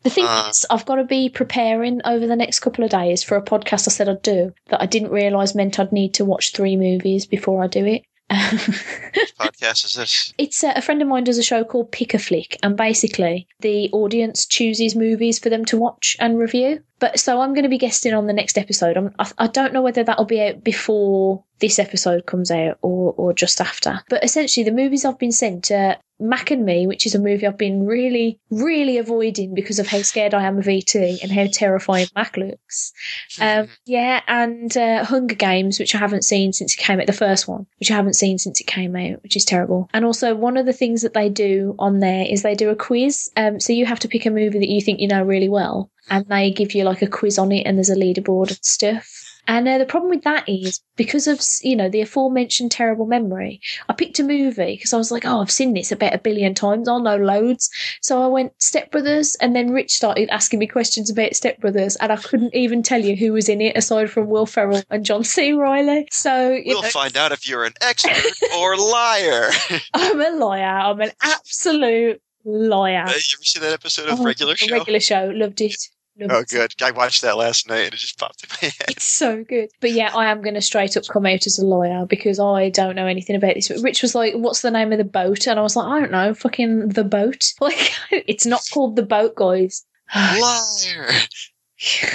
[0.03, 0.47] The thing Uh.
[0.49, 3.88] is, I've got to be preparing over the next couple of days for a podcast
[3.88, 7.27] I said I'd do that I didn't realise meant I'd need to watch three movies
[7.27, 8.01] before I do it.
[8.32, 10.34] Which podcast is this?
[10.38, 13.48] It's uh, a friend of mine does a show called Pick a Flick, and basically
[13.60, 16.82] the audience chooses movies for them to watch and review.
[17.02, 18.95] But so I'm going to be guesting on the next episode.
[18.95, 23.14] I'm, I, I don't know whether that'll be out before this episode comes out or
[23.18, 24.02] or just after.
[24.10, 27.48] But essentially, the movies I've been sent are Mac and Me, which is a movie
[27.48, 31.48] I've been really, really avoiding because of how scared I am of ET and how
[31.52, 32.94] terrifying Mac looks.
[33.40, 37.14] Um, yeah, and uh, Hunger Games, which I haven't seen since it came out, the
[37.14, 39.90] first one, which I haven't seen since it came out, which is terrible.
[39.94, 42.76] And also, one of the things that they do on there is they do a
[42.76, 43.32] quiz.
[43.36, 45.90] Um, so you have to pick a movie that you think you know really well,
[46.10, 49.07] and they give you like a quiz on it, and there's a leaderboard and stuff.
[49.48, 53.60] And uh, the problem with that is because of you know the aforementioned terrible memory.
[53.90, 56.53] I picked a movie because I was like, oh, I've seen this about a billion
[56.53, 56.88] times.
[56.88, 57.69] I'll know loads.
[58.02, 61.95] So I went Step Brothers, and then Rich started asking me questions about Step Brothers,
[61.98, 65.06] and I couldn't even tell you who was in it aside from Will Ferrell and
[65.06, 65.53] John C.
[65.53, 66.07] Reilly.
[66.11, 69.49] So you We'll know, find out if you're an expert or liar.
[69.94, 70.80] I'm a liar.
[70.80, 73.03] I'm an absolute liar.
[73.05, 74.73] Uh, you ever see that episode of Oh, Regular Show?
[74.73, 75.31] Regular show.
[75.34, 75.76] Loved it.
[76.19, 76.49] Loved Oh, it.
[76.49, 76.73] good.
[76.81, 78.89] I watched that last night and it just popped in my head.
[78.89, 79.69] It's so good.
[79.80, 82.69] But yeah, I am going to straight up come out as a lawyer because I
[82.69, 83.69] don't know anything about this.
[83.69, 85.47] But Rich was like, What's the name of the boat?
[85.47, 86.34] And I was like, I don't know.
[86.34, 87.43] Fucking the boat.
[87.61, 89.85] Like, it's not called the boat, guys.
[90.15, 91.09] Liar.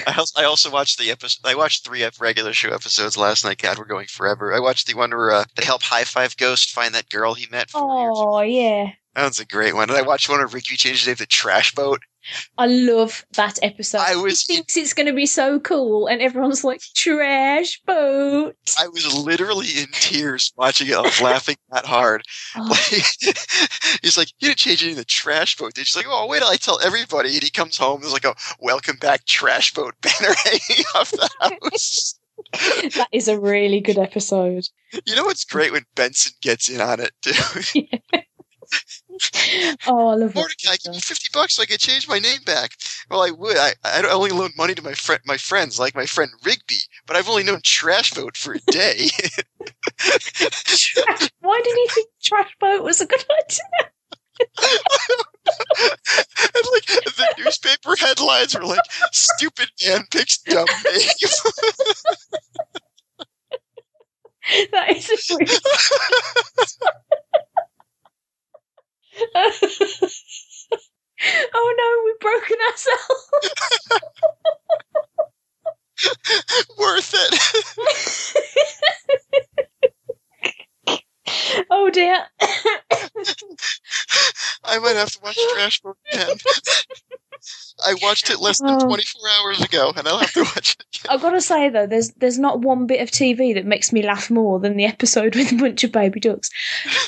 [0.06, 1.48] I also, watched the episode.
[1.48, 3.58] I watched three regular show episodes last night.
[3.58, 4.54] God, we're going forever.
[4.54, 7.46] I watched the one where uh, they help High Five Ghost find that girl he
[7.50, 7.70] met.
[7.74, 8.90] Oh, yeah.
[9.16, 9.88] That one's a great one.
[9.88, 12.02] And I watched one where Ricky changed his name to Trash Boat.
[12.58, 14.00] I love that episode.
[14.02, 18.54] I was- He thinks it's going to be so cool, and everyone's like, trash boat.
[18.78, 20.94] I was literally in tears watching it.
[20.96, 22.24] I was laughing that hard.
[22.56, 22.78] Oh, Like,
[24.02, 25.72] he's like, you didn't change any of the trash boat.
[25.72, 25.86] Did?
[25.86, 27.32] She's like, oh, wait till I tell everybody.
[27.34, 28.02] And he comes home.
[28.02, 32.18] There's like a welcome back trash boat banner hanging off the house.
[32.96, 34.64] that is a really good episode.
[35.06, 37.86] you know what's great when Benson gets in on it too?
[39.86, 42.72] Oh, I love Mordecai, give me fifty bucks so I can change my name back.
[43.10, 43.56] Well, I would.
[43.56, 46.78] I I only loan money to my friend, my friends, like my friend Rigby.
[47.06, 49.08] But I've only known Trash Boat for a day.
[51.40, 53.90] Why did he think trash boat was a good idea?
[54.58, 54.68] and
[56.72, 58.80] like the newspaper headlines were like,
[59.12, 61.08] "Stupid man picks dumb name."
[64.72, 65.16] that is a.
[71.54, 73.30] oh no, we've broken ourselves.
[76.78, 77.34] Worth it.
[81.70, 82.24] oh dear.
[84.64, 86.36] I might have to watch Trash Boat again.
[87.86, 88.86] I watched it less than Oh.
[88.86, 91.14] 24 hours ago, and I'll have to watch it again.
[91.14, 94.02] I've got to say though, there's there's not one bit of TV that makes me
[94.02, 96.50] laugh more than the episode with a bunch of baby ducks,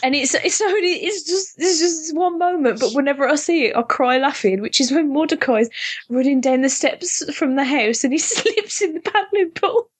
[0.03, 2.79] and it's it's only it's just it's just one moment.
[2.81, 5.71] But whenever I see it, I cry laughing, which is when Mordecai's
[6.09, 9.91] running down the steps from the house and he slips in the paddling pool.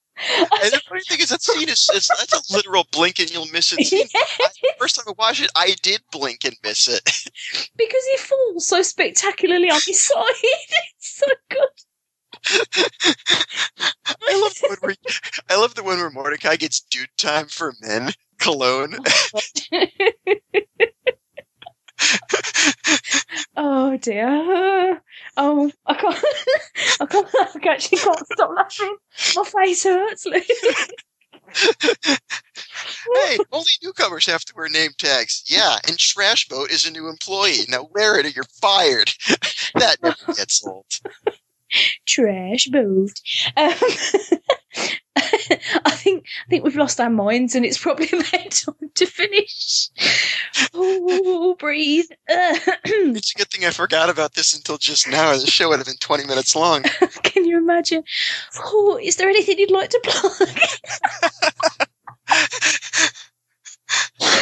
[0.63, 3.47] And the funny thing is, that scene is, is that's a literal blink and you'll
[3.47, 4.07] miss it scene.
[4.15, 7.01] I, first time I watched it, I did blink and miss it.
[7.77, 10.23] because he falls so spectacularly on his side.
[10.43, 11.67] It's so good.
[14.07, 14.95] I love the one where
[15.49, 18.95] I love the one where Mordecai gets dude time for men cologne.
[19.73, 19.85] Oh
[23.57, 25.01] oh dear.
[25.37, 26.23] Oh, I can't.
[27.01, 27.27] I can't.
[27.35, 28.97] I actually can't stop laughing.
[29.35, 30.25] My face hurts.
[33.13, 35.43] hey, only newcomers have to wear name tags.
[35.47, 37.65] Yeah, and Trash Boat is a new employee.
[37.67, 39.11] Now wear it or you're fired.
[39.75, 40.85] that never gets old.
[42.05, 43.21] Trash moved.
[43.55, 43.73] Um,
[45.85, 49.89] I think I think we've lost our minds, and it's probably about time to finish.
[50.73, 52.05] Oh, breathe.
[52.29, 55.31] It's a good thing I forgot about this until just now.
[55.33, 56.83] The show would have been 20 minutes long.
[57.23, 58.03] Can you imagine?
[58.57, 60.49] Oh, is there anything you'd like to plug?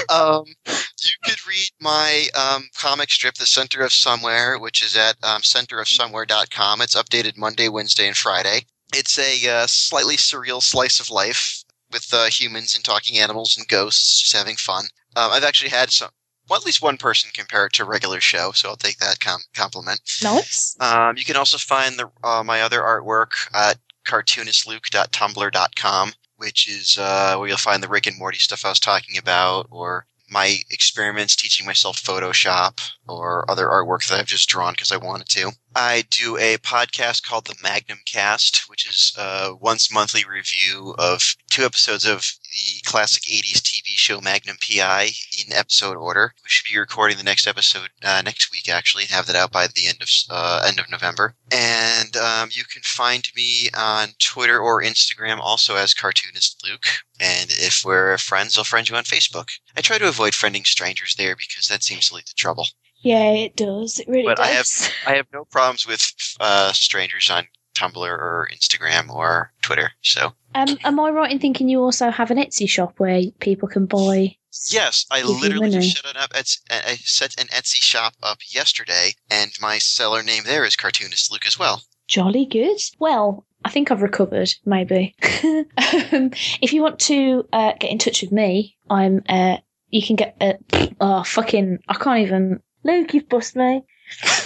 [0.09, 5.15] um, you could read my um, comic strip, The Center of Somewhere, which is at
[5.23, 6.81] um, centerofsomewhere.com.
[6.81, 8.65] It's updated Monday, Wednesday, and Friday.
[8.93, 13.68] It's a uh, slightly surreal slice of life with uh, humans and talking animals and
[13.68, 14.85] ghosts, just having fun.
[15.15, 16.09] Um, I've actually had some,
[16.49, 19.19] well, at least one person compare it to a regular show, so I'll take that
[19.19, 20.01] com- compliment.
[20.23, 20.76] nice.
[20.80, 23.77] Um, you can also find the uh, my other artwork at
[24.07, 29.18] cartoonistluke.tumblr.com, which is uh, where you'll find the Rick and Morty stuff I was talking
[29.18, 34.91] about, or my experiments teaching myself Photoshop, or other artwork that I've just drawn because
[34.91, 35.51] I wanted to.
[35.76, 41.35] I do a podcast called the Magnum Cast, which is a once monthly review of
[41.49, 42.22] two episodes of
[42.52, 46.34] the classic 80s TV show Magnum PI in episode order.
[46.44, 49.52] We should be recording the next episode uh, next week, actually, and have that out
[49.52, 51.35] by the end of uh, end of November.
[51.52, 56.88] And um, you can find me on Twitter or Instagram, also as Cartoonist Luke.
[57.19, 59.49] And if we're friends, I'll friend you on Facebook.
[59.76, 62.68] I try to avoid friending strangers there because that seems to lead to trouble.
[62.99, 63.99] Yeah, it does.
[63.99, 64.37] It really does.
[64.37, 69.53] But I have- I have no problems with uh, strangers on Tumblr or Instagram or
[69.61, 69.91] Twitter.
[70.01, 73.67] So Um, am I right in thinking you also have an Etsy shop where people
[73.69, 74.35] can buy?
[74.71, 76.31] yes, I literally just set it up.
[76.33, 81.31] Ets- I set an Etsy shop up yesterday, and my seller name there is Cartoonist
[81.31, 81.83] Luke as well.
[82.07, 82.79] Jolly good.
[82.99, 85.15] Well, I think I've recovered, maybe.
[85.43, 89.21] um, if you want to uh, get in touch with me, I'm.
[89.29, 89.57] Uh,
[89.89, 90.35] you can get.
[90.41, 90.53] Uh,
[90.99, 91.79] oh, fucking.
[91.87, 92.61] I can't even.
[92.88, 93.84] Luke, you've bust me.